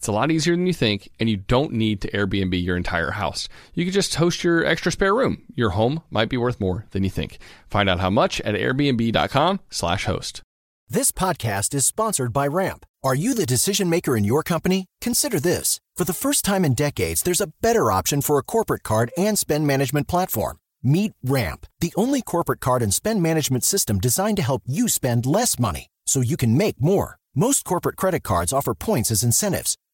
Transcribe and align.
It's 0.00 0.08
a 0.08 0.12
lot 0.12 0.30
easier 0.30 0.56
than 0.56 0.66
you 0.66 0.72
think, 0.72 1.10
and 1.20 1.28
you 1.28 1.36
don't 1.36 1.74
need 1.74 2.00
to 2.00 2.10
Airbnb 2.12 2.64
your 2.64 2.78
entire 2.78 3.10
house. 3.10 3.50
You 3.74 3.84
can 3.84 3.92
just 3.92 4.14
host 4.14 4.42
your 4.42 4.64
extra 4.64 4.90
spare 4.90 5.14
room. 5.14 5.42
Your 5.54 5.70
home 5.70 6.00
might 6.08 6.30
be 6.30 6.38
worth 6.38 6.58
more 6.58 6.86
than 6.92 7.04
you 7.04 7.10
think. 7.10 7.36
Find 7.68 7.86
out 7.86 8.00
how 8.00 8.08
much 8.08 8.40
at 8.40 8.54
airbnb.com/slash 8.54 10.06
host. 10.06 10.40
This 10.88 11.12
podcast 11.12 11.74
is 11.74 11.84
sponsored 11.84 12.32
by 12.32 12.46
Ramp. 12.46 12.86
Are 13.04 13.14
you 13.14 13.34
the 13.34 13.44
decision 13.44 13.90
maker 13.90 14.16
in 14.16 14.24
your 14.24 14.42
company? 14.42 14.86
Consider 15.02 15.38
this. 15.38 15.78
For 15.96 16.06
the 16.06 16.14
first 16.14 16.46
time 16.46 16.64
in 16.64 16.72
decades, 16.72 17.22
there's 17.22 17.42
a 17.42 17.52
better 17.60 17.92
option 17.92 18.22
for 18.22 18.38
a 18.38 18.42
corporate 18.42 18.82
card 18.82 19.10
and 19.18 19.38
spend 19.38 19.66
management 19.66 20.08
platform. 20.08 20.56
Meet 20.82 21.12
Ramp, 21.22 21.66
the 21.80 21.92
only 21.94 22.22
corporate 22.22 22.60
card 22.60 22.80
and 22.80 22.94
spend 22.94 23.22
management 23.22 23.64
system 23.64 23.98
designed 23.98 24.38
to 24.38 24.42
help 24.42 24.62
you 24.64 24.88
spend 24.88 25.26
less 25.26 25.58
money 25.58 25.88
so 26.06 26.22
you 26.22 26.38
can 26.38 26.56
make 26.56 26.80
more. 26.80 27.18
Most 27.34 27.64
corporate 27.64 27.96
credit 27.96 28.24
cards 28.24 28.52
offer 28.52 28.74
points 28.74 29.12
as 29.12 29.22
incentives, 29.22 29.76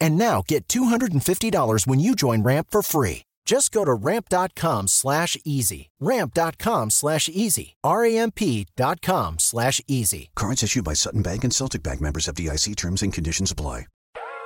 And 0.00 0.16
now 0.16 0.42
get 0.46 0.66
$250 0.68 1.86
when 1.86 2.00
you 2.00 2.14
join 2.14 2.42
Ramp 2.42 2.68
for 2.70 2.82
free. 2.82 3.22
Just 3.44 3.70
go 3.70 3.84
to 3.84 3.94
ramp.com 3.94 4.88
slash 4.88 5.38
easy. 5.44 5.88
Ramp.com 6.00 6.90
slash 6.90 7.28
easy. 7.28 7.74
R-A-M-P.com 7.84 9.38
slash 9.38 9.80
easy. 9.86 10.30
Cards 10.34 10.64
issued 10.64 10.84
by 10.84 10.94
Sutton 10.94 11.22
Bank 11.22 11.44
and 11.44 11.54
Celtic 11.54 11.82
Bank 11.82 12.00
members 12.00 12.26
FDIC 12.26 12.74
terms 12.76 13.02
and 13.02 13.12
conditions 13.12 13.52
apply. 13.52 13.86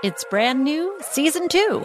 It's 0.03 0.25
brand 0.31 0.65
new, 0.65 0.98
season 1.01 1.48
two. 1.48 1.84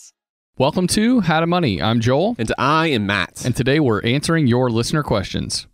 Welcome 0.57 0.87
to 0.87 1.21
How 1.21 1.39
to 1.39 1.47
Money. 1.47 1.81
I'm 1.81 2.01
Joel. 2.01 2.35
And 2.37 2.53
I 2.57 2.87
am 2.87 3.05
Matt. 3.05 3.45
And 3.45 3.55
today 3.55 3.79
we're 3.79 4.01
answering 4.01 4.47
your 4.47 4.69
listener 4.69 5.01
questions. 5.01 5.65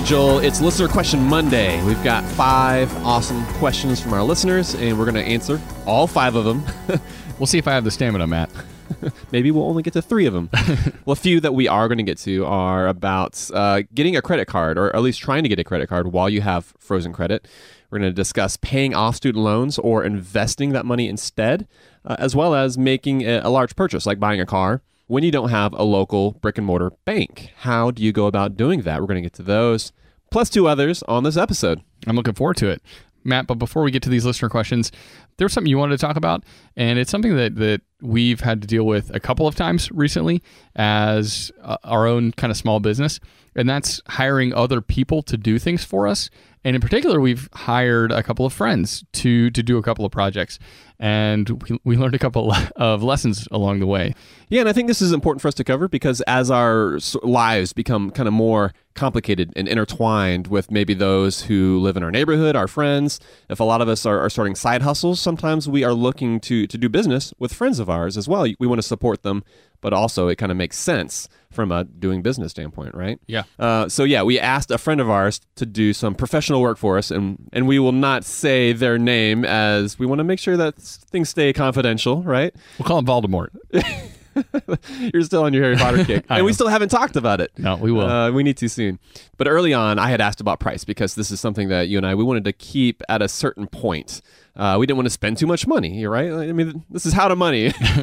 Joel. 0.00 0.38
It's 0.38 0.62
Listener 0.62 0.88
Question 0.88 1.22
Monday. 1.22 1.84
We've 1.84 2.02
got 2.02 2.24
five 2.24 2.90
awesome 3.04 3.44
questions 3.54 4.00
from 4.00 4.14
our 4.14 4.22
listeners, 4.22 4.74
and 4.74 4.98
we're 4.98 5.04
going 5.04 5.16
to 5.16 5.22
answer 5.22 5.60
all 5.86 6.06
five 6.06 6.34
of 6.34 6.46
them. 6.46 6.64
we'll 7.38 7.46
see 7.46 7.58
if 7.58 7.68
I 7.68 7.72
have 7.72 7.84
the 7.84 7.90
stamina, 7.90 8.26
Matt. 8.26 8.48
Maybe 9.32 9.50
we'll 9.50 9.66
only 9.68 9.82
get 9.82 9.92
to 9.92 10.00
three 10.00 10.24
of 10.24 10.32
them. 10.32 10.48
well, 11.04 11.12
a 11.12 11.16
few 11.16 11.40
that 11.40 11.52
we 11.52 11.68
are 11.68 11.88
going 11.88 11.98
to 11.98 12.04
get 12.04 12.16
to 12.18 12.46
are 12.46 12.88
about 12.88 13.50
uh, 13.52 13.82
getting 13.92 14.16
a 14.16 14.22
credit 14.22 14.46
card, 14.46 14.78
or 14.78 14.94
at 14.96 15.02
least 15.02 15.20
trying 15.20 15.42
to 15.42 15.48
get 15.48 15.58
a 15.58 15.64
credit 15.64 15.90
card 15.90 16.10
while 16.10 16.30
you 16.30 16.40
have 16.40 16.72
frozen 16.78 17.12
credit. 17.12 17.46
We're 17.90 17.98
going 17.98 18.10
to 18.10 18.14
discuss 18.14 18.56
paying 18.56 18.94
off 18.94 19.16
student 19.16 19.44
loans 19.44 19.78
or 19.78 20.04
investing 20.04 20.70
that 20.70 20.86
money 20.86 21.06
instead, 21.06 21.68
uh, 22.06 22.16
as 22.18 22.34
well 22.34 22.54
as 22.54 22.78
making 22.78 23.28
a, 23.28 23.42
a 23.44 23.50
large 23.50 23.76
purchase 23.76 24.06
like 24.06 24.18
buying 24.18 24.40
a 24.40 24.46
car 24.46 24.80
when 25.06 25.24
you 25.24 25.30
don't 25.30 25.50
have 25.50 25.72
a 25.74 25.82
local 25.82 26.32
brick 26.32 26.58
and 26.58 26.66
mortar 26.66 26.92
bank. 27.04 27.50
How 27.58 27.90
do 27.90 28.02
you 28.02 28.12
go 28.12 28.26
about 28.26 28.56
doing 28.56 28.82
that? 28.82 29.00
We're 29.00 29.06
going 29.06 29.22
to 29.22 29.28
get 29.28 29.34
to 29.34 29.42
those, 29.42 29.92
plus 30.30 30.48
two 30.48 30.66
others 30.66 31.02
on 31.04 31.24
this 31.24 31.36
episode. 31.36 31.80
I'm 32.06 32.16
looking 32.16 32.34
forward 32.34 32.56
to 32.58 32.68
it. 32.68 32.82
Matt, 33.24 33.46
but 33.46 33.54
before 33.54 33.82
we 33.82 33.90
get 33.90 34.02
to 34.02 34.10
these 34.10 34.24
listener 34.24 34.48
questions, 34.48 34.90
there 35.36 35.44
was 35.44 35.52
something 35.52 35.70
you 35.70 35.78
wanted 35.78 35.98
to 35.98 36.06
talk 36.06 36.16
about, 36.16 36.44
and 36.76 36.98
it's 36.98 37.10
something 37.10 37.36
that, 37.36 37.56
that 37.56 37.80
we've 38.00 38.40
had 38.40 38.60
to 38.62 38.66
deal 38.66 38.84
with 38.84 39.14
a 39.14 39.20
couple 39.20 39.46
of 39.46 39.54
times 39.54 39.90
recently 39.92 40.42
as 40.74 41.52
uh, 41.62 41.76
our 41.84 42.06
own 42.06 42.32
kind 42.32 42.50
of 42.50 42.56
small 42.56 42.80
business, 42.80 43.20
and 43.54 43.68
that's 43.68 44.00
hiring 44.08 44.52
other 44.52 44.80
people 44.80 45.22
to 45.22 45.36
do 45.36 45.58
things 45.58 45.84
for 45.84 46.06
us. 46.08 46.30
And 46.64 46.76
in 46.76 46.82
particular, 46.82 47.20
we've 47.20 47.48
hired 47.52 48.12
a 48.12 48.22
couple 48.22 48.46
of 48.46 48.52
friends 48.52 49.04
to 49.12 49.50
to 49.50 49.62
do 49.62 49.78
a 49.78 49.82
couple 49.82 50.04
of 50.04 50.12
projects, 50.12 50.58
and 50.98 51.48
we, 51.62 51.78
we 51.84 51.96
learned 51.96 52.14
a 52.14 52.18
couple 52.18 52.54
of 52.76 53.02
lessons 53.02 53.48
along 53.50 53.80
the 53.80 53.86
way. 53.86 54.14
Yeah, 54.48 54.60
and 54.60 54.68
I 54.68 54.72
think 54.72 54.86
this 54.86 55.02
is 55.02 55.12
important 55.12 55.42
for 55.42 55.48
us 55.48 55.54
to 55.54 55.64
cover 55.64 55.88
because 55.88 56.20
as 56.22 56.50
our 56.50 56.98
lives 57.22 57.72
become 57.72 58.10
kind 58.10 58.28
of 58.28 58.32
more 58.32 58.72
complicated 58.94 59.52
and 59.56 59.66
intertwined 59.66 60.48
with 60.48 60.70
maybe 60.70 60.94
those 60.94 61.42
who 61.42 61.80
live 61.80 61.96
in 61.96 62.02
our 62.02 62.10
neighborhood, 62.10 62.54
our 62.54 62.68
friends, 62.68 63.18
if 63.48 63.58
a 63.58 63.64
lot 63.64 63.80
of 63.80 63.88
us 63.88 64.04
are, 64.04 64.20
are 64.20 64.30
starting 64.30 64.54
side 64.54 64.82
hustles, 64.82 65.18
sometimes 65.18 65.68
we 65.68 65.82
are 65.82 65.94
looking 65.94 66.38
to 66.40 66.66
to 66.68 66.78
do 66.78 66.88
business 66.88 67.34
with 67.38 67.52
friends 67.52 67.80
of 67.80 67.90
ours 67.90 68.16
as 68.16 68.28
well. 68.28 68.46
We 68.60 68.66
want 68.68 68.78
to 68.78 68.86
support 68.86 69.22
them, 69.22 69.42
but 69.80 69.92
also 69.92 70.28
it 70.28 70.36
kind 70.36 70.52
of 70.52 70.58
makes 70.58 70.78
sense 70.78 71.28
from 71.52 71.70
a 71.72 71.84
doing 71.84 72.22
business 72.22 72.50
standpoint, 72.50 72.94
right? 72.94 73.20
Yeah. 73.26 73.44
Uh, 73.58 73.88
so 73.88 74.04
yeah, 74.04 74.22
we 74.22 74.38
asked 74.38 74.70
a 74.70 74.78
friend 74.78 75.00
of 75.00 75.08
ours 75.10 75.40
to 75.56 75.66
do 75.66 75.92
some 75.92 76.14
professional 76.14 76.60
work 76.60 76.78
for 76.78 76.98
us, 76.98 77.10
and 77.10 77.48
and 77.52 77.66
we 77.66 77.78
will 77.78 77.92
not 77.92 78.24
say 78.24 78.72
their 78.72 78.98
name 78.98 79.44
as 79.44 79.98
we 79.98 80.06
want 80.06 80.18
to 80.18 80.24
make 80.24 80.38
sure 80.38 80.56
that 80.56 80.76
things 80.76 81.28
stay 81.28 81.52
confidential, 81.52 82.22
right? 82.22 82.54
We'll 82.78 82.86
call 82.86 82.98
him 82.98 83.06
Voldemort. 83.06 83.48
You're 85.12 85.22
still 85.22 85.44
on 85.44 85.52
your 85.52 85.62
Harry 85.64 85.76
Potter 85.76 86.04
kick, 86.06 86.24
and 86.28 86.44
we 86.44 86.52
still 86.52 86.68
haven't 86.68 86.88
talked 86.88 87.16
about 87.16 87.40
it. 87.40 87.52
No, 87.58 87.76
we 87.76 87.92
will. 87.92 88.08
Uh, 88.08 88.30
we 88.30 88.42
need 88.42 88.56
to 88.58 88.68
soon. 88.68 88.98
But 89.36 89.48
early 89.48 89.74
on, 89.74 89.98
I 89.98 90.08
had 90.08 90.20
asked 90.20 90.40
about 90.40 90.60
price 90.60 90.84
because 90.84 91.14
this 91.14 91.30
is 91.30 91.40
something 91.40 91.68
that 91.68 91.88
you 91.88 91.98
and 91.98 92.06
I 92.06 92.14
we 92.14 92.24
wanted 92.24 92.44
to 92.44 92.52
keep 92.52 93.02
at 93.08 93.22
a 93.22 93.28
certain 93.28 93.66
point. 93.66 94.22
Uh, 94.54 94.76
we 94.78 94.84
didn't 94.84 94.98
want 94.98 95.06
to 95.06 95.10
spend 95.10 95.38
too 95.38 95.46
much 95.46 95.66
money, 95.66 95.98
You're 96.00 96.10
right? 96.10 96.30
I 96.30 96.52
mean, 96.52 96.84
this 96.90 97.06
is 97.06 97.14
how 97.14 97.28
to 97.28 97.36
money. 97.36 97.72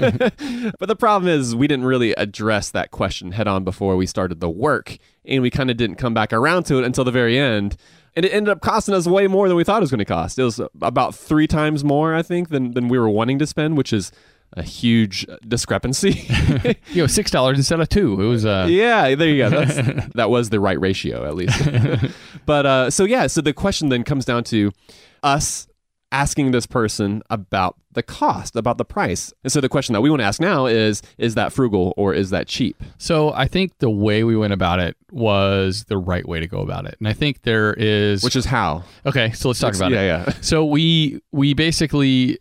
but 0.79 0.87
the 0.87 0.95
problem 0.97 1.29
is, 1.29 1.55
we 1.55 1.67
didn't 1.67 1.85
really 1.85 2.13
address 2.13 2.71
that 2.71 2.89
question 2.89 3.33
head 3.33 3.47
on 3.47 3.63
before 3.63 3.95
we 3.95 4.07
started 4.07 4.39
the 4.39 4.49
work, 4.49 4.97
and 5.25 5.43
we 5.43 5.51
kind 5.51 5.69
of 5.69 5.77
didn't 5.77 5.97
come 5.97 6.15
back 6.15 6.33
around 6.33 6.63
to 6.63 6.79
it 6.79 6.85
until 6.85 7.03
the 7.03 7.11
very 7.11 7.37
end. 7.37 7.77
And 8.15 8.25
it 8.25 8.33
ended 8.33 8.51
up 8.51 8.61
costing 8.61 8.95
us 8.95 9.05
way 9.05 9.27
more 9.27 9.47
than 9.47 9.57
we 9.57 9.63
thought 9.63 9.77
it 9.77 9.81
was 9.81 9.91
going 9.91 9.99
to 9.99 10.05
cost. 10.05 10.39
It 10.39 10.43
was 10.43 10.59
about 10.81 11.13
three 11.13 11.45
times 11.45 11.83
more, 11.83 12.15
I 12.15 12.23
think, 12.23 12.49
than, 12.49 12.71
than 12.71 12.87
we 12.87 12.97
were 12.97 13.09
wanting 13.09 13.37
to 13.39 13.45
spend, 13.45 13.77
which 13.77 13.93
is 13.93 14.11
a 14.53 14.63
huge 14.63 15.27
discrepancy. 15.47 16.27
you 16.87 17.03
know, 17.03 17.07
six 17.07 17.29
dollars 17.29 17.59
instead 17.59 17.79
of 17.79 17.89
two. 17.89 18.19
It 18.19 18.25
was. 18.25 18.45
Uh... 18.47 18.65
Yeah, 18.67 19.13
there 19.13 19.29
you 19.29 19.37
go. 19.37 19.49
That's, 19.51 20.07
that 20.15 20.31
was 20.31 20.49
the 20.49 20.59
right 20.59 20.79
ratio, 20.79 21.25
at 21.25 21.35
least. 21.35 21.61
but 22.47 22.65
uh, 22.65 22.89
so 22.89 23.03
yeah, 23.03 23.27
so 23.27 23.41
the 23.41 23.53
question 23.53 23.89
then 23.89 24.03
comes 24.03 24.25
down 24.25 24.43
to 24.45 24.71
us 25.21 25.67
asking 26.11 26.51
this 26.51 26.65
person 26.65 27.21
about 27.29 27.75
the 27.91 28.03
cost, 28.03 28.55
about 28.55 28.77
the 28.77 28.85
price. 28.85 29.33
And 29.43 29.51
so 29.51 29.61
the 29.61 29.69
question 29.69 29.93
that 29.93 30.01
we 30.01 30.09
want 30.09 30.21
to 30.21 30.25
ask 30.25 30.39
now 30.39 30.65
is 30.65 31.01
is 31.17 31.35
that 31.35 31.53
frugal 31.53 31.93
or 31.97 32.13
is 32.13 32.29
that 32.29 32.47
cheap? 32.47 32.81
So 32.97 33.31
I 33.33 33.47
think 33.47 33.77
the 33.79 33.89
way 33.89 34.23
we 34.23 34.35
went 34.35 34.53
about 34.53 34.79
it 34.79 34.95
was 35.11 35.85
the 35.85 35.97
right 35.97 36.27
way 36.27 36.39
to 36.39 36.47
go 36.47 36.59
about 36.61 36.85
it. 36.85 36.95
And 36.99 37.07
I 37.07 37.13
think 37.13 37.43
there 37.43 37.73
is 37.73 38.23
Which 38.23 38.35
is 38.35 38.45
how? 38.45 38.83
Okay, 39.05 39.31
so 39.31 39.49
let's 39.49 39.59
talk 39.59 39.75
about 39.75 39.91
yeah, 39.91 40.01
it. 40.01 40.27
yeah. 40.27 40.33
So 40.41 40.65
we 40.65 41.21
we 41.31 41.53
basically 41.53 42.39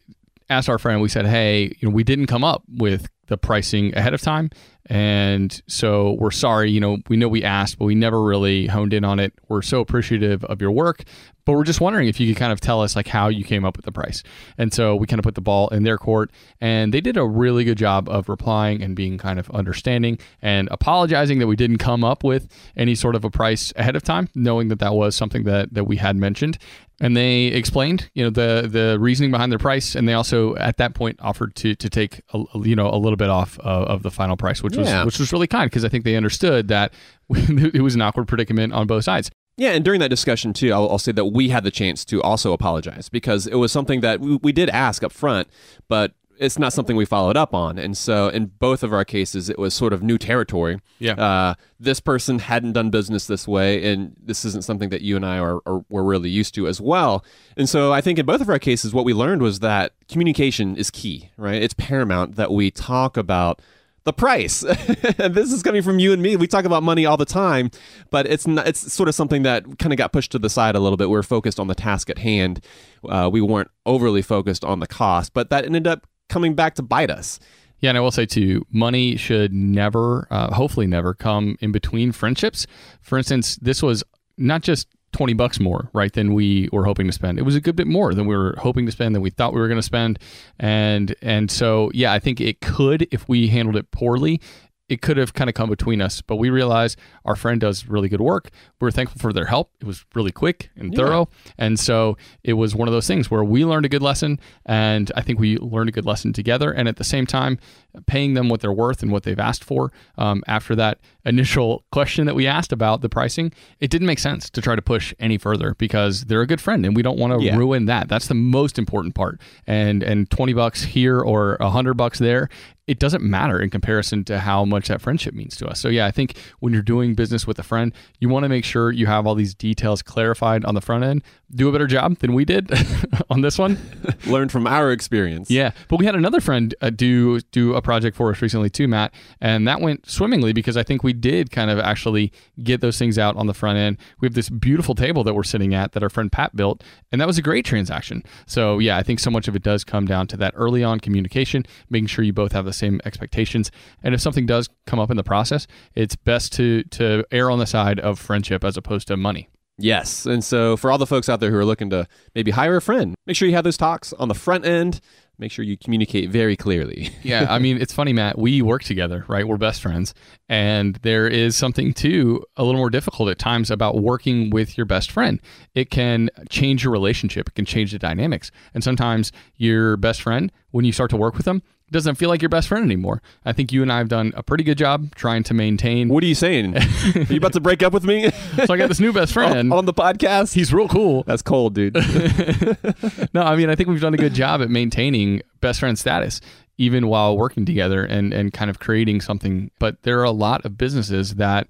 asked 0.50 0.68
our 0.68 0.78
friend, 0.78 1.00
we 1.00 1.08
said, 1.08 1.26
Hey, 1.26 1.74
you 1.78 1.88
know, 1.88 1.94
we 1.94 2.04
didn't 2.04 2.26
come 2.26 2.44
up 2.44 2.62
with 2.68 3.08
the 3.26 3.36
pricing 3.36 3.94
ahead 3.96 4.14
of 4.14 4.20
time. 4.20 4.50
And 4.90 5.60
so 5.66 6.16
we're 6.18 6.30
sorry, 6.30 6.70
you 6.70 6.80
know, 6.80 6.96
we 7.08 7.18
know 7.18 7.28
we 7.28 7.44
asked, 7.44 7.78
but 7.78 7.84
we 7.84 7.94
never 7.94 8.22
really 8.22 8.66
honed 8.66 8.94
in 8.94 9.04
on 9.04 9.20
it. 9.20 9.34
We're 9.48 9.60
so 9.60 9.80
appreciative 9.80 10.44
of 10.44 10.62
your 10.62 10.70
work, 10.70 11.04
but 11.48 11.54
we're 11.54 11.64
just 11.64 11.80
wondering 11.80 12.08
if 12.08 12.20
you 12.20 12.26
could 12.30 12.38
kind 12.38 12.52
of 12.52 12.60
tell 12.60 12.82
us 12.82 12.94
like 12.94 13.08
how 13.08 13.28
you 13.28 13.42
came 13.42 13.64
up 13.64 13.74
with 13.74 13.86
the 13.86 13.90
price. 13.90 14.22
And 14.58 14.70
so 14.70 14.94
we 14.94 15.06
kind 15.06 15.18
of 15.18 15.22
put 15.24 15.34
the 15.34 15.40
ball 15.40 15.68
in 15.68 15.82
their 15.82 15.96
court 15.96 16.30
and 16.60 16.92
they 16.92 17.00
did 17.00 17.16
a 17.16 17.24
really 17.24 17.64
good 17.64 17.78
job 17.78 18.06
of 18.10 18.28
replying 18.28 18.82
and 18.82 18.94
being 18.94 19.16
kind 19.16 19.38
of 19.38 19.48
understanding 19.52 20.18
and 20.42 20.68
apologizing 20.70 21.38
that 21.38 21.46
we 21.46 21.56
didn't 21.56 21.78
come 21.78 22.04
up 22.04 22.22
with 22.22 22.48
any 22.76 22.94
sort 22.94 23.14
of 23.14 23.24
a 23.24 23.30
price 23.30 23.72
ahead 23.76 23.96
of 23.96 24.02
time, 24.02 24.28
knowing 24.34 24.68
that 24.68 24.78
that 24.80 24.92
was 24.92 25.16
something 25.16 25.44
that, 25.44 25.72
that 25.72 25.84
we 25.84 25.96
had 25.96 26.16
mentioned 26.16 26.58
and 27.00 27.16
they 27.16 27.44
explained 27.46 28.10
you 28.12 28.24
know 28.24 28.28
the 28.30 28.68
the 28.68 28.98
reasoning 29.00 29.30
behind 29.30 29.50
their 29.52 29.58
price 29.58 29.94
and 29.94 30.08
they 30.08 30.12
also 30.14 30.54
at 30.56 30.76
that 30.78 30.94
point 30.94 31.16
offered 31.22 31.54
to 31.54 31.74
to 31.76 31.88
take 31.88 32.20
a, 32.34 32.42
you 32.64 32.74
know 32.74 32.90
a 32.92 32.98
little 32.98 33.16
bit 33.16 33.30
off 33.30 33.56
of, 33.60 33.84
of 33.86 34.02
the 34.02 34.10
final 34.10 34.36
price 34.36 34.64
which 34.64 34.74
Yeah. 34.76 35.04
was 35.04 35.06
which 35.06 35.18
was 35.20 35.32
really 35.32 35.46
kind 35.46 35.70
because 35.70 35.84
i 35.84 35.88
think 35.88 36.04
they 36.04 36.16
understood 36.16 36.66
that 36.68 36.92
it 37.30 37.82
was 37.82 37.94
an 37.94 38.02
awkward 38.02 38.26
predicament 38.26 38.72
on 38.72 38.88
both 38.88 39.04
sides 39.04 39.30
Yeah, 39.58 39.72
and 39.72 39.84
during 39.84 39.98
that 40.00 40.08
discussion 40.08 40.52
too, 40.52 40.72
I'll, 40.72 40.88
I'll 40.88 40.98
say 40.98 41.12
that 41.12 41.26
we 41.26 41.48
had 41.48 41.64
the 41.64 41.70
chance 41.70 42.04
to 42.06 42.22
also 42.22 42.52
apologize 42.52 43.08
because 43.08 43.46
it 43.46 43.56
was 43.56 43.72
something 43.72 44.00
that 44.00 44.20
we, 44.20 44.36
we 44.36 44.52
did 44.52 44.70
ask 44.70 45.02
up 45.02 45.12
front, 45.12 45.48
but 45.88 46.12
it's 46.38 46.56
not 46.56 46.72
something 46.72 46.94
we 46.94 47.04
followed 47.04 47.36
up 47.36 47.52
on. 47.52 47.76
And 47.76 47.96
so 47.96 48.28
in 48.28 48.46
both 48.46 48.84
of 48.84 48.92
our 48.92 49.04
cases, 49.04 49.50
it 49.50 49.58
was 49.58 49.74
sort 49.74 49.92
of 49.92 50.02
new 50.02 50.16
territory. 50.16 50.80
Yeah. 51.00 51.14
Uh, 51.14 51.54
this 51.80 51.98
person 51.98 52.38
hadn't 52.38 52.74
done 52.74 52.90
business 52.90 53.26
this 53.26 53.48
way, 53.48 53.90
and 53.92 54.14
this 54.22 54.44
isn't 54.44 54.62
something 54.62 54.90
that 54.90 55.02
you 55.02 55.16
and 55.16 55.26
I 55.26 55.38
are, 55.38 55.60
are 55.66 55.84
were 55.88 56.04
really 56.04 56.30
used 56.30 56.54
to 56.54 56.68
as 56.68 56.80
well. 56.80 57.24
And 57.56 57.68
so 57.68 57.92
I 57.92 58.00
think 58.00 58.20
in 58.20 58.26
both 58.26 58.40
of 58.40 58.48
our 58.48 58.60
cases, 58.60 58.94
what 58.94 59.04
we 59.04 59.12
learned 59.12 59.42
was 59.42 59.58
that 59.58 59.92
communication 60.08 60.76
is 60.76 60.90
key, 60.90 61.30
right? 61.36 61.60
It's 61.60 61.74
paramount 61.74 62.36
that 62.36 62.52
we 62.52 62.70
talk 62.70 63.16
about 63.16 63.60
the 64.08 64.12
price. 64.14 64.60
this 65.18 65.52
is 65.52 65.62
coming 65.62 65.82
from 65.82 65.98
you 65.98 66.14
and 66.14 66.22
me. 66.22 66.34
We 66.34 66.46
talk 66.46 66.64
about 66.64 66.82
money 66.82 67.04
all 67.04 67.18
the 67.18 67.26
time, 67.26 67.70
but 68.10 68.26
it's 68.26 68.46
not, 68.46 68.66
it's 68.66 68.92
sort 68.92 69.08
of 69.08 69.14
something 69.14 69.42
that 69.42 69.78
kind 69.78 69.92
of 69.92 69.98
got 69.98 70.12
pushed 70.12 70.32
to 70.32 70.38
the 70.38 70.48
side 70.48 70.74
a 70.74 70.80
little 70.80 70.96
bit. 70.96 71.10
We 71.10 71.18
are 71.18 71.22
focused 71.22 71.60
on 71.60 71.66
the 71.68 71.74
task 71.74 72.08
at 72.08 72.18
hand. 72.18 72.64
Uh, 73.06 73.28
we 73.30 73.42
weren't 73.42 73.70
overly 73.84 74.22
focused 74.22 74.64
on 74.64 74.80
the 74.80 74.86
cost, 74.86 75.34
but 75.34 75.50
that 75.50 75.66
ended 75.66 75.86
up 75.86 76.06
coming 76.30 76.54
back 76.54 76.74
to 76.76 76.82
bite 76.82 77.10
us. 77.10 77.38
Yeah, 77.80 77.90
and 77.90 77.98
I 77.98 78.00
will 78.00 78.10
say 78.10 78.24
too, 78.24 78.66
money 78.72 79.16
should 79.16 79.52
never, 79.52 80.26
uh, 80.30 80.54
hopefully 80.54 80.86
never, 80.86 81.12
come 81.12 81.56
in 81.60 81.70
between 81.70 82.10
friendships. 82.10 82.66
For 83.02 83.18
instance, 83.18 83.56
this 83.56 83.82
was 83.82 84.02
not 84.38 84.62
just 84.62 84.88
20 85.12 85.32
bucks 85.34 85.58
more, 85.58 85.90
right, 85.92 86.12
than 86.12 86.34
we 86.34 86.68
were 86.72 86.84
hoping 86.84 87.06
to 87.06 87.12
spend. 87.12 87.38
It 87.38 87.42
was 87.42 87.56
a 87.56 87.60
good 87.60 87.76
bit 87.76 87.86
more 87.86 88.14
than 88.14 88.26
we 88.26 88.36
were 88.36 88.54
hoping 88.58 88.86
to 88.86 88.92
spend, 88.92 89.14
than 89.14 89.22
we 89.22 89.30
thought 89.30 89.54
we 89.54 89.60
were 89.60 89.68
going 89.68 89.78
to 89.78 89.82
spend. 89.82 90.18
And 90.58 91.14
and 91.22 91.50
so, 91.50 91.90
yeah, 91.94 92.12
I 92.12 92.18
think 92.18 92.40
it 92.40 92.60
could, 92.60 93.08
if 93.10 93.28
we 93.28 93.48
handled 93.48 93.76
it 93.76 93.90
poorly, 93.90 94.40
it 94.88 95.02
could 95.02 95.16
have 95.16 95.34
kind 95.34 95.48
of 95.50 95.54
come 95.54 95.68
between 95.68 96.00
us. 96.00 96.22
But 96.22 96.36
we 96.36 96.50
realized 96.50 96.98
our 97.24 97.36
friend 97.36 97.60
does 97.60 97.86
really 97.86 98.08
good 98.08 98.20
work. 98.20 98.50
We 98.80 98.86
were 98.86 98.90
thankful 98.90 99.18
for 99.20 99.32
their 99.32 99.44
help. 99.46 99.70
It 99.80 99.86
was 99.86 100.04
really 100.14 100.32
quick 100.32 100.70
and 100.76 100.94
thorough. 100.94 101.28
And 101.58 101.78
so 101.78 102.16
it 102.42 102.54
was 102.54 102.74
one 102.74 102.88
of 102.88 102.92
those 102.94 103.06
things 103.06 103.30
where 103.30 103.44
we 103.44 103.64
learned 103.64 103.84
a 103.86 103.88
good 103.88 104.02
lesson. 104.02 104.40
And 104.66 105.12
I 105.14 105.20
think 105.22 105.38
we 105.38 105.58
learned 105.58 105.88
a 105.88 105.92
good 105.92 106.06
lesson 106.06 106.32
together. 106.32 106.72
And 106.72 106.88
at 106.88 106.96
the 106.96 107.04
same 107.04 107.26
time, 107.26 107.58
paying 108.06 108.34
them 108.34 108.48
what 108.48 108.60
they're 108.60 108.72
worth 108.72 109.02
and 109.02 109.10
what 109.12 109.24
they've 109.24 109.38
asked 109.38 109.64
for 109.64 109.92
um, 110.16 110.42
after 110.46 110.74
that 110.76 110.98
initial 111.24 111.84
question 111.92 112.26
that 112.26 112.34
we 112.34 112.46
asked 112.46 112.72
about 112.72 113.00
the 113.00 113.08
pricing, 113.08 113.52
it 113.80 113.90
didn't 113.90 114.06
make 114.06 114.18
sense 114.18 114.48
to 114.50 114.60
try 114.62 114.74
to 114.74 114.82
push 114.82 115.12
any 115.18 115.36
further 115.36 115.74
because 115.78 116.24
they're 116.26 116.42
a 116.42 116.46
good 116.46 116.60
friend 116.60 116.86
and 116.86 116.94
we 116.96 117.02
don't 117.02 117.18
want 117.18 117.32
to 117.38 117.44
Yeah. 117.44 117.56
ruin 117.56 117.86
that. 117.86 118.08
That's 118.08 118.28
the 118.28 118.34
most 118.34 118.78
important 118.78 119.14
part. 119.14 119.40
And 119.66 120.02
and 120.02 120.30
20 120.30 120.52
bucks 120.54 120.82
here 120.84 121.18
or 121.20 121.56
100 121.60 121.94
bucks 121.94 122.18
there, 122.18 122.48
it 122.88 122.98
doesn't 122.98 123.22
matter 123.22 123.60
in 123.60 123.68
comparison 123.68 124.24
to 124.24 124.38
how 124.40 124.64
much 124.64 124.88
that 124.88 125.02
friendship 125.02 125.34
means 125.34 125.54
to 125.56 125.68
us. 125.68 125.78
So 125.78 125.90
yeah, 125.90 126.06
I 126.06 126.10
think 126.10 126.38
when 126.60 126.72
you're 126.72 126.80
doing 126.80 127.14
business 127.14 127.46
with 127.46 127.58
a 127.58 127.62
friend, 127.62 127.92
you 128.18 128.30
want 128.30 128.44
to 128.44 128.48
make 128.48 128.64
sure 128.64 128.90
you 128.90 129.06
have 129.06 129.26
all 129.26 129.34
these 129.34 129.54
details 129.54 130.00
clarified 130.00 130.64
on 130.64 130.74
the 130.74 130.80
front 130.80 131.04
end. 131.04 131.22
Do 131.54 131.68
a 131.68 131.72
better 131.72 131.86
job 131.86 132.16
than 132.18 132.32
we 132.32 132.46
did 132.46 132.70
on 133.30 133.42
this 133.42 133.58
one. 133.58 133.78
Learn 134.26 134.48
from 134.48 134.66
our 134.66 134.90
experience. 134.90 135.50
Yeah, 135.50 135.72
but 135.88 135.98
we 135.98 136.06
had 136.06 136.14
another 136.14 136.40
friend 136.40 136.74
uh, 136.80 136.88
do 136.88 137.40
do 137.52 137.74
a 137.74 137.82
project 137.82 138.16
for 138.16 138.30
us 138.30 138.40
recently 138.40 138.70
too, 138.70 138.88
Matt, 138.88 139.12
and 139.40 139.68
that 139.68 139.80
went 139.82 140.08
swimmingly 140.08 140.54
because 140.54 140.76
I 140.78 140.82
think 140.82 141.02
we 141.02 141.12
did 141.12 141.50
kind 141.50 141.70
of 141.70 141.78
actually 141.78 142.32
get 142.62 142.80
those 142.80 142.98
things 142.98 143.18
out 143.18 143.36
on 143.36 143.46
the 143.46 143.54
front 143.54 143.78
end. 143.78 143.98
We 144.20 144.26
have 144.26 144.34
this 144.34 144.48
beautiful 144.48 144.94
table 144.94 145.24
that 145.24 145.34
we're 145.34 145.42
sitting 145.42 145.74
at 145.74 145.92
that 145.92 146.02
our 146.02 146.08
friend 146.08 146.32
Pat 146.32 146.56
built, 146.56 146.82
and 147.12 147.20
that 147.20 147.26
was 147.26 147.36
a 147.36 147.42
great 147.42 147.66
transaction. 147.66 148.22
So 148.46 148.78
yeah, 148.78 148.96
I 148.96 149.02
think 149.02 149.20
so 149.20 149.30
much 149.30 149.46
of 149.46 149.54
it 149.54 149.62
does 149.62 149.84
come 149.84 150.06
down 150.06 150.26
to 150.28 150.38
that 150.38 150.54
early 150.56 150.82
on 150.82 151.00
communication, 151.00 151.66
making 151.90 152.06
sure 152.06 152.24
you 152.24 152.32
both 152.32 152.52
have 152.52 152.64
the 152.64 152.77
same 152.78 153.00
expectations, 153.04 153.70
and 154.02 154.14
if 154.14 154.20
something 154.20 154.46
does 154.46 154.68
come 154.86 154.98
up 154.98 155.10
in 155.10 155.16
the 155.16 155.24
process, 155.24 155.66
it's 155.94 156.16
best 156.16 156.52
to 156.54 156.82
to 156.84 157.24
err 157.30 157.50
on 157.50 157.58
the 157.58 157.66
side 157.66 158.00
of 158.00 158.18
friendship 158.18 158.64
as 158.64 158.76
opposed 158.76 159.08
to 159.08 159.16
money. 159.16 159.48
Yes. 159.78 160.26
And 160.26 160.42
so 160.44 160.76
for 160.76 160.90
all 160.90 160.98
the 160.98 161.06
folks 161.06 161.28
out 161.28 161.40
there 161.40 161.50
who 161.50 161.56
are 161.56 161.64
looking 161.64 161.90
to 161.90 162.06
maybe 162.34 162.50
hire 162.50 162.76
a 162.76 162.82
friend, 162.82 163.14
make 163.26 163.36
sure 163.36 163.48
you 163.48 163.54
have 163.54 163.64
those 163.64 163.76
talks 163.76 164.12
on 164.14 164.28
the 164.28 164.34
front 164.34 164.66
end. 164.66 165.00
Make 165.40 165.52
sure 165.52 165.64
you 165.64 165.78
communicate 165.78 166.30
very 166.30 166.56
clearly. 166.56 167.10
yeah, 167.22 167.46
I 167.48 167.60
mean, 167.60 167.80
it's 167.80 167.92
funny, 167.92 168.12
Matt. 168.12 168.36
We 168.36 168.60
work 168.60 168.82
together, 168.82 169.24
right? 169.28 169.46
We're 169.46 169.56
best 169.56 169.80
friends. 169.80 170.12
And 170.48 170.96
there 171.02 171.28
is 171.28 171.54
something, 171.54 171.94
too, 171.94 172.44
a 172.56 172.64
little 172.64 172.80
more 172.80 172.90
difficult 172.90 173.28
at 173.28 173.38
times 173.38 173.70
about 173.70 174.00
working 174.00 174.50
with 174.50 174.76
your 174.76 174.84
best 174.84 175.12
friend. 175.12 175.40
It 175.76 175.90
can 175.90 176.28
change 176.50 176.82
your 176.82 176.92
relationship, 176.92 177.50
it 177.50 177.54
can 177.54 177.64
change 177.64 177.92
the 177.92 178.00
dynamics. 178.00 178.50
And 178.74 178.82
sometimes 178.82 179.30
your 179.54 179.96
best 179.96 180.22
friend, 180.22 180.50
when 180.72 180.84
you 180.84 180.90
start 180.90 181.10
to 181.10 181.16
work 181.16 181.36
with 181.36 181.44
them, 181.44 181.62
doesn't 181.90 182.16
feel 182.16 182.28
like 182.28 182.42
your 182.42 182.48
best 182.48 182.68
friend 182.68 182.84
anymore. 182.84 183.22
I 183.44 183.52
think 183.52 183.72
you 183.72 183.82
and 183.82 183.92
I 183.92 183.98
have 183.98 184.08
done 184.08 184.32
a 184.36 184.42
pretty 184.42 184.64
good 184.64 184.78
job 184.78 185.14
trying 185.14 185.42
to 185.44 185.54
maintain. 185.54 186.08
What 186.08 186.22
are 186.22 186.26
you 186.26 186.34
saying? 186.34 186.76
are 186.76 186.82
you 187.28 187.36
about 187.36 187.54
to 187.54 187.60
break 187.60 187.82
up 187.82 187.92
with 187.92 188.04
me 188.04 188.30
So 188.66 188.74
I 188.74 188.76
got 188.76 188.88
this 188.88 189.00
new 189.00 189.12
best 189.12 189.32
friend. 189.32 189.72
on 189.72 189.84
the 189.86 189.94
podcast? 189.94 190.52
He's 190.54 190.72
real 190.72 190.88
cool. 190.88 191.22
That's 191.24 191.42
cold, 191.42 191.74
dude. 191.74 191.94
no, 193.34 193.42
I 193.42 193.56
mean, 193.56 193.70
I 193.70 193.74
think 193.74 193.88
we've 193.88 194.00
done 194.00 194.14
a 194.14 194.18
good 194.18 194.34
job 194.34 194.60
at 194.62 194.70
maintaining 194.70 195.42
best 195.60 195.80
friend 195.80 195.98
status, 195.98 196.40
even 196.76 197.08
while 197.08 197.36
working 197.36 197.64
together 197.64 198.04
and, 198.04 198.32
and 198.32 198.52
kind 198.52 198.70
of 198.70 198.78
creating 198.78 199.20
something. 199.20 199.70
But 199.78 200.02
there 200.02 200.20
are 200.20 200.24
a 200.24 200.30
lot 200.30 200.64
of 200.64 200.76
businesses 200.76 201.36
that 201.36 201.68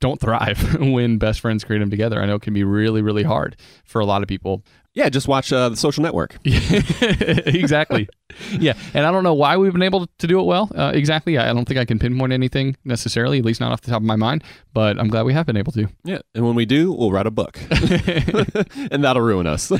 don't 0.00 0.20
thrive 0.20 0.76
when 0.80 1.18
best 1.18 1.40
friends 1.40 1.64
create 1.64 1.80
them 1.80 1.90
together. 1.90 2.22
I 2.22 2.26
know 2.26 2.36
it 2.36 2.42
can 2.42 2.54
be 2.54 2.64
really, 2.64 3.02
really 3.02 3.24
hard 3.24 3.56
for 3.84 4.00
a 4.00 4.04
lot 4.06 4.22
of 4.22 4.28
people. 4.28 4.62
Yeah, 4.94 5.08
just 5.08 5.28
watch 5.28 5.52
uh, 5.52 5.68
the 5.68 5.76
social 5.76 6.02
network. 6.02 6.36
exactly. 6.44 8.08
yeah. 8.52 8.72
And 8.94 9.06
I 9.06 9.12
don't 9.12 9.22
know 9.22 9.34
why 9.34 9.56
we've 9.56 9.72
been 9.72 9.82
able 9.82 10.06
to 10.06 10.26
do 10.26 10.40
it 10.40 10.44
well. 10.44 10.70
Uh, 10.74 10.92
exactly. 10.94 11.38
I 11.38 11.52
don't 11.52 11.66
think 11.66 11.78
I 11.78 11.84
can 11.84 11.98
pinpoint 11.98 12.32
anything 12.32 12.76
necessarily, 12.84 13.38
at 13.38 13.44
least 13.44 13.60
not 13.60 13.70
off 13.70 13.80
the 13.82 13.90
top 13.90 14.00
of 14.00 14.06
my 14.06 14.16
mind, 14.16 14.42
but 14.72 14.98
I'm 14.98 15.08
glad 15.08 15.24
we 15.24 15.34
have 15.34 15.46
been 15.46 15.56
able 15.56 15.72
to. 15.72 15.88
Yeah. 16.04 16.18
And 16.34 16.44
when 16.44 16.54
we 16.54 16.66
do, 16.66 16.92
we'll 16.92 17.12
write 17.12 17.26
a 17.26 17.30
book. 17.30 17.60
and 18.90 19.04
that'll 19.04 19.22
ruin 19.22 19.46
us. 19.46 19.70
All 19.70 19.78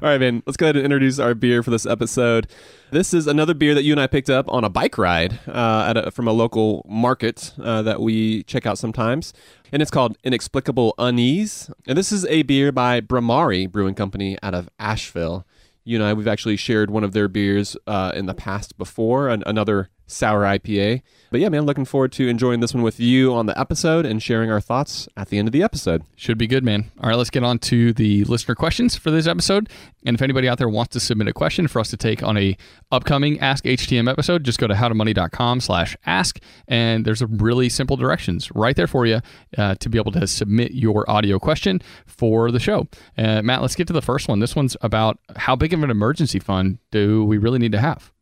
right, 0.00 0.18
man. 0.18 0.42
Let's 0.46 0.56
go 0.56 0.66
ahead 0.66 0.76
and 0.76 0.84
introduce 0.84 1.18
our 1.18 1.34
beer 1.34 1.62
for 1.62 1.70
this 1.70 1.84
episode. 1.84 2.48
This 2.90 3.12
is 3.12 3.26
another 3.26 3.52
beer 3.52 3.74
that 3.74 3.82
you 3.82 3.92
and 3.92 4.00
I 4.00 4.06
picked 4.06 4.30
up 4.30 4.46
on 4.48 4.64
a 4.64 4.70
bike 4.70 4.96
ride 4.96 5.38
uh, 5.46 5.86
at 5.88 5.96
a, 5.98 6.10
from 6.10 6.26
a 6.26 6.32
local 6.32 6.86
market 6.88 7.52
uh, 7.62 7.82
that 7.82 8.00
we 8.00 8.44
check 8.44 8.64
out 8.64 8.78
sometimes. 8.78 9.34
And 9.70 9.82
it's 9.82 9.90
called 9.90 10.16
Inexplicable 10.24 10.94
Unease. 10.98 11.70
And 11.86 11.98
this 11.98 12.10
is 12.10 12.24
a 12.26 12.42
beer 12.42 12.72
by 12.72 13.00
Bhramari 13.00 13.70
Brewing 13.70 13.94
Company 13.94 14.38
out 14.42 14.54
of 14.54 14.68
Asheville. 14.78 15.46
You 15.84 15.98
and 15.98 16.04
I, 16.04 16.12
we've 16.14 16.28
actually 16.28 16.56
shared 16.56 16.90
one 16.90 17.04
of 17.04 17.12
their 17.12 17.28
beers 17.28 17.76
uh, 17.86 18.12
in 18.14 18.26
the 18.26 18.34
past 18.34 18.78
before, 18.78 19.28
an, 19.28 19.42
another 19.46 19.90
sour 20.08 20.42
IPA. 20.42 21.02
But 21.30 21.40
yeah, 21.40 21.50
man, 21.50 21.66
looking 21.66 21.84
forward 21.84 22.10
to 22.12 22.26
enjoying 22.26 22.60
this 22.60 22.72
one 22.72 22.82
with 22.82 22.98
you 22.98 23.34
on 23.34 23.46
the 23.46 23.58
episode 23.58 24.06
and 24.06 24.22
sharing 24.22 24.50
our 24.50 24.60
thoughts 24.60 25.08
at 25.16 25.28
the 25.28 25.38
end 25.38 25.46
of 25.46 25.52
the 25.52 25.62
episode. 25.62 26.02
Should 26.16 26.38
be 26.38 26.46
good, 26.46 26.64
man. 26.64 26.90
All 27.00 27.10
right, 27.10 27.16
let's 27.16 27.30
get 27.30 27.44
on 27.44 27.58
to 27.60 27.92
the 27.92 28.24
listener 28.24 28.54
questions 28.54 28.96
for 28.96 29.10
this 29.10 29.26
episode. 29.26 29.68
And 30.06 30.14
if 30.14 30.22
anybody 30.22 30.48
out 30.48 30.58
there 30.58 30.68
wants 30.68 30.94
to 30.94 31.00
submit 31.00 31.28
a 31.28 31.32
question 31.32 31.68
for 31.68 31.80
us 31.80 31.90
to 31.90 31.96
take 31.96 32.22
on 32.22 32.36
a 32.38 32.56
upcoming 32.90 33.38
Ask 33.40 33.64
HTM 33.64 34.10
episode, 34.10 34.42
just 34.42 34.58
go 34.58 34.66
to 34.66 34.74
howtomoney.com 34.74 35.60
slash 35.60 35.96
ask. 36.06 36.40
And 36.66 37.04
there's 37.04 37.20
a 37.20 37.26
really 37.26 37.68
simple 37.68 37.96
directions 37.96 38.50
right 38.54 38.74
there 38.74 38.86
for 38.86 39.04
you 39.04 39.20
uh, 39.56 39.74
to 39.76 39.88
be 39.90 39.98
able 39.98 40.12
to 40.12 40.26
submit 40.26 40.72
your 40.72 41.08
audio 41.10 41.38
question 41.38 41.82
for 42.06 42.50
the 42.50 42.60
show. 42.60 42.88
Uh, 43.18 43.42
Matt, 43.42 43.60
let's 43.60 43.74
get 43.74 43.86
to 43.88 43.92
the 43.92 44.02
first 44.02 44.28
one. 44.28 44.40
This 44.40 44.56
one's 44.56 44.76
about 44.80 45.18
how 45.36 45.54
big 45.56 45.74
of 45.74 45.82
an 45.82 45.90
emergency 45.90 46.38
fund 46.38 46.78
do 46.90 47.24
we 47.24 47.36
really 47.36 47.58
need 47.58 47.72
to 47.72 47.80
have? 47.80 48.12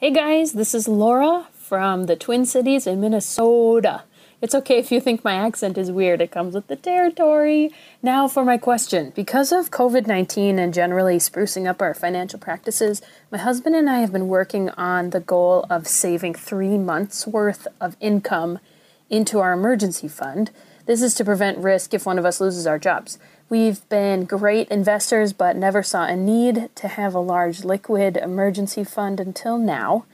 Hey 0.00 0.12
guys, 0.12 0.52
this 0.52 0.76
is 0.76 0.86
Laura 0.86 1.48
from 1.54 2.06
the 2.06 2.14
Twin 2.14 2.46
Cities 2.46 2.86
in 2.86 3.00
Minnesota. 3.00 4.04
It's 4.40 4.54
okay 4.54 4.78
if 4.78 4.92
you 4.92 5.00
think 5.00 5.24
my 5.24 5.34
accent 5.34 5.76
is 5.76 5.90
weird, 5.90 6.20
it 6.20 6.30
comes 6.30 6.54
with 6.54 6.68
the 6.68 6.76
territory. 6.76 7.72
Now 8.00 8.28
for 8.28 8.44
my 8.44 8.58
question. 8.58 9.10
Because 9.16 9.50
of 9.50 9.72
COVID 9.72 10.06
19 10.06 10.56
and 10.60 10.72
generally 10.72 11.16
sprucing 11.16 11.66
up 11.66 11.82
our 11.82 11.94
financial 11.94 12.38
practices, 12.38 13.02
my 13.32 13.38
husband 13.38 13.74
and 13.74 13.90
I 13.90 13.98
have 13.98 14.12
been 14.12 14.28
working 14.28 14.70
on 14.70 15.10
the 15.10 15.18
goal 15.18 15.66
of 15.68 15.88
saving 15.88 16.34
three 16.34 16.78
months' 16.78 17.26
worth 17.26 17.66
of 17.80 17.96
income 17.98 18.60
into 19.10 19.40
our 19.40 19.52
emergency 19.52 20.06
fund. 20.06 20.52
This 20.86 21.02
is 21.02 21.16
to 21.16 21.24
prevent 21.24 21.58
risk 21.58 21.92
if 21.92 22.06
one 22.06 22.20
of 22.20 22.24
us 22.24 22.40
loses 22.40 22.68
our 22.68 22.78
jobs. 22.78 23.18
We've 23.50 23.88
been 23.88 24.26
great 24.26 24.68
investors 24.68 25.32
but 25.32 25.56
never 25.56 25.82
saw 25.82 26.04
a 26.04 26.14
need 26.14 26.68
to 26.74 26.88
have 26.88 27.14
a 27.14 27.20
large 27.20 27.64
liquid 27.64 28.18
emergency 28.18 28.84
fund 28.84 29.20
until 29.20 29.56
now. 29.56 30.04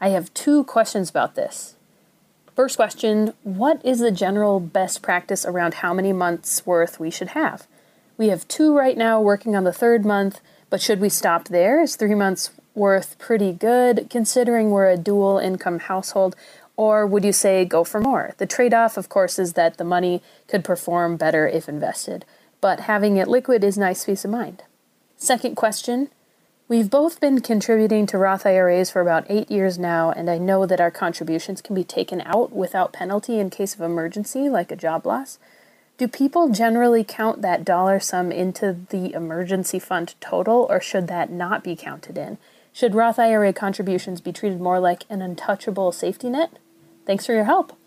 I 0.00 0.10
have 0.10 0.32
two 0.34 0.62
questions 0.64 1.10
about 1.10 1.34
this. 1.34 1.74
First 2.54 2.76
question 2.76 3.34
What 3.42 3.84
is 3.84 3.98
the 3.98 4.12
general 4.12 4.60
best 4.60 5.02
practice 5.02 5.44
around 5.44 5.74
how 5.74 5.92
many 5.92 6.12
months 6.12 6.64
worth 6.64 7.00
we 7.00 7.10
should 7.10 7.28
have? 7.28 7.66
We 8.16 8.28
have 8.28 8.46
two 8.46 8.74
right 8.74 8.96
now 8.96 9.20
working 9.20 9.56
on 9.56 9.64
the 9.64 9.72
third 9.72 10.04
month, 10.04 10.40
but 10.70 10.80
should 10.80 11.00
we 11.00 11.08
stop 11.08 11.48
there? 11.48 11.82
Is 11.82 11.96
three 11.96 12.14
months 12.14 12.52
worth 12.76 13.18
pretty 13.18 13.52
good 13.52 14.06
considering 14.10 14.70
we're 14.70 14.88
a 14.88 14.96
dual 14.96 15.38
income 15.38 15.80
household? 15.80 16.36
Or 16.76 17.06
would 17.06 17.24
you 17.24 17.32
say 17.32 17.64
go 17.64 17.82
for 17.84 18.00
more? 18.00 18.34
The 18.38 18.46
trade 18.46 18.74
off, 18.74 18.96
of 18.96 19.08
course, 19.08 19.38
is 19.38 19.54
that 19.54 19.76
the 19.76 19.84
money 19.84 20.22
could 20.46 20.62
perform 20.62 21.16
better 21.16 21.48
if 21.48 21.68
invested, 21.68 22.24
but 22.66 22.80
having 22.80 23.16
it 23.16 23.28
liquid 23.28 23.62
is 23.62 23.78
nice 23.78 24.06
peace 24.06 24.24
of 24.24 24.30
mind. 24.32 24.64
Second 25.16 25.54
question 25.54 26.08
We've 26.66 26.90
both 26.90 27.20
been 27.20 27.40
contributing 27.40 28.06
to 28.06 28.18
Roth 28.18 28.44
IRAs 28.44 28.90
for 28.90 29.00
about 29.00 29.24
eight 29.28 29.48
years 29.52 29.78
now, 29.78 30.10
and 30.10 30.28
I 30.28 30.38
know 30.38 30.66
that 30.66 30.80
our 30.80 30.90
contributions 30.90 31.62
can 31.62 31.76
be 31.76 31.84
taken 31.84 32.22
out 32.22 32.50
without 32.50 32.92
penalty 32.92 33.38
in 33.38 33.50
case 33.50 33.76
of 33.76 33.82
emergency, 33.82 34.48
like 34.48 34.72
a 34.72 34.76
job 34.76 35.06
loss. 35.06 35.38
Do 35.96 36.08
people 36.08 36.48
generally 36.48 37.04
count 37.04 37.40
that 37.42 37.64
dollar 37.64 38.00
sum 38.00 38.32
into 38.32 38.78
the 38.90 39.12
emergency 39.12 39.78
fund 39.78 40.16
total, 40.20 40.66
or 40.68 40.80
should 40.80 41.06
that 41.06 41.30
not 41.30 41.62
be 41.62 41.76
counted 41.76 42.18
in? 42.18 42.36
Should 42.72 42.96
Roth 42.96 43.20
IRA 43.20 43.52
contributions 43.52 44.20
be 44.20 44.32
treated 44.32 44.60
more 44.60 44.80
like 44.80 45.04
an 45.08 45.22
untouchable 45.22 45.92
safety 45.92 46.30
net? 46.30 46.58
Thanks 47.06 47.26
for 47.26 47.32
your 47.32 47.44
help. 47.44 47.78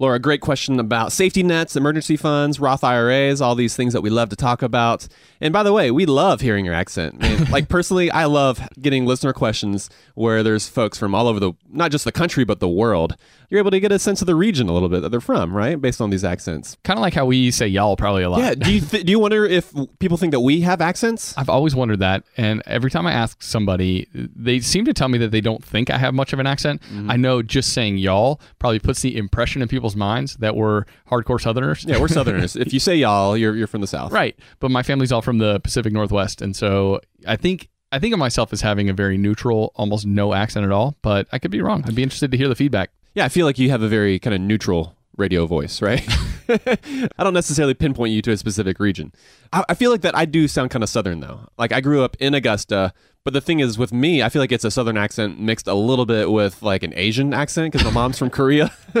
Laura, 0.00 0.18
great 0.18 0.40
question 0.40 0.80
about 0.80 1.12
safety 1.12 1.44
nets, 1.44 1.76
emergency 1.76 2.16
funds, 2.16 2.58
Roth 2.58 2.82
IRAs, 2.82 3.40
all 3.40 3.54
these 3.54 3.76
things 3.76 3.92
that 3.92 4.00
we 4.00 4.10
love 4.10 4.28
to 4.30 4.36
talk 4.36 4.60
about. 4.60 5.06
And 5.40 5.52
by 5.52 5.62
the 5.62 5.72
way, 5.72 5.92
we 5.92 6.04
love 6.04 6.40
hearing 6.40 6.64
your 6.64 6.74
accent. 6.74 7.20
Man, 7.20 7.44
like 7.52 7.68
personally, 7.68 8.10
I 8.10 8.24
love 8.24 8.60
getting 8.80 9.06
listener 9.06 9.32
questions 9.32 9.88
where 10.16 10.42
there's 10.42 10.68
folks 10.68 10.98
from 10.98 11.14
all 11.14 11.28
over 11.28 11.38
the, 11.38 11.52
not 11.70 11.92
just 11.92 12.04
the 12.04 12.10
country, 12.10 12.42
but 12.44 12.58
the 12.58 12.68
world. 12.68 13.14
You're 13.50 13.58
able 13.58 13.70
to 13.70 13.80
get 13.80 13.92
a 13.92 13.98
sense 13.98 14.20
of 14.20 14.26
the 14.26 14.34
region 14.34 14.68
a 14.68 14.72
little 14.72 14.88
bit 14.88 15.02
that 15.02 15.10
they're 15.10 15.20
from, 15.20 15.54
right? 15.54 15.80
Based 15.80 16.00
on 16.00 16.10
these 16.10 16.24
accents. 16.24 16.76
Kind 16.84 16.98
of 16.98 17.02
like 17.02 17.14
how 17.14 17.24
we 17.26 17.50
say 17.50 17.66
y'all 17.66 17.96
probably 17.96 18.22
a 18.22 18.30
lot. 18.30 18.40
Yeah. 18.40 18.54
Do 18.54 18.72
you, 18.72 18.80
th- 18.80 19.04
do 19.04 19.10
you 19.10 19.18
wonder 19.18 19.44
if 19.44 19.72
people 19.98 20.16
think 20.16 20.32
that 20.32 20.40
we 20.40 20.60
have 20.62 20.80
accents? 20.80 21.36
I've 21.36 21.48
always 21.48 21.74
wondered 21.74 22.00
that. 22.00 22.24
And 22.36 22.62
every 22.66 22.90
time 22.90 23.06
I 23.06 23.12
ask 23.12 23.42
somebody, 23.42 24.08
they 24.14 24.60
seem 24.60 24.84
to 24.86 24.92
tell 24.94 25.08
me 25.08 25.18
that 25.18 25.30
they 25.30 25.40
don't 25.40 25.64
think 25.64 25.90
I 25.90 25.98
have 25.98 26.14
much 26.14 26.32
of 26.32 26.38
an 26.38 26.46
accent. 26.46 26.82
Mm-hmm. 26.82 27.10
I 27.10 27.16
know 27.16 27.42
just 27.42 27.72
saying 27.72 27.98
y'all 27.98 28.40
probably 28.58 28.78
puts 28.78 29.02
the 29.02 29.16
impression 29.16 29.62
in 29.62 29.68
people's 29.68 29.96
minds 29.96 30.36
that 30.36 30.56
we're 30.56 30.84
hardcore 31.10 31.40
Southerners. 31.40 31.84
Yeah, 31.84 32.00
we're 32.00 32.08
Southerners. 32.18 32.56
if 32.56 32.72
you 32.72 32.80
say 32.80 32.96
y'all, 32.96 33.36
you're, 33.36 33.54
you're 33.56 33.66
from 33.66 33.80
the 33.80 33.86
South. 33.86 34.12
Right. 34.12 34.38
But 34.60 34.70
my 34.70 34.82
family's 34.82 35.12
all 35.12 35.22
from 35.22 35.38
the 35.38 35.60
Pacific 35.60 35.92
Northwest. 35.92 36.42
And 36.42 36.54
so 36.56 37.00
I 37.26 37.36
think. 37.36 37.68
I 37.92 38.00
think 38.00 38.12
of 38.12 38.18
myself 38.18 38.52
as 38.52 38.60
having 38.60 38.88
a 38.88 38.92
very 38.92 39.16
neutral, 39.16 39.70
almost 39.76 40.04
no 40.04 40.34
accent 40.34 40.66
at 40.66 40.72
all, 40.72 40.96
but 41.00 41.28
I 41.30 41.38
could 41.38 41.52
be 41.52 41.60
wrong. 41.62 41.84
I'd 41.86 41.94
be 41.94 42.02
interested 42.02 42.32
to 42.32 42.36
hear 42.36 42.48
the 42.48 42.56
feedback. 42.56 42.90
Yeah, 43.14 43.24
I 43.24 43.28
feel 43.28 43.46
like 43.46 43.58
you 43.58 43.70
have 43.70 43.82
a 43.82 43.88
very 43.88 44.18
kind 44.18 44.34
of 44.34 44.40
neutral 44.40 44.96
radio 45.16 45.46
voice, 45.46 45.80
right? 45.80 46.06
I 46.48 47.24
don't 47.24 47.34
necessarily 47.34 47.74
pinpoint 47.74 48.12
you 48.12 48.22
to 48.22 48.32
a 48.32 48.36
specific 48.36 48.78
region. 48.78 49.12
I, 49.52 49.64
I, 49.70 49.74
feel 49.74 49.90
like 49.90 50.02
that 50.02 50.16
I 50.16 50.24
do 50.24 50.46
sound 50.46 50.70
kind 50.70 50.82
of 50.82 50.90
Southern 50.90 51.20
though. 51.20 51.48
Like 51.58 51.72
I 51.72 51.80
grew 51.80 52.02
up 52.02 52.16
in 52.20 52.34
Augusta, 52.34 52.92
but 53.24 53.32
the 53.32 53.40
thing 53.40 53.60
is 53.60 53.78
with 53.78 53.92
me, 53.92 54.22
I 54.22 54.28
feel 54.28 54.42
like 54.42 54.52
it's 54.52 54.64
a 54.64 54.70
Southern 54.70 54.98
accent 54.98 55.40
mixed 55.40 55.66
a 55.66 55.74
little 55.74 56.06
bit 56.06 56.30
with 56.30 56.62
like 56.62 56.82
an 56.82 56.92
Asian 56.94 57.32
accent 57.32 57.72
because 57.72 57.84
my 57.84 57.92
mom's 57.92 58.18
from 58.18 58.30
Korea, 58.30 58.72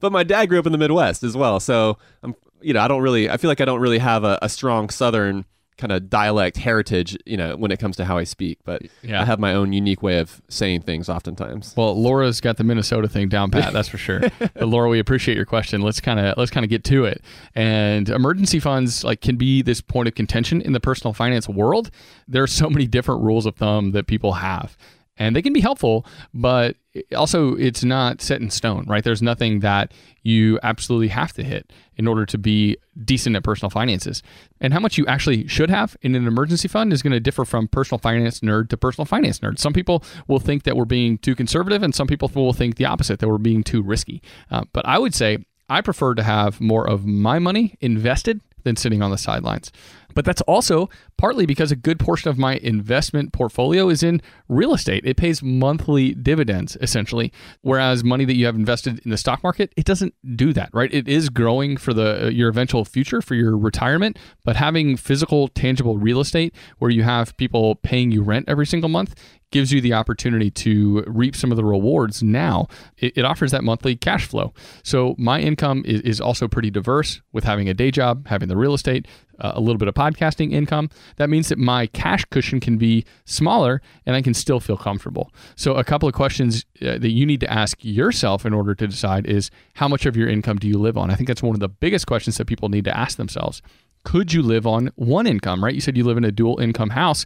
but 0.00 0.12
my 0.12 0.22
dad 0.22 0.46
grew 0.46 0.58
up 0.58 0.66
in 0.66 0.72
the 0.72 0.78
Midwest 0.78 1.22
as 1.22 1.36
well. 1.36 1.58
So 1.58 1.98
I'm, 2.22 2.34
you 2.60 2.72
know, 2.74 2.80
I 2.80 2.88
don't 2.88 3.02
really, 3.02 3.28
I 3.28 3.36
feel 3.36 3.48
like 3.48 3.60
I 3.60 3.64
don't 3.64 3.80
really 3.80 3.98
have 3.98 4.24
a, 4.24 4.38
a 4.42 4.48
strong 4.48 4.88
Southern 4.90 5.44
kind 5.78 5.92
of 5.92 6.10
dialect 6.10 6.56
heritage, 6.58 7.16
you 7.24 7.36
know, 7.36 7.56
when 7.56 7.70
it 7.70 7.78
comes 7.78 7.96
to 7.96 8.04
how 8.04 8.18
I 8.18 8.24
speak. 8.24 8.58
But 8.64 8.82
Yeah. 9.02 9.22
I 9.22 9.24
have 9.24 9.38
my 9.38 9.54
own 9.54 9.72
unique 9.72 10.02
way 10.02 10.18
of 10.18 10.42
saying 10.48 10.82
things 10.82 11.08
oftentimes. 11.08 11.74
Well, 11.76 12.00
Laura's 12.00 12.40
got 12.40 12.56
the 12.56 12.64
Minnesota 12.64 13.08
thing 13.08 13.28
down 13.28 13.50
pat, 13.50 13.72
that's 13.72 13.88
for 13.88 13.96
sure. 13.98 14.20
but 14.38 14.68
Laura, 14.68 14.88
we 14.88 14.98
appreciate 14.98 15.36
your 15.36 15.46
question. 15.46 15.80
Let's 15.80 16.00
kind 16.00 16.20
of 16.20 16.36
let's 16.36 16.50
kind 16.50 16.64
of 16.64 16.70
get 16.70 16.84
to 16.84 17.04
it. 17.04 17.22
And 17.54 18.08
emergency 18.08 18.60
funds 18.60 19.04
like 19.04 19.20
can 19.20 19.36
be 19.36 19.62
this 19.62 19.80
point 19.80 20.08
of 20.08 20.14
contention 20.14 20.60
in 20.60 20.72
the 20.72 20.80
personal 20.80 21.14
finance 21.14 21.48
world. 21.48 21.90
There 22.26 22.42
are 22.42 22.48
so 22.48 22.68
many 22.68 22.86
different 22.86 23.22
rules 23.22 23.46
of 23.46 23.54
thumb 23.56 23.92
that 23.92 24.06
people 24.06 24.34
have. 24.34 24.76
And 25.18 25.34
they 25.34 25.42
can 25.42 25.52
be 25.52 25.60
helpful, 25.60 26.06
but 26.32 26.76
also 27.14 27.54
it's 27.56 27.84
not 27.84 28.22
set 28.22 28.40
in 28.40 28.50
stone, 28.50 28.84
right? 28.86 29.02
There's 29.04 29.22
nothing 29.22 29.60
that 29.60 29.92
you 30.22 30.58
absolutely 30.62 31.08
have 31.08 31.32
to 31.34 31.42
hit 31.42 31.72
in 31.96 32.06
order 32.06 32.24
to 32.26 32.38
be 32.38 32.76
decent 33.04 33.34
at 33.34 33.42
personal 33.42 33.70
finances. 33.70 34.22
And 34.60 34.72
how 34.72 34.80
much 34.80 34.96
you 34.96 35.06
actually 35.06 35.46
should 35.48 35.70
have 35.70 35.96
in 36.02 36.14
an 36.14 36.26
emergency 36.26 36.68
fund 36.68 36.92
is 36.92 37.02
going 37.02 37.12
to 37.12 37.20
differ 37.20 37.44
from 37.44 37.68
personal 37.68 37.98
finance 37.98 38.40
nerd 38.40 38.68
to 38.70 38.76
personal 38.76 39.06
finance 39.06 39.40
nerd. 39.40 39.58
Some 39.58 39.72
people 39.72 40.04
will 40.28 40.40
think 40.40 40.62
that 40.64 40.76
we're 40.76 40.84
being 40.84 41.18
too 41.18 41.34
conservative, 41.34 41.82
and 41.82 41.94
some 41.94 42.06
people 42.06 42.30
will 42.34 42.52
think 42.52 42.76
the 42.76 42.84
opposite, 42.84 43.18
that 43.18 43.28
we're 43.28 43.38
being 43.38 43.64
too 43.64 43.82
risky. 43.82 44.22
Uh, 44.50 44.64
but 44.72 44.86
I 44.86 44.98
would 44.98 45.14
say 45.14 45.44
I 45.68 45.80
prefer 45.80 46.14
to 46.14 46.22
have 46.22 46.60
more 46.60 46.88
of 46.88 47.06
my 47.06 47.38
money 47.38 47.76
invested 47.80 48.40
than 48.68 48.76
sitting 48.76 49.02
on 49.02 49.10
the 49.10 49.18
sidelines. 49.18 49.72
But 50.14 50.24
that's 50.24 50.40
also 50.42 50.88
partly 51.16 51.46
because 51.46 51.70
a 51.70 51.76
good 51.76 51.98
portion 51.98 52.28
of 52.30 52.38
my 52.38 52.54
investment 52.56 53.32
portfolio 53.32 53.88
is 53.88 54.02
in 54.02 54.20
real 54.48 54.74
estate. 54.74 55.04
It 55.04 55.16
pays 55.16 55.42
monthly 55.42 56.14
dividends 56.14 56.76
essentially, 56.80 57.32
whereas 57.60 58.02
money 58.02 58.24
that 58.24 58.34
you 58.34 58.46
have 58.46 58.56
invested 58.56 59.00
in 59.04 59.10
the 59.10 59.16
stock 59.16 59.42
market, 59.42 59.72
it 59.76 59.84
doesn't 59.84 60.14
do 60.36 60.52
that, 60.54 60.70
right? 60.72 60.92
It 60.92 61.08
is 61.08 61.28
growing 61.28 61.76
for 61.76 61.94
the 61.94 62.26
uh, 62.26 62.28
your 62.30 62.48
eventual 62.48 62.84
future 62.84 63.22
for 63.22 63.34
your 63.34 63.56
retirement, 63.56 64.18
but 64.44 64.56
having 64.56 64.96
physical 64.96 65.48
tangible 65.48 65.98
real 65.98 66.20
estate 66.20 66.54
where 66.78 66.90
you 66.90 67.02
have 67.02 67.36
people 67.36 67.76
paying 67.76 68.10
you 68.10 68.22
rent 68.22 68.46
every 68.48 68.66
single 68.66 68.88
month 68.88 69.14
gives 69.50 69.72
you 69.72 69.80
the 69.80 69.94
opportunity 69.94 70.50
to 70.50 71.02
reap 71.06 71.34
some 71.34 71.50
of 71.50 71.56
the 71.56 71.64
rewards 71.64 72.22
now. 72.22 72.68
It, 72.98 73.16
it 73.18 73.24
offers 73.24 73.50
that 73.52 73.64
monthly 73.64 73.96
cash 73.96 74.26
flow. 74.26 74.52
So 74.82 75.14
my 75.18 75.40
income 75.40 75.82
is, 75.86 76.00
is 76.02 76.20
also 76.20 76.48
pretty 76.48 76.70
diverse 76.70 77.20
with 77.32 77.44
having 77.44 77.68
a 77.68 77.74
day 77.74 77.90
job, 77.90 78.26
having 78.28 78.48
the 78.48 78.56
real 78.56 78.74
estate, 78.74 79.06
uh, 79.40 79.52
a 79.54 79.60
little 79.60 79.78
bit 79.78 79.88
of 79.88 79.94
podcasting 79.94 80.52
income. 80.52 80.90
That 81.16 81.30
means 81.30 81.48
that 81.48 81.58
my 81.58 81.86
cash 81.86 82.24
cushion 82.26 82.60
can 82.60 82.76
be 82.76 83.04
smaller 83.24 83.80
and 84.04 84.16
I 84.16 84.22
can 84.22 84.34
still 84.34 84.60
feel 84.60 84.76
comfortable. 84.76 85.32
So 85.56 85.74
a 85.74 85.84
couple 85.84 86.08
of 86.08 86.14
questions 86.14 86.66
uh, 86.82 86.98
that 86.98 87.10
you 87.10 87.24
need 87.24 87.40
to 87.40 87.52
ask 87.52 87.78
yourself 87.82 88.44
in 88.44 88.52
order 88.52 88.74
to 88.74 88.86
decide 88.86 89.26
is 89.26 89.50
how 89.74 89.88
much 89.88 90.06
of 90.06 90.16
your 90.16 90.28
income 90.28 90.58
do 90.58 90.68
you 90.68 90.78
live 90.78 90.98
on? 90.98 91.10
I 91.10 91.14
think 91.14 91.28
that's 91.28 91.42
one 91.42 91.54
of 91.54 91.60
the 91.60 91.68
biggest 91.68 92.06
questions 92.06 92.36
that 92.36 92.46
people 92.46 92.68
need 92.68 92.84
to 92.84 92.96
ask 92.96 93.16
themselves. 93.16 93.62
Could 94.04 94.32
you 94.32 94.42
live 94.42 94.66
on 94.66 94.90
one 94.96 95.26
income, 95.26 95.62
right? 95.62 95.74
You 95.74 95.80
said 95.80 95.96
you 95.96 96.04
live 96.04 96.16
in 96.16 96.24
a 96.24 96.32
dual 96.32 96.60
income 96.60 96.90
house 96.90 97.24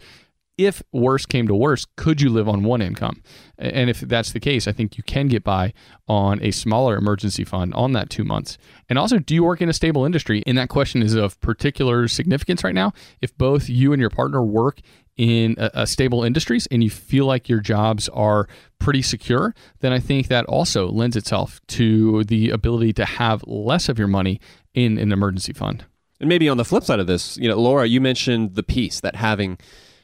if 0.59 0.83
worse 0.93 1.27
came 1.27 1.49
to 1.49 1.55
worse, 1.55 1.87
could 1.97 2.21
you 2.21 2.29
live 2.29 2.49
on 2.49 2.63
one 2.63 2.83
income? 2.83 3.23
And 3.59 3.89
if 3.89 4.01
that's 4.01 4.33
the 4.33 4.41
case, 4.41 4.69
I 4.69 4.73
think 4.73 4.97
you 4.97 5.03
can 5.03 5.29
get 5.29 5.43
by 5.43 5.73
on 6.07 6.43
a 6.43 6.51
smaller 6.51 6.97
emergency 6.97 7.45
fund 7.45 7.73
on 7.75 7.93
that 7.93 8.11
two 8.11 8.25
months. 8.25 8.59
And 8.89 8.99
also, 8.99 9.19
do 9.19 9.35
you 9.35 9.45
work 9.45 9.63
in 9.63 9.69
a 9.69 9.73
stable 9.73 10.05
industry? 10.05 10.43
And 10.47 10.59
that 10.59 10.69
question 10.69 11.03
is 11.03 11.15
of 11.15 11.41
particular 11.41 12.07
significance 12.09 12.63
right 12.65 12.75
now. 12.75 12.93
If 13.21 13.37
both 13.39 13.69
you 13.69 13.93
and 13.93 14.01
your 14.01 14.11
partner 14.11 14.43
work 14.43 14.81
in 15.17 15.55
a, 15.59 15.71
a 15.75 15.87
stable 15.87 16.23
industries 16.25 16.67
and 16.71 16.83
you 16.83 16.91
feel 16.91 17.27
like 17.27 17.49
your 17.49 17.61
jobs 17.61 18.09
are 18.11 18.49
pretty 18.79 19.03
secure, 19.03 19.55
then 19.81 19.93
I 19.93 19.99
think 19.99 20.29
that 20.29 20.45
also 20.47 20.89
lends 20.89 21.17
itself 21.17 21.61
to 21.69 22.25
the 22.25 22.51
ability 22.51 22.93
to 22.95 23.05
have 23.05 23.45
less 23.47 23.89
of 23.89 23.99
your 23.99 24.09
money 24.09 24.41
in 24.75 24.99
an 24.99 25.13
emergency 25.13 25.53
fund. 25.53 25.85
And 26.21 26.29
maybe 26.29 26.49
on 26.49 26.57
the 26.57 26.65
flip 26.65 26.85
side 26.85 27.01
of 27.01 27.07
this, 27.07 27.37
you 27.37 27.49
know, 27.49 27.61
Laura, 27.61 27.87
you 27.87 28.01
mentioned 28.01 28.55
the 28.55 28.63
piece 28.63 29.01
that 29.01 29.17
having 29.17 29.59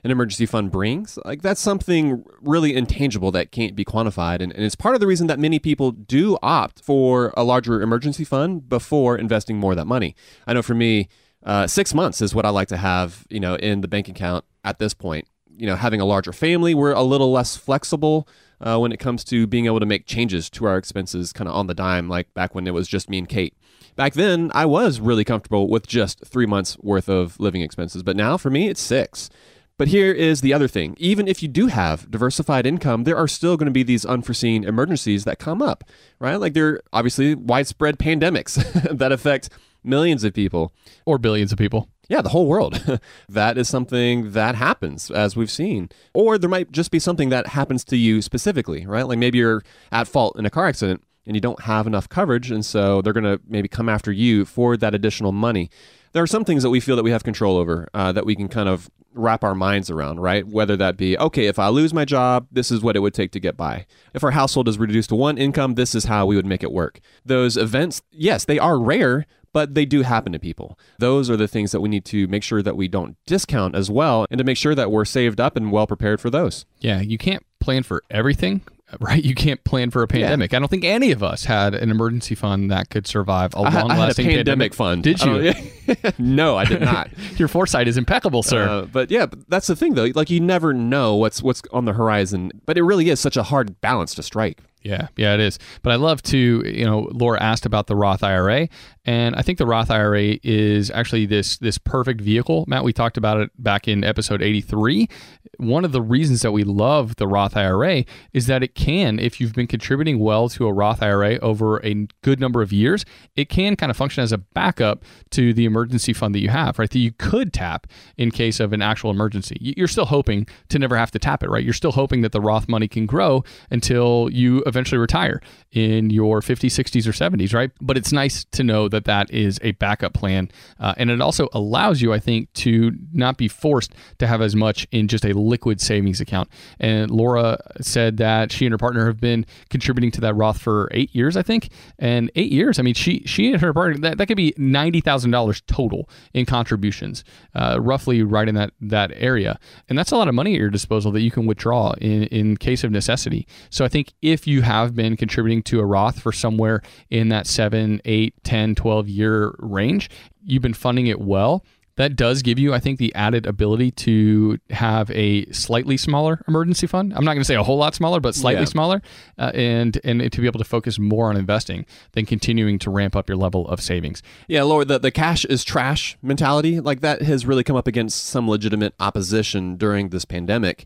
an 0.04 0.10
emergency 0.10 0.46
fund 0.46 0.70
brings. 0.70 1.18
Like 1.24 1.42
that's 1.42 1.60
something 1.60 2.24
really 2.40 2.74
intangible 2.74 3.30
that 3.32 3.52
can't 3.52 3.74
be 3.74 3.84
quantified. 3.84 4.40
And, 4.40 4.52
and 4.52 4.64
it's 4.64 4.74
part 4.74 4.94
of 4.94 5.00
the 5.00 5.06
reason 5.06 5.26
that 5.26 5.38
many 5.38 5.58
people 5.58 5.90
do 5.92 6.38
opt 6.42 6.80
for 6.80 7.32
a 7.36 7.44
larger 7.44 7.82
emergency 7.82 8.24
fund 8.24 8.68
before 8.68 9.16
investing 9.16 9.58
more 9.58 9.72
of 9.72 9.76
that 9.76 9.86
money. 9.86 10.14
I 10.46 10.54
know 10.54 10.62
for 10.62 10.74
me, 10.74 11.08
uh, 11.42 11.66
six 11.66 11.94
months 11.94 12.20
is 12.20 12.34
what 12.34 12.44
I 12.44 12.50
like 12.50 12.68
to 12.68 12.76
have, 12.76 13.26
you 13.30 13.40
know, 13.40 13.54
in 13.56 13.80
the 13.80 13.88
bank 13.88 14.08
account 14.08 14.44
at 14.64 14.78
this 14.78 14.94
point. 14.94 15.26
You 15.56 15.66
know, 15.66 15.76
having 15.76 16.00
a 16.00 16.04
larger 16.04 16.32
family, 16.32 16.74
we're 16.74 16.92
a 16.92 17.02
little 17.02 17.32
less 17.32 17.56
flexible 17.56 18.28
uh, 18.60 18.78
when 18.78 18.92
it 18.92 18.98
comes 18.98 19.24
to 19.24 19.46
being 19.46 19.66
able 19.66 19.80
to 19.80 19.86
make 19.86 20.06
changes 20.06 20.48
to 20.50 20.66
our 20.66 20.76
expenses 20.76 21.32
kind 21.32 21.48
of 21.48 21.54
on 21.54 21.66
the 21.66 21.74
dime, 21.74 22.08
like 22.08 22.32
back 22.34 22.54
when 22.54 22.66
it 22.66 22.74
was 22.74 22.86
just 22.86 23.10
me 23.10 23.18
and 23.18 23.28
Kate. 23.28 23.54
Back 23.96 24.14
then, 24.14 24.52
I 24.54 24.66
was 24.66 25.00
really 25.00 25.24
comfortable 25.24 25.68
with 25.68 25.86
just 25.86 26.24
three 26.24 26.46
months 26.46 26.78
worth 26.78 27.08
of 27.08 27.38
living 27.40 27.62
expenses, 27.62 28.04
but 28.04 28.16
now 28.16 28.36
for 28.36 28.50
me, 28.50 28.68
it's 28.68 28.80
six 28.80 29.30
But 29.78 29.88
here 29.88 30.12
is 30.12 30.40
the 30.40 30.52
other 30.52 30.66
thing. 30.66 30.96
Even 30.98 31.28
if 31.28 31.40
you 31.40 31.48
do 31.48 31.68
have 31.68 32.10
diversified 32.10 32.66
income, 32.66 33.04
there 33.04 33.16
are 33.16 33.28
still 33.28 33.56
going 33.56 33.66
to 33.66 33.72
be 33.72 33.84
these 33.84 34.04
unforeseen 34.04 34.64
emergencies 34.64 35.24
that 35.24 35.38
come 35.38 35.62
up, 35.62 35.84
right? 36.18 36.36
Like 36.36 36.52
there 36.52 36.66
are 36.66 36.82
obviously 36.92 37.36
widespread 37.36 37.96
pandemics 37.96 38.54
that 38.98 39.12
affect 39.12 39.50
millions 39.84 40.24
of 40.24 40.34
people. 40.34 40.72
Or 41.06 41.16
billions 41.16 41.52
of 41.52 41.58
people. 41.58 41.88
Yeah, 42.08 42.22
the 42.22 42.30
whole 42.30 42.46
world. 42.46 43.00
that 43.28 43.56
is 43.56 43.68
something 43.68 44.32
that 44.32 44.56
happens, 44.56 45.10
as 45.10 45.36
we've 45.36 45.50
seen. 45.50 45.90
Or 46.12 46.38
there 46.38 46.50
might 46.50 46.72
just 46.72 46.90
be 46.90 46.98
something 46.98 47.28
that 47.28 47.48
happens 47.48 47.84
to 47.84 47.96
you 47.96 48.20
specifically, 48.20 48.84
right? 48.84 49.06
Like 49.06 49.18
maybe 49.18 49.38
you're 49.38 49.62
at 49.92 50.08
fault 50.08 50.38
in 50.38 50.44
a 50.44 50.50
car 50.50 50.66
accident 50.66 51.04
and 51.24 51.36
you 51.36 51.40
don't 51.40 51.62
have 51.62 51.86
enough 51.86 52.08
coverage, 52.08 52.50
and 52.50 52.64
so 52.64 53.02
they're 53.02 53.12
going 53.12 53.24
to 53.24 53.38
maybe 53.46 53.68
come 53.68 53.88
after 53.88 54.10
you 54.10 54.46
for 54.46 54.78
that 54.78 54.94
additional 54.94 55.30
money. 55.30 55.68
There 56.12 56.22
are 56.22 56.26
some 56.26 56.44
things 56.44 56.62
that 56.62 56.70
we 56.70 56.80
feel 56.80 56.96
that 56.96 57.02
we 57.02 57.10
have 57.10 57.22
control 57.22 57.58
over 57.58 57.86
uh, 57.92 58.12
that 58.12 58.24
we 58.24 58.34
can 58.34 58.48
kind 58.48 58.68
of 58.68 58.88
wrap 59.18 59.44
our 59.44 59.54
minds 59.54 59.90
around, 59.90 60.20
right? 60.20 60.46
Whether 60.46 60.76
that 60.76 60.96
be, 60.96 61.18
okay, 61.18 61.46
if 61.46 61.58
I 61.58 61.68
lose 61.68 61.92
my 61.92 62.04
job, 62.04 62.46
this 62.50 62.70
is 62.70 62.80
what 62.80 62.96
it 62.96 63.00
would 63.00 63.14
take 63.14 63.32
to 63.32 63.40
get 63.40 63.56
by. 63.56 63.86
If 64.14 64.24
our 64.24 64.30
household 64.30 64.68
is 64.68 64.78
reduced 64.78 65.10
to 65.10 65.16
one 65.16 65.38
income, 65.38 65.74
this 65.74 65.94
is 65.94 66.04
how 66.04 66.26
we 66.26 66.36
would 66.36 66.46
make 66.46 66.62
it 66.62 66.72
work. 66.72 67.00
Those 67.24 67.56
events, 67.56 68.02
yes, 68.10 68.44
they 68.44 68.58
are 68.58 68.78
rare, 68.78 69.26
but 69.52 69.74
they 69.74 69.84
do 69.84 70.02
happen 70.02 70.32
to 70.32 70.38
people. 70.38 70.78
Those 70.98 71.30
are 71.30 71.36
the 71.36 71.48
things 71.48 71.72
that 71.72 71.80
we 71.80 71.88
need 71.88 72.04
to 72.06 72.28
make 72.28 72.42
sure 72.42 72.62
that 72.62 72.76
we 72.76 72.88
don't 72.88 73.16
discount 73.26 73.74
as 73.74 73.90
well 73.90 74.26
and 74.30 74.38
to 74.38 74.44
make 74.44 74.56
sure 74.56 74.74
that 74.74 74.90
we're 74.90 75.04
saved 75.04 75.40
up 75.40 75.56
and 75.56 75.72
well 75.72 75.86
prepared 75.86 76.20
for 76.20 76.30
those. 76.30 76.66
Yeah, 76.78 77.00
you 77.00 77.18
can't 77.18 77.44
plan 77.60 77.82
for 77.82 78.02
everything, 78.10 78.62
right? 79.00 79.22
You 79.22 79.34
can't 79.34 79.62
plan 79.64 79.90
for 79.90 80.02
a 80.02 80.08
pandemic. 80.08 80.54
I 80.54 80.58
don't 80.58 80.68
think 80.68 80.84
any 80.84 81.10
of 81.10 81.22
us 81.22 81.44
had 81.44 81.74
an 81.74 81.90
emergency 81.90 82.34
fund 82.34 82.70
that 82.70 82.90
could 82.90 83.06
survive 83.06 83.54
a 83.54 83.58
I, 83.58 83.80
long 83.82 83.90
I 83.90 83.98
lasting 83.98 84.26
pandemic, 84.26 84.74
fund. 84.74 85.02
Did 85.02 85.20
I 85.22 85.38
you? 85.38 85.54
no, 86.18 86.56
I 86.56 86.64
did 86.64 86.80
not. 86.80 87.10
Your 87.36 87.48
foresight 87.48 87.88
is 87.88 87.96
impeccable, 87.96 88.42
sir. 88.42 88.68
Uh, 88.68 88.82
but 88.82 89.10
yeah, 89.10 89.26
but 89.26 89.48
that's 89.48 89.66
the 89.66 89.76
thing 89.76 89.94
though. 89.94 90.08
Like 90.14 90.30
you 90.30 90.40
never 90.40 90.72
know 90.72 91.16
what's 91.16 91.42
what's 91.42 91.62
on 91.72 91.84
the 91.84 91.92
horizon. 91.92 92.50
But 92.66 92.78
it 92.78 92.82
really 92.82 93.10
is 93.10 93.20
such 93.20 93.36
a 93.36 93.42
hard 93.44 93.80
balance 93.80 94.14
to 94.14 94.22
strike. 94.22 94.60
Yeah, 94.82 95.08
yeah, 95.16 95.34
it 95.34 95.40
is. 95.40 95.58
But 95.82 95.92
I 95.92 95.96
love 95.96 96.22
to, 96.24 96.62
you 96.64 96.84
know, 96.84 97.08
Laura 97.12 97.40
asked 97.42 97.66
about 97.66 97.88
the 97.88 97.96
Roth 97.96 98.22
IRA, 98.22 98.68
and 99.04 99.34
I 99.34 99.42
think 99.42 99.58
the 99.58 99.66
Roth 99.66 99.90
IRA 99.90 100.38
is 100.42 100.90
actually 100.90 101.26
this 101.26 101.58
this 101.58 101.78
perfect 101.78 102.20
vehicle. 102.20 102.64
Matt, 102.68 102.84
we 102.84 102.92
talked 102.92 103.16
about 103.16 103.40
it 103.40 103.50
back 103.58 103.88
in 103.88 104.04
episode 104.04 104.40
83. 104.40 105.08
One 105.56 105.84
of 105.84 105.92
the 105.92 106.02
reasons 106.02 106.42
that 106.42 106.52
we 106.52 106.62
love 106.62 107.16
the 107.16 107.26
Roth 107.26 107.56
IRA 107.56 108.04
is 108.32 108.46
that 108.46 108.62
it 108.62 108.74
can, 108.74 109.18
if 109.18 109.40
you've 109.40 109.54
been 109.54 109.66
contributing 109.66 110.20
well 110.20 110.48
to 110.50 110.66
a 110.66 110.72
Roth 110.72 111.02
IRA 111.02 111.38
over 111.38 111.84
a 111.84 112.06
good 112.22 112.38
number 112.38 112.62
of 112.62 112.72
years, 112.72 113.04
it 113.34 113.48
can 113.48 113.74
kind 113.74 113.90
of 113.90 113.96
function 113.96 114.22
as 114.22 114.30
a 114.30 114.38
backup 114.38 115.04
to 115.30 115.52
the 115.52 115.64
emergency 115.64 116.12
fund 116.12 116.34
that 116.34 116.40
you 116.40 116.50
have, 116.50 116.78
right? 116.78 116.90
That 116.90 116.98
you 116.98 117.12
could 117.12 117.52
tap 117.52 117.88
in 118.16 118.30
case 118.30 118.60
of 118.60 118.72
an 118.72 118.82
actual 118.82 119.10
emergency. 119.10 119.56
You're 119.60 119.88
still 119.88 120.06
hoping 120.06 120.46
to 120.68 120.78
never 120.78 120.96
have 120.96 121.10
to 121.10 121.18
tap 121.18 121.42
it, 121.42 121.50
right? 121.50 121.64
You're 121.64 121.72
still 121.72 121.92
hoping 121.92 122.20
that 122.20 122.32
the 122.32 122.40
Roth 122.40 122.68
money 122.68 122.86
can 122.86 123.06
grow 123.06 123.42
until 123.70 124.28
you 124.30 124.62
eventually 124.68 124.98
retire 124.98 125.40
in 125.72 126.10
your 126.10 126.40
50s, 126.40 126.70
60s, 126.70 127.06
or 127.06 127.12
70s, 127.12 127.54
right? 127.54 127.70
But 127.80 127.96
it's 127.96 128.12
nice 128.12 128.44
to 128.52 128.62
know 128.62 128.88
that 128.88 129.04
that 129.04 129.30
is 129.30 129.58
a 129.62 129.72
backup 129.72 130.14
plan. 130.14 130.50
Uh, 130.78 130.94
and 130.96 131.10
it 131.10 131.20
also 131.20 131.48
allows 131.52 132.00
you, 132.00 132.12
I 132.12 132.18
think, 132.18 132.52
to 132.54 132.92
not 133.12 133.36
be 133.36 133.48
forced 133.48 133.94
to 134.18 134.26
have 134.26 134.40
as 134.40 134.54
much 134.54 134.86
in 134.92 135.08
just 135.08 135.24
a 135.24 135.32
liquid 135.32 135.80
savings 135.80 136.20
account. 136.20 136.48
And 136.78 137.10
Laura 137.10 137.58
said 137.80 138.16
that 138.18 138.52
she 138.52 138.66
and 138.66 138.72
her 138.72 138.78
partner 138.78 139.06
have 139.06 139.20
been 139.20 139.46
contributing 139.70 140.10
to 140.12 140.20
that 140.22 140.34
Roth 140.34 140.60
for 140.60 140.88
eight 140.92 141.14
years, 141.14 141.36
I 141.36 141.42
think. 141.42 141.70
And 141.98 142.30
eight 142.34 142.52
years, 142.52 142.78
I 142.78 142.82
mean, 142.82 142.94
she 142.94 143.22
she 143.26 143.52
and 143.52 143.60
her 143.60 143.72
partner, 143.72 143.98
that, 143.98 144.18
that 144.18 144.26
could 144.26 144.36
be 144.36 144.52
$90,000 144.52 145.62
total 145.66 146.08
in 146.34 146.46
contributions, 146.46 147.24
uh, 147.54 147.78
roughly 147.80 148.22
right 148.22 148.48
in 148.48 148.54
that, 148.54 148.72
that 148.80 149.12
area. 149.14 149.58
And 149.88 149.98
that's 149.98 150.12
a 150.12 150.16
lot 150.16 150.28
of 150.28 150.34
money 150.34 150.54
at 150.54 150.60
your 150.60 150.70
disposal 150.70 151.12
that 151.12 151.20
you 151.20 151.30
can 151.30 151.46
withdraw 151.46 151.92
in, 151.92 152.24
in 152.24 152.56
case 152.56 152.84
of 152.84 152.90
necessity. 152.90 153.46
So 153.70 153.84
I 153.84 153.88
think 153.88 154.12
if 154.22 154.46
you 154.46 154.57
have 154.62 154.94
been 154.94 155.16
contributing 155.16 155.62
to 155.64 155.80
a 155.80 155.84
Roth 155.84 156.20
for 156.20 156.32
somewhere 156.32 156.82
in 157.10 157.28
that 157.28 157.46
7, 157.46 158.00
8, 158.04 158.34
10, 158.44 158.74
12 158.74 159.08
year 159.08 159.54
range, 159.58 160.10
you've 160.44 160.62
been 160.62 160.74
funding 160.74 161.06
it 161.06 161.20
well. 161.20 161.64
That 161.96 162.14
does 162.14 162.42
give 162.42 162.60
you, 162.60 162.72
I 162.72 162.78
think, 162.78 163.00
the 163.00 163.12
added 163.16 163.44
ability 163.44 163.90
to 163.90 164.58
have 164.70 165.10
a 165.10 165.46
slightly 165.50 165.96
smaller 165.96 166.40
emergency 166.46 166.86
fund. 166.86 167.12
I'm 167.12 167.24
not 167.24 167.32
going 167.32 167.40
to 167.40 167.44
say 167.44 167.56
a 167.56 167.62
whole 167.64 167.76
lot 167.76 167.92
smaller, 167.92 168.20
but 168.20 168.36
slightly 168.36 168.60
Yeah. 168.62 168.66
smaller, 168.66 169.02
uh, 169.36 169.50
and 169.52 169.98
and 170.04 170.30
to 170.30 170.40
be 170.40 170.46
able 170.46 170.58
to 170.60 170.64
focus 170.64 171.00
more 171.00 171.28
on 171.28 171.36
investing 171.36 171.86
than 172.12 172.24
continuing 172.24 172.78
to 172.78 172.90
ramp 172.90 173.16
up 173.16 173.28
your 173.28 173.36
level 173.36 173.66
of 173.66 173.80
savings. 173.80 174.22
Yeah, 174.46 174.62
Laura, 174.62 174.84
the, 174.84 175.00
the 175.00 175.10
cash 175.10 175.44
is 175.46 175.64
trash 175.64 176.16
mentality, 176.22 176.78
like 176.78 177.00
that 177.00 177.22
has 177.22 177.44
really 177.46 177.64
come 177.64 177.74
up 177.74 177.88
against 177.88 178.26
some 178.26 178.48
legitimate 178.48 178.94
opposition 179.00 179.74
during 179.76 180.10
this 180.10 180.24
pandemic. 180.24 180.84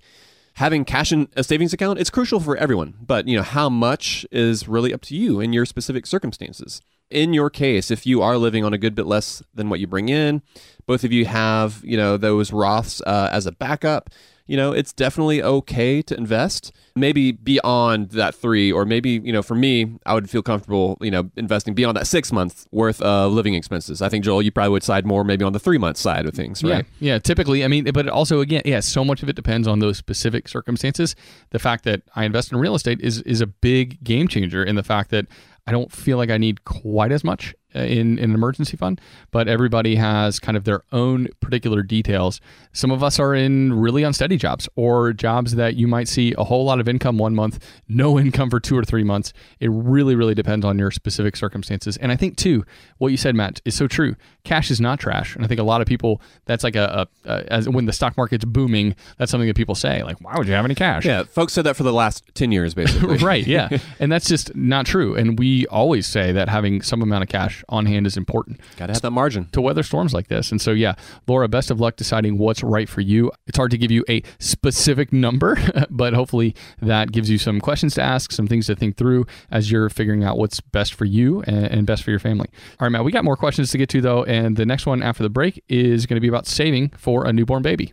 Having 0.63 0.85
cash 0.85 1.11
in 1.11 1.27
a 1.35 1.43
savings 1.43 1.73
account, 1.73 1.99
it's 1.99 2.09
crucial 2.09 2.39
for 2.39 2.57
everyone, 2.57 2.95
but 3.05 3.27
you 3.27 3.37
know, 3.37 3.43
how 3.43 3.69
much 3.69 4.25
is 4.31 4.69
really 4.69 4.95
up 4.95 5.01
to 5.01 5.17
you 5.17 5.41
in 5.41 5.53
your 5.53 5.67
specific 5.67 6.07
circumstances. 6.07 6.81
In 7.11 7.35
your 7.35 7.51
case, 7.51 7.91
if 7.91 8.07
you 8.07 8.23
are 8.23 8.37
living 8.39 8.65
on 8.65 8.73
a 8.73 8.79
good 8.79 8.95
bit 8.95 9.07
less 9.07 9.43
than 9.53 9.69
what 9.69 9.81
you 9.81 9.89
bring 9.89 10.09
in, 10.09 10.41
both 10.87 11.03
of 11.03 11.11
you 11.11 11.25
have, 11.25 11.81
you 11.83 11.97
know, 11.97 12.17
those 12.17 12.53
Roths 12.53 13.03
uh, 13.05 13.29
as 13.33 13.45
a 13.45 13.51
backup, 13.51 14.11
you 14.47 14.57
know, 14.57 14.73
it's 14.73 14.93
definitely 14.93 15.43
okay 15.43 16.03
to 16.03 16.17
invest. 16.17 16.73
Maybe 16.95 17.33
beyond 17.33 18.11
that 18.11 18.35
three, 18.35 18.71
or 18.71 18.85
maybe, 18.85 19.21
you 19.25 19.33
know, 19.33 19.43
for 19.43 19.55
me, 19.55 19.99
I 20.05 20.15
would 20.15 20.29
feel 20.29 20.43
comfortable, 20.43 20.99
you 21.01 21.11
know, 21.11 21.31
investing 21.37 21.75
beyond 21.75 21.97
that 21.97 22.07
six 22.07 22.33
months 22.33 22.67
worth 22.71 23.01
of 23.01 23.33
living 23.33 23.55
expenses. 23.55 24.03
I 24.03 24.09
think, 24.09 24.25
Joel, 24.25 24.43
you 24.43 24.51
probably 24.51 24.71
would 24.71 24.83
side 24.83 25.07
more 25.07 25.25
maybe 25.25 25.45
on 25.45 25.53
the 25.53 25.61
three 25.61 25.79
month 25.79 25.97
side 25.97 26.27
of 26.27 26.35
things, 26.35 26.63
right? 26.63 26.85
Yeah, 27.01 27.15
yeah. 27.15 27.19
Typically, 27.19 27.65
I 27.65 27.69
mean, 27.69 27.85
but 27.93 28.09
also 28.09 28.41
again, 28.41 28.63
yeah, 28.65 28.81
so 28.81 29.05
much 29.05 29.23
of 29.23 29.29
it 29.29 29.37
depends 29.37 29.67
on 29.67 29.79
those 29.79 29.97
specific 29.97 30.49
circumstances. 30.49 31.15
The 31.51 31.59
fact 31.59 31.85
that 31.85 32.03
I 32.15 32.25
invest 32.25 32.53
in 32.53 32.59
real 32.59 32.75
estate 32.75 33.01
is 33.01 33.23
is 33.23 33.41
a 33.41 33.47
big 33.47 34.03
game 34.05 34.29
changer 34.29 34.63
in 34.63 34.75
the 34.75 34.83
fact 34.83 35.11
that 35.11 35.27
I 35.67 35.73
don't 35.73 35.93
feel 35.93 36.17
like 36.17 36.31
I 36.31 36.39
need 36.39 36.65
quite 36.65 37.13
as 37.13 37.23
much 37.23 37.55
Uh, 37.75 37.81
in, 37.81 38.19
in 38.19 38.31
an 38.31 38.35
emergency 38.35 38.77
fund, 38.77 39.01
but 39.31 39.49
everybody 39.49 39.97
has 39.97 40.39
kind 40.39 40.57
of 40.57 40.65
their 40.65 40.83
own 40.93 41.29
particular 41.41 41.83
details. 41.83 42.41
Some 42.73 42.91
of 42.91 43.03
us 43.03 43.19
are 43.19 43.35
in 43.35 43.73
really 43.73 44.03
unsteady 44.03 44.37
jobs 44.37 44.69
or 44.77 45.13
jobs 45.13 45.55
that 45.55 45.75
you 45.75 45.87
might 45.87 46.09
see 46.09 46.35
a 46.37 46.45
whole 46.45 46.65
lot 46.65 46.81
of 46.81 46.89
income 46.89 47.19
one 47.19 47.35
month, 47.35 47.65
no 47.89 48.19
income 48.21 48.51
for 48.51 48.61
two 48.61 48.77
or 48.77 48.85
three 48.85 49.05
months. 49.05 49.33
It 49.61 49.71
really, 49.73 50.15
really 50.15 50.35
depends 50.35 50.65
on 50.67 50.79
your 50.79 50.91
specific 50.91 51.37
circumstances. 51.37 51.97
And 51.97 52.13
I 52.13 52.17
think, 52.17 52.37
too, 52.37 52.65
what 52.99 53.09
you 53.09 53.17
said, 53.17 53.35
Matt, 53.35 53.61
is 53.65 53.75
so 53.75 53.87
true. 53.87 54.17
Cash 54.45 54.71
is 54.71 54.81
not 54.81 55.01
trash. 55.01 55.35
And 55.35 55.45
I 55.45 55.49
think 55.49 55.61
a 55.61 55.65
lot 55.65 55.81
of 55.81 55.87
people, 55.87 56.21
that's 56.45 56.65
like 56.65 56.77
a, 56.77 57.07
a, 57.25 57.31
a 57.31 57.53
as 57.53 57.69
when 57.69 57.87
the 57.87 57.93
stock 57.93 58.17
market's 58.17 58.45
booming, 58.45 58.95
that's 59.19 59.31
something 59.31 59.49
that 59.49 59.57
people 59.57 59.75
say, 59.75 60.03
like, 60.03 60.21
why 60.21 60.35
would 60.37 60.47
you 60.47 60.55
have 60.55 60.65
any 60.65 60.75
cash? 60.75 61.05
Yeah, 61.05 61.23
folks 61.25 61.53
said 61.53 61.65
that 61.65 61.77
for 61.77 61.85
the 61.85 61.93
last 61.93 62.25
10 62.35 62.53
years, 62.53 62.75
basically. 62.75 63.17
right 63.23 63.47
yeah 63.47 63.69
and 64.01 64.11
that's 64.11 64.29
just 64.29 64.55
not 64.57 64.87
true 64.87 65.15
and 65.15 65.39
we 65.39 65.67
always 65.69 66.07
say 66.07 66.33
that 66.33 66.49
having 66.49 66.83
some 66.83 67.03
amount 67.03 67.23
of 67.23 67.29
cash 67.29 67.62
on 67.69 67.87
hand 67.87 68.07
is 68.07 68.17
important 68.17 68.61
Gotta 68.77 68.93
have 68.93 69.03
that 69.03 69.11
margin. 69.11 69.47
to 69.53 69.61
weather 69.61 69.83
storms 69.83 70.13
like 70.13 70.29
this. 70.29 70.51
And 70.51 70.61
so 70.61 70.73
yeah 70.73 70.95
laura 71.27 71.49
best 71.49 71.71
of 71.71 71.81
luck 71.81 71.97
deciding 71.97 72.39
what's 72.39 72.63
right 72.63 72.89
for 72.89 73.01
you. 73.01 73.31
It's 73.47 73.57
hard 73.57 73.71
to 73.71 73.79
give 73.79 73.91
you 73.91 74.05
a 74.09 74.23
specific 74.39 75.13
number 75.13 75.57
but 75.91 76.15
hopefully 76.15 76.55
that 76.81 77.13
gives 77.13 77.31
you 77.31 77.39
some 77.39 77.61
questions 77.61 77.95
to 77.95 78.03
ask 78.03 78.33
some 78.33 78.47
things 78.47 78.67
to 78.67 78.77
think 78.77 78.97
through 78.97 79.27
as 79.51 79.71
you're 79.71 79.89
figuring 79.89 80.25
out 80.25 80.39
what's 80.39 80.61
best 80.61 80.95
for 80.95 81.05
you 81.05 81.43
and, 81.43 81.67
and 81.67 81.87
best 81.87 82.03
for 82.03 82.11
your 82.11 82.21
family. 82.21 82.49
All 82.81 82.87
right 82.87 82.91
matt 82.93 83.05
we 83.05 83.13
got 83.13 83.25
more 83.25 83.37
questions 83.37 83.71
to 83.71 83.79
get 83.79 83.89
to 83.91 84.01
though 84.01 84.25
and 84.25 84.57
the 84.57 84.67
next 84.67 84.87
one 84.87 85.03
after 85.03 85.23
the 85.23 85.31
break 85.31 85.63
is 85.69 86.07
going 86.07 86.17
to 86.17 86.21
be 86.21 86.29
about 86.29 86.47
saving 86.47 86.91
for 86.91 87.27
a 87.27 87.33
newborn 87.33 87.63
baby 87.63 87.93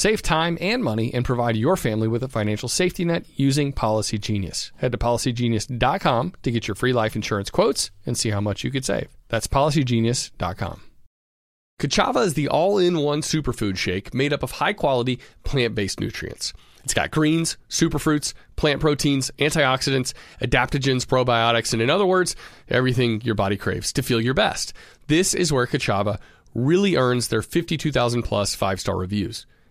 Save 0.00 0.22
time 0.22 0.56
and 0.62 0.82
money 0.82 1.12
and 1.12 1.26
provide 1.26 1.58
your 1.58 1.76
family 1.76 2.08
with 2.08 2.22
a 2.22 2.28
financial 2.28 2.70
safety 2.70 3.04
net 3.04 3.26
using 3.36 3.70
Policy 3.70 4.16
Genius. 4.16 4.72
Head 4.78 4.92
to 4.92 4.96
policygenius.com 4.98 6.32
to 6.42 6.50
get 6.50 6.66
your 6.66 6.74
free 6.74 6.94
life 6.94 7.16
insurance 7.16 7.50
quotes 7.50 7.90
and 8.06 8.16
see 8.16 8.30
how 8.30 8.40
much 8.40 8.64
you 8.64 8.70
could 8.70 8.86
save. 8.86 9.08
That's 9.28 9.46
policygenius.com. 9.46 10.80
Kachava 11.78 12.24
is 12.24 12.32
the 12.32 12.48
all 12.48 12.78
in 12.78 12.96
one 13.00 13.20
superfood 13.20 13.76
shake 13.76 14.14
made 14.14 14.32
up 14.32 14.42
of 14.42 14.52
high 14.52 14.72
quality 14.72 15.20
plant 15.44 15.74
based 15.74 16.00
nutrients. 16.00 16.54
It's 16.82 16.94
got 16.94 17.10
greens, 17.10 17.58
superfruits, 17.68 18.32
plant 18.56 18.80
proteins, 18.80 19.30
antioxidants, 19.38 20.14
adaptogens, 20.40 21.04
probiotics, 21.04 21.74
and 21.74 21.82
in 21.82 21.90
other 21.90 22.06
words, 22.06 22.36
everything 22.70 23.20
your 23.20 23.34
body 23.34 23.58
craves 23.58 23.92
to 23.92 24.02
feel 24.02 24.18
your 24.22 24.32
best. 24.32 24.72
This 25.08 25.34
is 25.34 25.52
where 25.52 25.66
Kachava 25.66 26.18
really 26.54 26.96
earns 26.96 27.28
their 27.28 27.42
52,000 27.42 28.22
plus 28.22 28.54
five 28.54 28.80
star 28.80 28.96
reviews. 28.96 29.44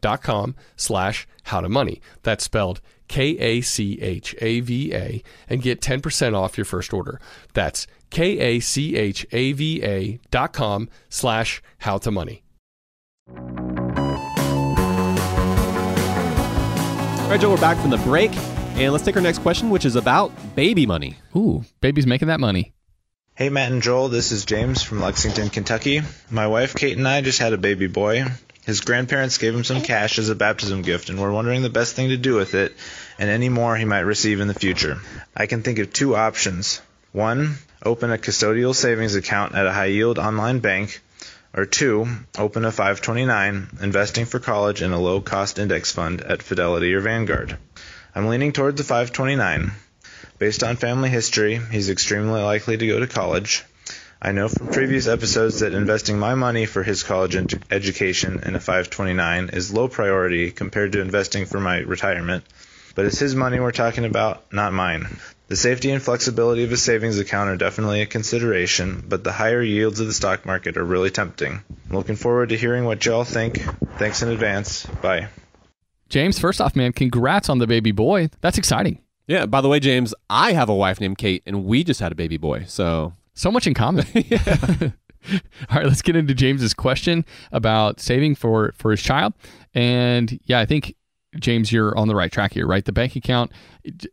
dot 0.00 0.22
com 0.22 0.54
slash 0.76 1.26
how 1.44 1.60
to 1.60 1.68
money. 1.68 2.00
That's 2.22 2.44
spelled 2.44 2.80
K 3.08 3.38
A 3.38 3.60
C 3.60 4.00
H 4.00 4.34
A 4.40 4.60
V 4.60 4.94
A 4.94 5.22
and 5.48 5.62
get 5.62 5.80
10% 5.80 6.34
off 6.34 6.56
your 6.56 6.64
first 6.64 6.92
order. 6.92 7.20
That's 7.54 7.86
K 8.10 8.38
A 8.38 8.60
C 8.60 8.96
H 8.96 9.26
A 9.32 9.52
V 9.52 9.82
A 9.82 10.20
dot 10.30 10.52
com 10.52 10.88
slash 11.08 11.62
how 11.78 11.98
to 11.98 12.10
money. 12.10 12.42
All 17.30 17.34
right, 17.34 17.40
Joe, 17.40 17.50
we're 17.50 17.60
back 17.60 17.78
from 17.78 17.90
the 17.90 17.96
break, 17.98 18.32
and 18.74 18.92
let's 18.92 19.04
take 19.04 19.14
our 19.14 19.22
next 19.22 19.38
question, 19.38 19.70
which 19.70 19.84
is 19.84 19.94
about 19.94 20.32
baby 20.56 20.84
money. 20.84 21.16
Ooh, 21.36 21.64
baby's 21.80 22.06
making 22.06 22.26
that 22.26 22.40
money. 22.40 22.72
Hey, 23.36 23.48
Matt 23.48 23.70
and 23.70 23.82
Joel, 23.82 24.08
this 24.08 24.32
is 24.32 24.44
James 24.44 24.82
from 24.82 25.00
Lexington, 25.00 25.48
Kentucky. 25.48 26.02
My 26.28 26.48
wife 26.48 26.74
Kate 26.74 26.98
and 26.98 27.06
I 27.06 27.20
just 27.20 27.38
had 27.38 27.52
a 27.52 27.56
baby 27.56 27.86
boy. 27.86 28.24
His 28.66 28.82
grandparents 28.82 29.38
gave 29.38 29.54
him 29.54 29.64
some 29.64 29.80
cash 29.80 30.18
as 30.18 30.28
a 30.28 30.34
baptism 30.34 30.82
gift, 30.82 31.08
and 31.08 31.18
we're 31.18 31.32
wondering 31.32 31.62
the 31.62 31.70
best 31.70 31.96
thing 31.96 32.10
to 32.10 32.16
do 32.16 32.34
with 32.34 32.54
it 32.54 32.76
and 33.18 33.30
any 33.30 33.48
more 33.48 33.76
he 33.76 33.84
might 33.84 34.00
receive 34.00 34.40
in 34.40 34.48
the 34.48 34.54
future. 34.54 34.98
I 35.34 35.46
can 35.46 35.62
think 35.62 35.78
of 35.78 35.92
two 35.92 36.14
options. 36.14 36.80
One, 37.12 37.56
open 37.82 38.12
a 38.12 38.18
custodial 38.18 38.74
savings 38.74 39.14
account 39.14 39.54
at 39.54 39.66
a 39.66 39.72
high 39.72 39.86
yield 39.86 40.18
online 40.18 40.58
bank, 40.58 41.00
or 41.54 41.64
two, 41.64 42.06
open 42.38 42.64
a 42.64 42.70
529, 42.70 43.78
investing 43.82 44.26
for 44.26 44.38
college 44.38 44.82
in 44.82 44.92
a 44.92 45.00
low 45.00 45.20
cost 45.20 45.58
index 45.58 45.90
fund 45.90 46.20
at 46.20 46.42
Fidelity 46.42 46.94
or 46.94 47.00
Vanguard. 47.00 47.56
I'm 48.14 48.28
leaning 48.28 48.52
toward 48.52 48.76
the 48.76 48.84
529. 48.84 49.72
Based 50.38 50.62
on 50.62 50.76
family 50.76 51.08
history, 51.08 51.60
he's 51.70 51.90
extremely 51.90 52.40
likely 52.40 52.76
to 52.76 52.86
go 52.86 53.00
to 53.00 53.06
college. 53.06 53.64
I 54.22 54.32
know 54.32 54.48
from 54.48 54.68
previous 54.68 55.08
episodes 55.08 55.60
that 55.60 55.72
investing 55.72 56.18
my 56.18 56.34
money 56.34 56.66
for 56.66 56.82
his 56.82 57.02
college 57.02 57.36
ed- 57.36 57.64
education 57.70 58.42
in 58.44 58.54
a 58.54 58.60
529 58.60 59.48
is 59.54 59.72
low 59.72 59.88
priority 59.88 60.50
compared 60.50 60.92
to 60.92 61.00
investing 61.00 61.46
for 61.46 61.58
my 61.58 61.78
retirement, 61.78 62.44
but 62.94 63.06
it's 63.06 63.18
his 63.18 63.34
money 63.34 63.60
we're 63.60 63.72
talking 63.72 64.04
about, 64.04 64.52
not 64.52 64.74
mine. 64.74 65.06
The 65.48 65.56
safety 65.56 65.90
and 65.90 66.02
flexibility 66.02 66.64
of 66.64 66.72
a 66.72 66.76
savings 66.76 67.18
account 67.18 67.48
are 67.48 67.56
definitely 67.56 68.02
a 68.02 68.06
consideration, 68.06 69.02
but 69.08 69.24
the 69.24 69.32
higher 69.32 69.62
yields 69.62 70.00
of 70.00 70.06
the 70.06 70.12
stock 70.12 70.44
market 70.44 70.76
are 70.76 70.84
really 70.84 71.10
tempting. 71.10 71.62
I'm 71.88 71.96
looking 71.96 72.16
forward 72.16 72.50
to 72.50 72.58
hearing 72.58 72.84
what 72.84 73.04
y'all 73.06 73.24
think. 73.24 73.62
Thanks 73.96 74.20
in 74.20 74.28
advance. 74.28 74.84
Bye. 75.00 75.28
James, 76.10 76.38
first 76.38 76.60
off, 76.60 76.76
man, 76.76 76.92
congrats 76.92 77.48
on 77.48 77.56
the 77.56 77.66
baby 77.66 77.90
boy. 77.90 78.28
That's 78.42 78.58
exciting. 78.58 78.98
Yeah, 79.26 79.46
by 79.46 79.62
the 79.62 79.68
way, 79.68 79.80
James, 79.80 80.12
I 80.28 80.52
have 80.52 80.68
a 80.68 80.74
wife 80.74 81.00
named 81.00 81.16
Kate, 81.16 81.42
and 81.46 81.64
we 81.64 81.84
just 81.84 82.00
had 82.00 82.12
a 82.12 82.16
baby 82.16 82.36
boy. 82.36 82.64
So 82.66 83.14
So 83.40 83.50
much 83.50 83.66
in 83.66 83.72
common. 83.72 84.04
All 85.70 85.76
right, 85.76 85.86
let's 85.86 86.02
get 86.02 86.14
into 86.14 86.34
James's 86.34 86.74
question 86.74 87.24
about 87.52 87.98
saving 87.98 88.34
for 88.34 88.74
for 88.76 88.90
his 88.90 89.00
child. 89.00 89.32
And 89.72 90.38
yeah, 90.44 90.60
I 90.60 90.66
think 90.66 90.94
James, 91.38 91.70
you're 91.70 91.96
on 91.96 92.08
the 92.08 92.14
right 92.16 92.32
track 92.32 92.54
here, 92.54 92.66
right? 92.66 92.84
The 92.84 92.92
bank 92.92 93.14
account 93.14 93.52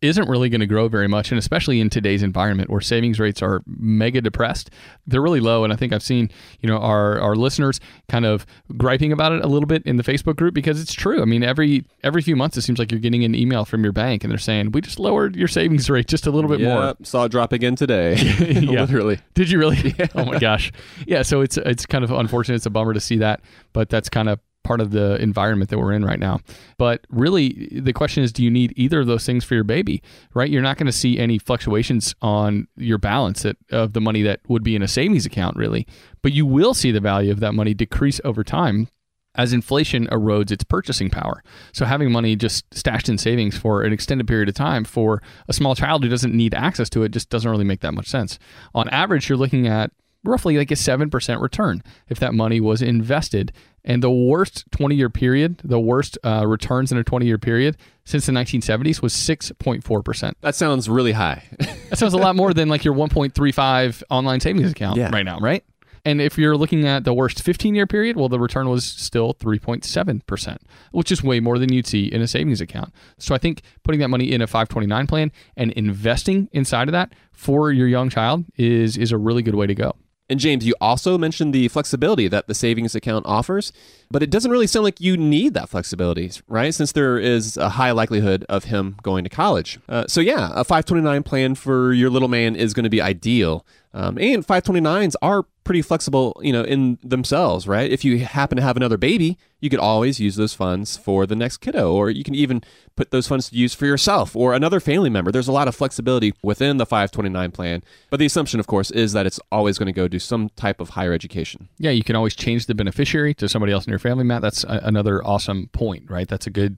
isn't 0.01 0.29
really 0.29 0.49
going 0.49 0.61
to 0.61 0.67
grow 0.67 0.87
very 0.87 1.07
much, 1.07 1.31
and 1.31 1.39
especially 1.39 1.79
in 1.81 1.89
today's 1.89 2.21
environment 2.21 2.69
where 2.69 2.79
savings 2.79 3.19
rates 3.19 3.41
are 3.41 3.63
mega 3.65 4.21
depressed, 4.21 4.69
they're 5.07 5.21
really 5.21 5.39
low. 5.39 5.63
And 5.63 5.73
I 5.73 5.75
think 5.75 5.93
I've 5.93 6.03
seen, 6.03 6.29
you 6.59 6.69
know, 6.69 6.77
our 6.77 7.19
our 7.19 7.35
listeners 7.35 7.79
kind 8.07 8.25
of 8.25 8.45
griping 8.77 9.11
about 9.11 9.31
it 9.31 9.43
a 9.43 9.47
little 9.47 9.65
bit 9.65 9.83
in 9.83 9.97
the 9.97 10.03
Facebook 10.03 10.35
group 10.35 10.53
because 10.53 10.79
it's 10.79 10.93
true. 10.93 11.21
I 11.21 11.25
mean, 11.25 11.43
every 11.43 11.85
every 12.03 12.21
few 12.21 12.35
months 12.35 12.55
it 12.55 12.61
seems 12.61 12.77
like 12.77 12.91
you're 12.91 12.99
getting 13.01 13.23
an 13.23 13.33
email 13.33 13.65
from 13.65 13.83
your 13.83 13.93
bank 13.93 14.23
and 14.23 14.29
they're 14.29 14.37
saying 14.37 14.71
we 14.71 14.81
just 14.81 14.99
lowered 14.99 15.35
your 15.35 15.47
savings 15.47 15.89
rate 15.89 16.07
just 16.07 16.27
a 16.27 16.31
little 16.31 16.49
bit 16.49 16.61
more. 16.61 16.85
Yep, 16.85 17.05
saw 17.05 17.23
it 17.25 17.29
drop 17.29 17.51
again 17.51 17.75
today. 17.75 18.15
Yeah. 18.67 18.81
Literally. 18.81 19.19
Did 19.33 19.49
you 19.49 19.59
really? 19.59 19.95
Oh 20.15 20.25
my 20.25 20.39
gosh. 20.39 20.71
Yeah. 21.05 21.21
So 21.21 21.41
it's 21.41 21.57
it's 21.57 21.85
kind 21.85 22.03
of 22.03 22.11
unfortunate. 22.11 22.55
It's 22.55 22.65
a 22.65 22.69
bummer 22.69 22.93
to 22.93 22.99
see 22.99 23.17
that, 23.17 23.41
but 23.73 23.89
that's 23.89 24.09
kind 24.09 24.29
of 24.29 24.39
part 24.67 24.81
of 24.81 24.91
the 24.91 25.15
environment 25.21 25.69
that 25.69 25.79
we're 25.79 25.93
in 25.93 26.03
right 26.03 26.19
now. 26.19 26.41
But 26.77 27.07
really, 27.09 27.69
the 27.71 27.93
question 27.93 28.23
is, 28.23 28.33
do 28.33 28.43
you 28.43 28.51
need 28.51 28.73
either 28.75 28.99
of 28.99 29.07
those 29.07 29.25
things 29.25 29.45
for 29.45 29.55
your 29.55 29.63
baby? 29.63 30.03
Right? 30.33 30.49
You're 30.49 30.61
not 30.61 30.77
going 30.77 30.87
to 30.87 30.91
see 30.91 31.17
any 31.17 31.39
fluctuations 31.39 32.13
on 32.21 32.67
your 32.75 32.97
balance 32.97 33.43
that, 33.43 33.57
of 33.71 33.93
the 33.93 34.01
money 34.01 34.21
that 34.23 34.41
would 34.47 34.63
be 34.63 34.75
in 34.75 34.81
a 34.81 34.87
savings 34.87 35.25
account, 35.25 35.55
really. 35.55 35.87
But 36.21 36.33
you 36.33 36.45
will 36.45 36.73
see 36.73 36.91
the 36.91 36.99
value 36.99 37.31
of 37.31 37.39
that 37.39 37.53
money 37.53 37.73
decrease 37.73 38.19
over 38.25 38.43
time 38.43 38.89
as 39.35 39.53
inflation 39.53 40.07
erodes 40.07 40.51
its 40.51 40.63
purchasing 40.63 41.09
power. 41.09 41.43
So 41.71 41.85
having 41.85 42.11
money 42.11 42.35
just 42.35 42.65
stashed 42.73 43.07
in 43.07 43.17
savings 43.17 43.57
for 43.57 43.83
an 43.83 43.93
extended 43.93 44.27
period 44.27 44.49
of 44.49 44.55
time 44.55 44.83
for 44.83 45.21
a 45.47 45.53
small 45.53 45.75
child 45.75 46.03
who 46.03 46.09
doesn't 46.09 46.33
need 46.33 46.53
access 46.53 46.89
to 46.89 47.03
it 47.03 47.09
just 47.09 47.29
doesn't 47.29 47.49
really 47.49 47.63
make 47.63 47.81
that 47.81 47.93
much 47.93 48.07
sense. 48.07 48.39
On 48.73 48.89
average, 48.89 49.29
you're 49.29 49.37
looking 49.37 49.67
at 49.67 49.91
roughly 50.23 50.57
like 50.57 50.71
a 50.71 50.75
7% 50.75 51.41
return 51.41 51.81
if 52.09 52.19
that 52.19 52.33
money 52.33 52.59
was 52.59 52.81
invested. 52.81 53.51
And 53.89 54.03
the 54.03 54.11
worst 54.11 54.65
20 54.71 54.95
year 54.95 55.09
period, 55.09 55.61
the 55.63 55.79
worst 55.79 56.17
uh, 56.23 56.45
returns 56.45 56.91
in 56.91 56.97
a 56.97 57.03
20 57.05 57.25
year 57.25 57.37
period 57.37 57.77
since 58.03 58.25
the 58.25 58.33
1970s 58.33 59.01
was 59.01 59.13
6.4%. 59.13 60.33
That 60.41 60.55
sounds 60.55 60.89
really 60.89 61.13
high. 61.13 61.43
that 61.89 61.97
sounds 61.97 62.13
a 62.13 62.17
lot 62.17 62.35
more 62.35 62.53
than 62.53 62.67
like 62.67 62.83
your 62.83 62.93
1.35 62.93 64.03
online 64.09 64.41
savings 64.41 64.71
account 64.71 64.97
Yeah. 64.97 65.09
right 65.11 65.23
now, 65.25 65.39
right? 65.39 65.63
And 66.05 66.21
if 66.21 66.37
you're 66.37 66.55
looking 66.55 66.85
at 66.85 67.03
the 67.05 67.13
worst 67.13 67.41
15 67.41 67.75
year 67.75 67.87
period, 67.87 68.15
well, 68.17 68.29
the 68.29 68.39
return 68.39 68.69
was 68.69 68.85
still 68.85 69.33
3.7%, 69.35 70.57
which 70.91 71.11
is 71.11 71.23
way 71.23 71.39
more 71.39 71.57
than 71.57 71.71
you'd 71.73 71.87
see 71.87 72.05
in 72.05 72.21
a 72.21 72.27
savings 72.27 72.61
account. 72.61 72.93
So 73.17 73.35
I 73.35 73.37
think 73.37 73.61
putting 73.83 73.99
that 74.01 74.09
money 74.09 74.31
in 74.31 74.41
a 74.41 74.47
529 74.47 75.07
plan 75.07 75.31
and 75.55 75.71
investing 75.73 76.49
inside 76.51 76.87
of 76.89 76.93
that 76.93 77.13
for 77.31 77.71
your 77.71 77.87
young 77.87 78.09
child 78.09 78.45
is, 78.57 78.97
is 78.97 79.11
a 79.11 79.17
really 79.17 79.41
good 79.43 79.55
way 79.55 79.67
to 79.67 79.75
go. 79.75 79.95
And 80.29 80.39
James, 80.39 80.65
you 80.65 80.75
also 80.81 81.17
mentioned 81.17 81.53
the 81.53 81.67
flexibility 81.69 82.27
that 82.27 82.47
the 82.47 82.53
savings 82.53 82.95
account 82.95 83.25
offers, 83.25 83.71
but 84.11 84.21
it 84.21 84.29
doesn't 84.29 84.51
really 84.51 84.67
sound 84.67 84.83
like 84.83 84.99
you 84.99 85.15
need 85.15 85.53
that 85.53 85.69
flexibility, 85.69 86.31
right? 86.47 86.73
Since 86.73 86.91
there 86.91 87.17
is 87.17 87.55
a 87.55 87.69
high 87.69 87.91
likelihood 87.91 88.45
of 88.49 88.65
him 88.65 88.97
going 89.03 89.23
to 89.23 89.29
college. 89.29 89.79
Uh, 89.87 90.05
so, 90.07 90.19
yeah, 90.19 90.49
a 90.53 90.63
529 90.63 91.23
plan 91.23 91.55
for 91.55 91.93
your 91.93 92.09
little 92.09 92.27
man 92.27 92.55
is 92.55 92.73
going 92.73 92.83
to 92.83 92.89
be 92.89 93.01
ideal. 93.01 93.65
Um, 93.93 94.17
and 94.17 94.45
529s 94.45 95.15
are 95.21 95.45
pretty 95.67 95.81
flexible, 95.81 96.39
you 96.41 96.53
know, 96.53 96.63
in 96.63 96.97
themselves, 97.03 97.67
right? 97.67 97.91
If 97.91 98.05
you 98.05 98.19
happen 98.19 98.55
to 98.55 98.61
have 98.61 98.77
another 98.77 98.97
baby, 98.97 99.37
you 99.59 99.69
could 99.69 99.79
always 99.79 100.17
use 100.17 100.37
those 100.37 100.53
funds 100.53 100.95
for 100.95 101.25
the 101.25 101.35
next 101.35 101.57
kiddo, 101.57 101.91
or 101.93 102.09
you 102.09 102.23
can 102.23 102.33
even 102.33 102.63
put 102.95 103.11
those 103.11 103.27
funds 103.27 103.49
to 103.49 103.55
use 103.55 103.73
for 103.73 103.85
yourself 103.85 104.33
or 104.33 104.53
another 104.53 104.79
family 104.79 105.09
member. 105.09 105.29
There's 105.29 105.49
a 105.49 105.51
lot 105.51 105.67
of 105.67 105.75
flexibility 105.75 106.33
within 106.41 106.77
the 106.77 106.85
529 106.85 107.51
plan, 107.51 107.83
but 108.09 108.17
the 108.17 108.25
assumption, 108.25 108.61
of 108.61 108.67
course, 108.67 108.91
is 108.91 109.11
that 109.11 109.25
it's 109.25 109.41
always 109.51 109.77
going 109.77 109.87
to 109.87 109.91
go 109.91 110.07
do 110.07 110.19
some 110.19 110.49
type 110.55 110.79
of 110.79 110.91
higher 110.91 111.11
education. 111.11 111.67
Yeah, 111.77 111.91
you 111.91 112.03
can 112.03 112.15
always 112.15 112.33
change 112.33 112.67
the 112.67 112.73
beneficiary 112.73 113.33
to 113.33 113.49
somebody 113.49 113.73
else 113.73 113.85
in 113.85 113.89
your 113.91 113.99
family, 113.99 114.23
Matt. 114.23 114.41
That's 114.41 114.63
a, 114.63 114.79
another 114.83 115.21
awesome 115.25 115.67
point, 115.73 116.09
right? 116.09 116.29
That's 116.29 116.47
a 116.47 116.51
good 116.51 116.77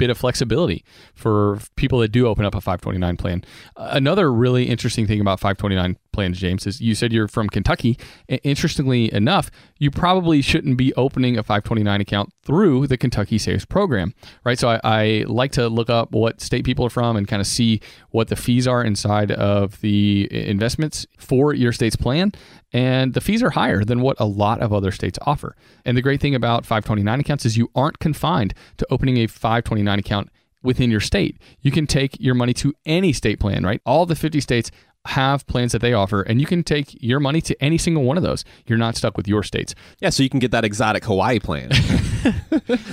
bit 0.00 0.08
of 0.08 0.16
flexibility 0.16 0.82
for 1.14 1.58
people 1.76 1.98
that 1.98 2.08
do 2.08 2.26
open 2.26 2.46
up 2.46 2.54
a 2.54 2.60
529 2.60 3.18
plan. 3.18 3.44
Uh, 3.76 3.90
another 3.92 4.32
really 4.32 4.64
interesting 4.64 5.06
thing 5.06 5.20
about 5.20 5.38
529 5.38 5.98
plans, 6.12 6.38
James, 6.38 6.66
is 6.66 6.80
you 6.80 6.94
said 6.94 7.12
you're 7.12 7.28
from 7.28 7.50
Kentucky. 7.50 7.98
Interestingly 8.42 9.12
enough, 9.12 9.50
you 9.78 9.90
probably 9.90 10.40
shouldn't 10.40 10.78
be 10.78 10.94
opening 10.94 11.36
a 11.36 11.42
529 11.42 12.00
account 12.00 12.32
through 12.42 12.86
the 12.86 12.96
Kentucky 12.96 13.36
Saves 13.36 13.66
program, 13.66 14.14
right? 14.42 14.58
So 14.58 14.70
I, 14.70 14.80
I 14.82 15.24
like 15.28 15.52
to 15.52 15.68
look 15.68 15.90
up 15.90 16.12
what 16.12 16.40
state 16.40 16.64
people 16.64 16.86
are 16.86 16.90
from 16.90 17.18
and 17.18 17.28
kind 17.28 17.40
of 17.40 17.46
see 17.46 17.82
what 18.08 18.28
the 18.28 18.36
fees 18.36 18.66
are 18.66 18.82
inside 18.82 19.30
of 19.30 19.82
the 19.82 20.28
investments 20.32 21.06
for 21.18 21.52
your 21.52 21.72
state's 21.72 21.96
plan. 21.96 22.32
And 22.72 23.14
the 23.14 23.20
fees 23.20 23.42
are 23.42 23.50
higher 23.50 23.84
than 23.84 24.00
what 24.00 24.18
a 24.20 24.24
lot 24.24 24.60
of 24.60 24.72
other 24.72 24.92
states 24.92 25.18
offer. 25.26 25.56
And 25.84 25.96
the 25.96 26.02
great 26.02 26.20
thing 26.20 26.34
about 26.34 26.64
529 26.64 27.20
accounts 27.20 27.44
is 27.44 27.56
you 27.56 27.70
aren't 27.74 27.98
confined 27.98 28.54
to 28.76 28.86
opening 28.90 29.18
a 29.18 29.26
529 29.26 29.98
account 29.98 30.30
within 30.62 30.90
your 30.90 31.00
state. 31.00 31.38
You 31.60 31.70
can 31.70 31.86
take 31.86 32.20
your 32.20 32.34
money 32.34 32.52
to 32.54 32.74
any 32.84 33.12
state 33.12 33.40
plan, 33.40 33.64
right? 33.64 33.80
All 33.86 34.06
the 34.06 34.14
50 34.14 34.40
states 34.40 34.70
have 35.06 35.46
plans 35.46 35.72
that 35.72 35.80
they 35.80 35.92
offer, 35.92 36.22
and 36.22 36.40
you 36.40 36.46
can 36.46 36.62
take 36.62 36.96
your 37.02 37.20
money 37.20 37.40
to 37.40 37.62
any 37.62 37.78
single 37.78 38.04
one 38.04 38.16
of 38.16 38.22
those. 38.22 38.44
You're 38.66 38.78
not 38.78 38.96
stuck 38.96 39.16
with 39.16 39.26
your 39.26 39.42
states. 39.42 39.74
Yeah, 40.00 40.10
so 40.10 40.22
you 40.22 40.28
can 40.28 40.40
get 40.40 40.50
that 40.50 40.64
exotic 40.64 41.04
Hawaii 41.04 41.38
plan. 41.38 41.70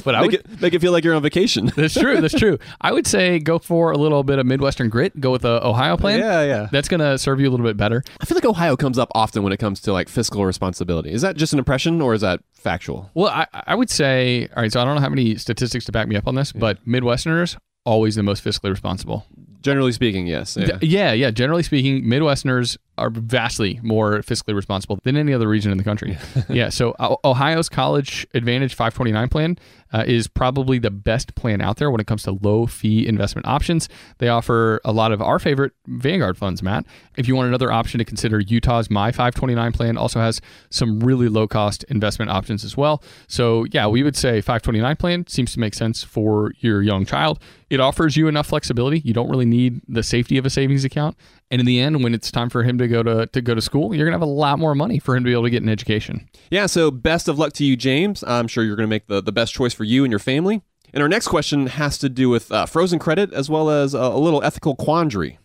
But 0.03 0.15
I 0.15 0.21
make, 0.21 0.31
would, 0.31 0.39
it, 0.39 0.61
make 0.61 0.73
it 0.73 0.79
feel 0.79 0.91
like 0.91 1.03
you're 1.03 1.15
on 1.15 1.21
vacation. 1.21 1.65
that's 1.75 1.93
true. 1.93 2.21
That's 2.21 2.33
true. 2.33 2.57
I 2.79 2.91
would 2.93 3.05
say 3.05 3.39
go 3.39 3.59
for 3.59 3.91
a 3.91 3.97
little 3.97 4.23
bit 4.23 4.39
of 4.39 4.45
Midwestern 4.45 4.89
grit. 4.89 5.19
Go 5.19 5.31
with 5.31 5.41
the 5.41 5.65
Ohio 5.65 5.97
plan. 5.97 6.19
Yeah, 6.19 6.43
yeah. 6.43 6.69
That's 6.71 6.87
going 6.87 7.01
to 7.01 7.17
serve 7.17 7.39
you 7.39 7.49
a 7.49 7.51
little 7.51 7.65
bit 7.65 7.77
better. 7.77 8.03
I 8.21 8.25
feel 8.25 8.35
like 8.35 8.45
Ohio 8.45 8.77
comes 8.77 8.97
up 8.97 9.09
often 9.13 9.43
when 9.43 9.51
it 9.51 9.57
comes 9.57 9.81
to 9.81 9.91
like 9.93 10.07
fiscal 10.09 10.45
responsibility. 10.45 11.11
Is 11.11 11.21
that 11.21 11.35
just 11.35 11.53
an 11.53 11.59
impression 11.59 12.01
or 12.01 12.13
is 12.13 12.21
that 12.21 12.39
factual? 12.53 13.11
Well, 13.13 13.27
I, 13.27 13.47
I 13.53 13.75
would 13.75 13.89
say, 13.89 14.47
all 14.55 14.61
right, 14.61 14.71
so 14.71 14.81
I 14.81 14.85
don't 14.85 15.01
have 15.01 15.11
any 15.11 15.35
statistics 15.35 15.85
to 15.85 15.91
back 15.91 16.07
me 16.07 16.15
up 16.15 16.27
on 16.27 16.35
this, 16.35 16.51
but 16.51 16.83
Midwesterners, 16.85 17.57
always 17.85 18.15
the 18.15 18.23
most 18.23 18.43
fiscally 18.43 18.69
responsible. 18.69 19.25
Generally 19.67 19.91
speaking, 19.91 20.27
yes. 20.27 20.57
Yeah. 20.59 20.77
Yeah, 20.81 21.11
yeah. 21.13 21.31
Generally 21.31 21.63
speaking, 21.63 22.03
Midwesterners 22.03 22.77
are 22.97 23.09
vastly 23.09 23.79
more 23.83 24.19
fiscally 24.19 24.55
responsible 24.55 24.99
than 25.03 25.17
any 25.17 25.33
other 25.33 25.47
region 25.47 25.71
in 25.71 25.77
the 25.77 25.83
country. 25.83 26.17
yeah. 26.49 26.69
So 26.77 26.95
Ohio's 27.25 27.69
College 27.69 28.27
Advantage 28.35 28.75
529 28.75 29.29
plan 29.29 29.57
uh, 29.93 30.03
is 30.05 30.27
probably 30.27 30.79
the 30.79 30.91
best 30.91 31.33
plan 31.35 31.61
out 31.61 31.77
there 31.77 31.89
when 31.89 31.99
it 31.99 32.07
comes 32.07 32.23
to 32.23 32.37
low 32.41 32.65
fee 32.67 33.07
investment 33.07 33.47
options. 33.47 33.89
They 34.17 34.27
offer 34.27 34.81
a 34.83 34.91
lot 34.91 35.11
of 35.11 35.21
our 35.21 35.39
favorite 35.39 35.73
Vanguard 35.87 36.37
funds, 36.37 36.61
Matt. 36.61 36.85
If 37.17 37.27
you 37.27 37.35
want 37.35 37.47
another 37.47 37.71
option 37.71 37.97
to 37.99 38.05
consider, 38.05 38.39
Utah's 38.39 38.89
My 38.89 39.11
529 39.11 39.71
plan 39.71 39.97
also 39.97 40.19
has 40.19 40.41
some 40.69 40.99
really 40.99 41.29
low 41.29 41.47
cost 41.47 41.83
investment 41.85 42.31
options 42.31 42.63
as 42.63 42.75
well. 42.75 43.01
So 43.27 43.65
yeah, 43.71 43.87
we 43.87 44.03
would 44.03 44.15
say 44.15 44.41
529 44.41 44.95
plan 44.97 45.27
seems 45.27 45.53
to 45.53 45.59
make 45.59 45.73
sense 45.73 46.03
for 46.03 46.51
your 46.59 46.81
young 46.81 47.05
child. 47.05 47.39
It 47.69 47.79
offers 47.79 48.15
you 48.15 48.27
enough 48.27 48.47
flexibility. 48.47 48.99
You 48.99 49.13
don't 49.13 49.29
really 49.29 49.45
need 49.45 49.81
the 49.87 50.03
safety 50.03 50.37
of 50.37 50.45
a 50.45 50.49
savings 50.49 50.85
account. 50.85 51.17
And 51.51 51.59
in 51.59 51.65
the 51.65 51.79
end, 51.79 52.03
when 52.03 52.13
it's 52.13 52.31
time 52.31 52.49
for 52.49 52.63
him 52.63 52.77
to 52.77 52.86
go 52.87 53.03
to, 53.03 53.27
to 53.27 53.41
go 53.41 53.55
to 53.55 53.61
school, 53.61 53.93
you're 53.93 54.05
gonna 54.05 54.15
have 54.15 54.21
a 54.21 54.25
lot 54.25 54.59
more 54.59 54.75
money 54.75 54.99
for 54.99 55.15
him 55.15 55.23
to 55.23 55.27
be 55.27 55.33
able 55.33 55.43
to 55.43 55.49
get 55.49 55.63
an 55.63 55.69
education. 55.69 56.29
Yeah, 56.49 56.65
so 56.65 56.91
best 56.91 57.27
of 57.27 57.37
luck 57.37 57.53
to 57.53 57.65
you, 57.65 57.75
James. 57.75 58.23
I'm 58.25 58.47
sure 58.47 58.63
you're 58.63 58.75
going 58.75 58.87
to 58.87 58.89
make 58.89 59.07
the, 59.07 59.21
the 59.21 59.31
best 59.31 59.53
choice 59.53 59.73
for 59.73 59.83
you 59.83 60.03
and 60.03 60.11
your 60.11 60.19
family. 60.19 60.61
And 60.93 61.03
our 61.03 61.09
next 61.09 61.27
question 61.27 61.67
has 61.67 61.97
to 61.99 62.09
do 62.09 62.29
with 62.29 62.51
uh, 62.51 62.65
frozen 62.65 62.99
credit 62.99 63.33
as 63.33 63.49
well 63.49 63.69
as 63.69 63.93
a, 63.93 63.99
a 63.99 64.17
little 64.17 64.43
ethical 64.43 64.75
quandary. 64.75 65.39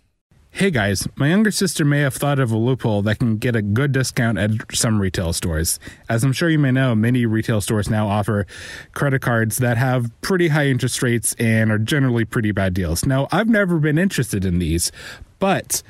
Hey 0.54 0.70
guys, 0.70 1.08
my 1.16 1.28
younger 1.28 1.50
sister 1.50 1.82
may 1.82 2.00
have 2.00 2.14
thought 2.14 2.38
of 2.38 2.52
a 2.52 2.58
loophole 2.58 3.00
that 3.02 3.18
can 3.18 3.38
get 3.38 3.56
a 3.56 3.62
good 3.62 3.90
discount 3.90 4.36
at 4.36 4.50
some 4.70 5.00
retail 5.00 5.32
stores. 5.32 5.80
As 6.10 6.22
I'm 6.24 6.34
sure 6.34 6.50
you 6.50 6.58
may 6.58 6.70
know, 6.70 6.94
many 6.94 7.24
retail 7.24 7.62
stores 7.62 7.88
now 7.88 8.06
offer 8.06 8.46
credit 8.92 9.22
cards 9.22 9.56
that 9.58 9.78
have 9.78 10.10
pretty 10.20 10.48
high 10.48 10.66
interest 10.66 11.02
rates 11.02 11.34
and 11.38 11.72
are 11.72 11.78
generally 11.78 12.26
pretty 12.26 12.52
bad 12.52 12.74
deals. 12.74 13.06
Now, 13.06 13.28
I've 13.32 13.48
never 13.48 13.78
been 13.78 13.96
interested 13.96 14.44
in 14.44 14.58
these, 14.58 14.92
but 15.38 15.82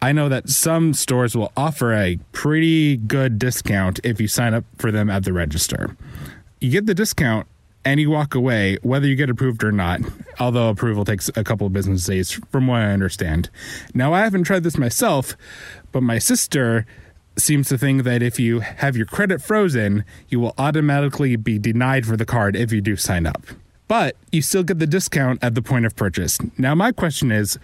I 0.00 0.12
know 0.12 0.28
that 0.28 0.48
some 0.48 0.94
stores 0.94 1.36
will 1.36 1.52
offer 1.56 1.92
a 1.92 2.18
pretty 2.32 2.96
good 2.96 3.38
discount 3.38 3.98
if 4.04 4.20
you 4.20 4.28
sign 4.28 4.54
up 4.54 4.64
for 4.76 4.92
them 4.92 5.10
at 5.10 5.24
the 5.24 5.32
register. 5.32 5.96
You 6.60 6.70
get 6.70 6.86
the 6.86 6.94
discount 6.94 7.48
and 7.84 7.98
you 7.98 8.10
walk 8.10 8.34
away, 8.34 8.78
whether 8.82 9.06
you 9.06 9.16
get 9.16 9.30
approved 9.30 9.64
or 9.64 9.72
not, 9.72 10.00
although 10.38 10.68
approval 10.68 11.04
takes 11.04 11.30
a 11.34 11.42
couple 11.42 11.66
of 11.66 11.72
business 11.72 12.04
days, 12.06 12.32
from 12.50 12.66
what 12.66 12.80
I 12.80 12.92
understand. 12.92 13.50
Now, 13.94 14.12
I 14.12 14.20
haven't 14.20 14.44
tried 14.44 14.62
this 14.62 14.76
myself, 14.76 15.36
but 15.90 16.02
my 16.02 16.18
sister 16.18 16.86
seems 17.36 17.68
to 17.68 17.78
think 17.78 18.02
that 18.02 18.22
if 18.22 18.38
you 18.38 18.60
have 18.60 18.96
your 18.96 19.06
credit 19.06 19.40
frozen, 19.40 20.04
you 20.28 20.38
will 20.40 20.54
automatically 20.58 21.36
be 21.36 21.58
denied 21.58 22.04
for 22.04 22.16
the 22.16 22.26
card 22.26 22.56
if 22.56 22.72
you 22.72 22.80
do 22.80 22.96
sign 22.96 23.26
up. 23.26 23.42
But 23.86 24.16
you 24.32 24.42
still 24.42 24.64
get 24.64 24.80
the 24.80 24.86
discount 24.86 25.42
at 25.42 25.54
the 25.54 25.62
point 25.62 25.86
of 25.86 25.96
purchase. 25.96 26.38
Now, 26.58 26.74
my 26.74 26.92
question 26.92 27.32
is 27.32 27.58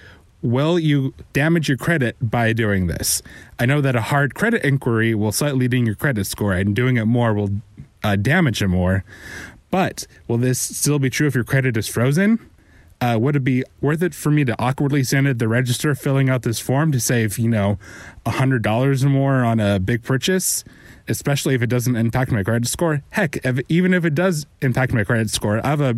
will 0.45 0.79
you 0.79 1.15
damage 1.33 1.69
your 1.69 1.79
credit 1.79 2.17
by 2.21 2.53
doing 2.53 2.87
this? 2.87 3.23
I 3.59 3.65
know 3.67 3.81
that 3.81 3.97
a 3.97 4.03
hard 4.03 4.35
credit 4.35 4.63
inquiry 4.63 5.15
will 5.15 5.33
slightly 5.33 5.67
ding 5.67 5.87
your 5.87 5.95
credit 5.95 6.27
score, 6.27 6.53
and 6.53 6.77
doing 6.77 6.99
it 6.99 7.07
more 7.07 7.33
will 7.33 7.51
uh, 8.05 8.17
damage 8.17 8.63
it 8.63 8.69
more. 8.69 9.05
But 9.71 10.07
will 10.29 10.37
this 10.39 10.61
still 10.61 10.99
be 10.99 11.11
true 11.11 11.27
if 11.27 11.35
your 11.35 11.45
credit 11.45 11.77
is 11.77 11.89
frozen? 11.89 12.39
Uh, 13.01 13.19
would 13.19 13.35
it 13.35 13.43
be 13.43 13.65
worth 13.81 14.03
it 14.03 14.15
for 14.15 14.31
me 14.31 14.45
to 14.45 14.55
awkwardly 14.63 15.03
stand 15.03 15.27
at 15.27 15.39
the 15.39 15.49
register 15.49 15.95
filling 15.95 16.29
out 16.29 16.43
this 16.43 16.61
form 16.61 16.93
to 16.93 17.01
save, 17.01 17.39
you 17.39 17.49
know, 17.49 17.79
$100 18.25 19.05
or 19.05 19.09
more 19.09 19.45
on 19.45 19.59
a 19.59 19.81
big 19.81 20.03
purchase? 20.03 20.63
Especially 21.09 21.55
if 21.55 21.63
it 21.63 21.67
doesn't 21.67 21.97
impact 21.97 22.31
my 22.31 22.43
credit 22.43 22.69
score. 22.69 23.03
Heck, 23.11 23.45
if, 23.45 23.61
even 23.69 23.93
if 23.93 24.05
it 24.05 24.15
does 24.15 24.47
impact 24.63 24.93
my 24.93 25.05
credit 25.05 25.29
score, 25.31 25.61
I 25.65 25.71
have 25.71 25.81
a 25.81 25.95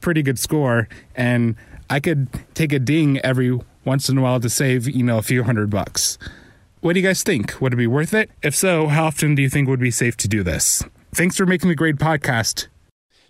pretty 0.00 0.22
good 0.22 0.38
score 0.38 0.88
and 1.14 1.54
I 1.90 2.00
could 2.00 2.28
take 2.54 2.72
a 2.72 2.78
ding 2.78 3.18
every 3.18 3.58
once 3.88 4.08
in 4.08 4.18
a 4.18 4.20
while 4.20 4.38
to 4.38 4.50
save, 4.50 4.86
you 4.86 5.02
know, 5.02 5.18
a 5.18 5.22
few 5.22 5.42
hundred 5.42 5.70
bucks. 5.70 6.18
What 6.80 6.92
do 6.92 7.00
you 7.00 7.06
guys 7.06 7.22
think? 7.22 7.60
Would 7.60 7.72
it 7.72 7.76
be 7.76 7.86
worth 7.86 8.14
it? 8.14 8.30
If 8.42 8.54
so, 8.54 8.86
how 8.86 9.06
often 9.06 9.34
do 9.34 9.42
you 9.42 9.48
think 9.48 9.66
would 9.66 9.80
be 9.80 9.90
safe 9.90 10.16
to 10.18 10.28
do 10.28 10.42
this? 10.44 10.84
Thanks 11.12 11.36
for 11.36 11.46
making 11.46 11.70
the 11.70 11.74
great 11.74 11.96
podcast. 11.96 12.68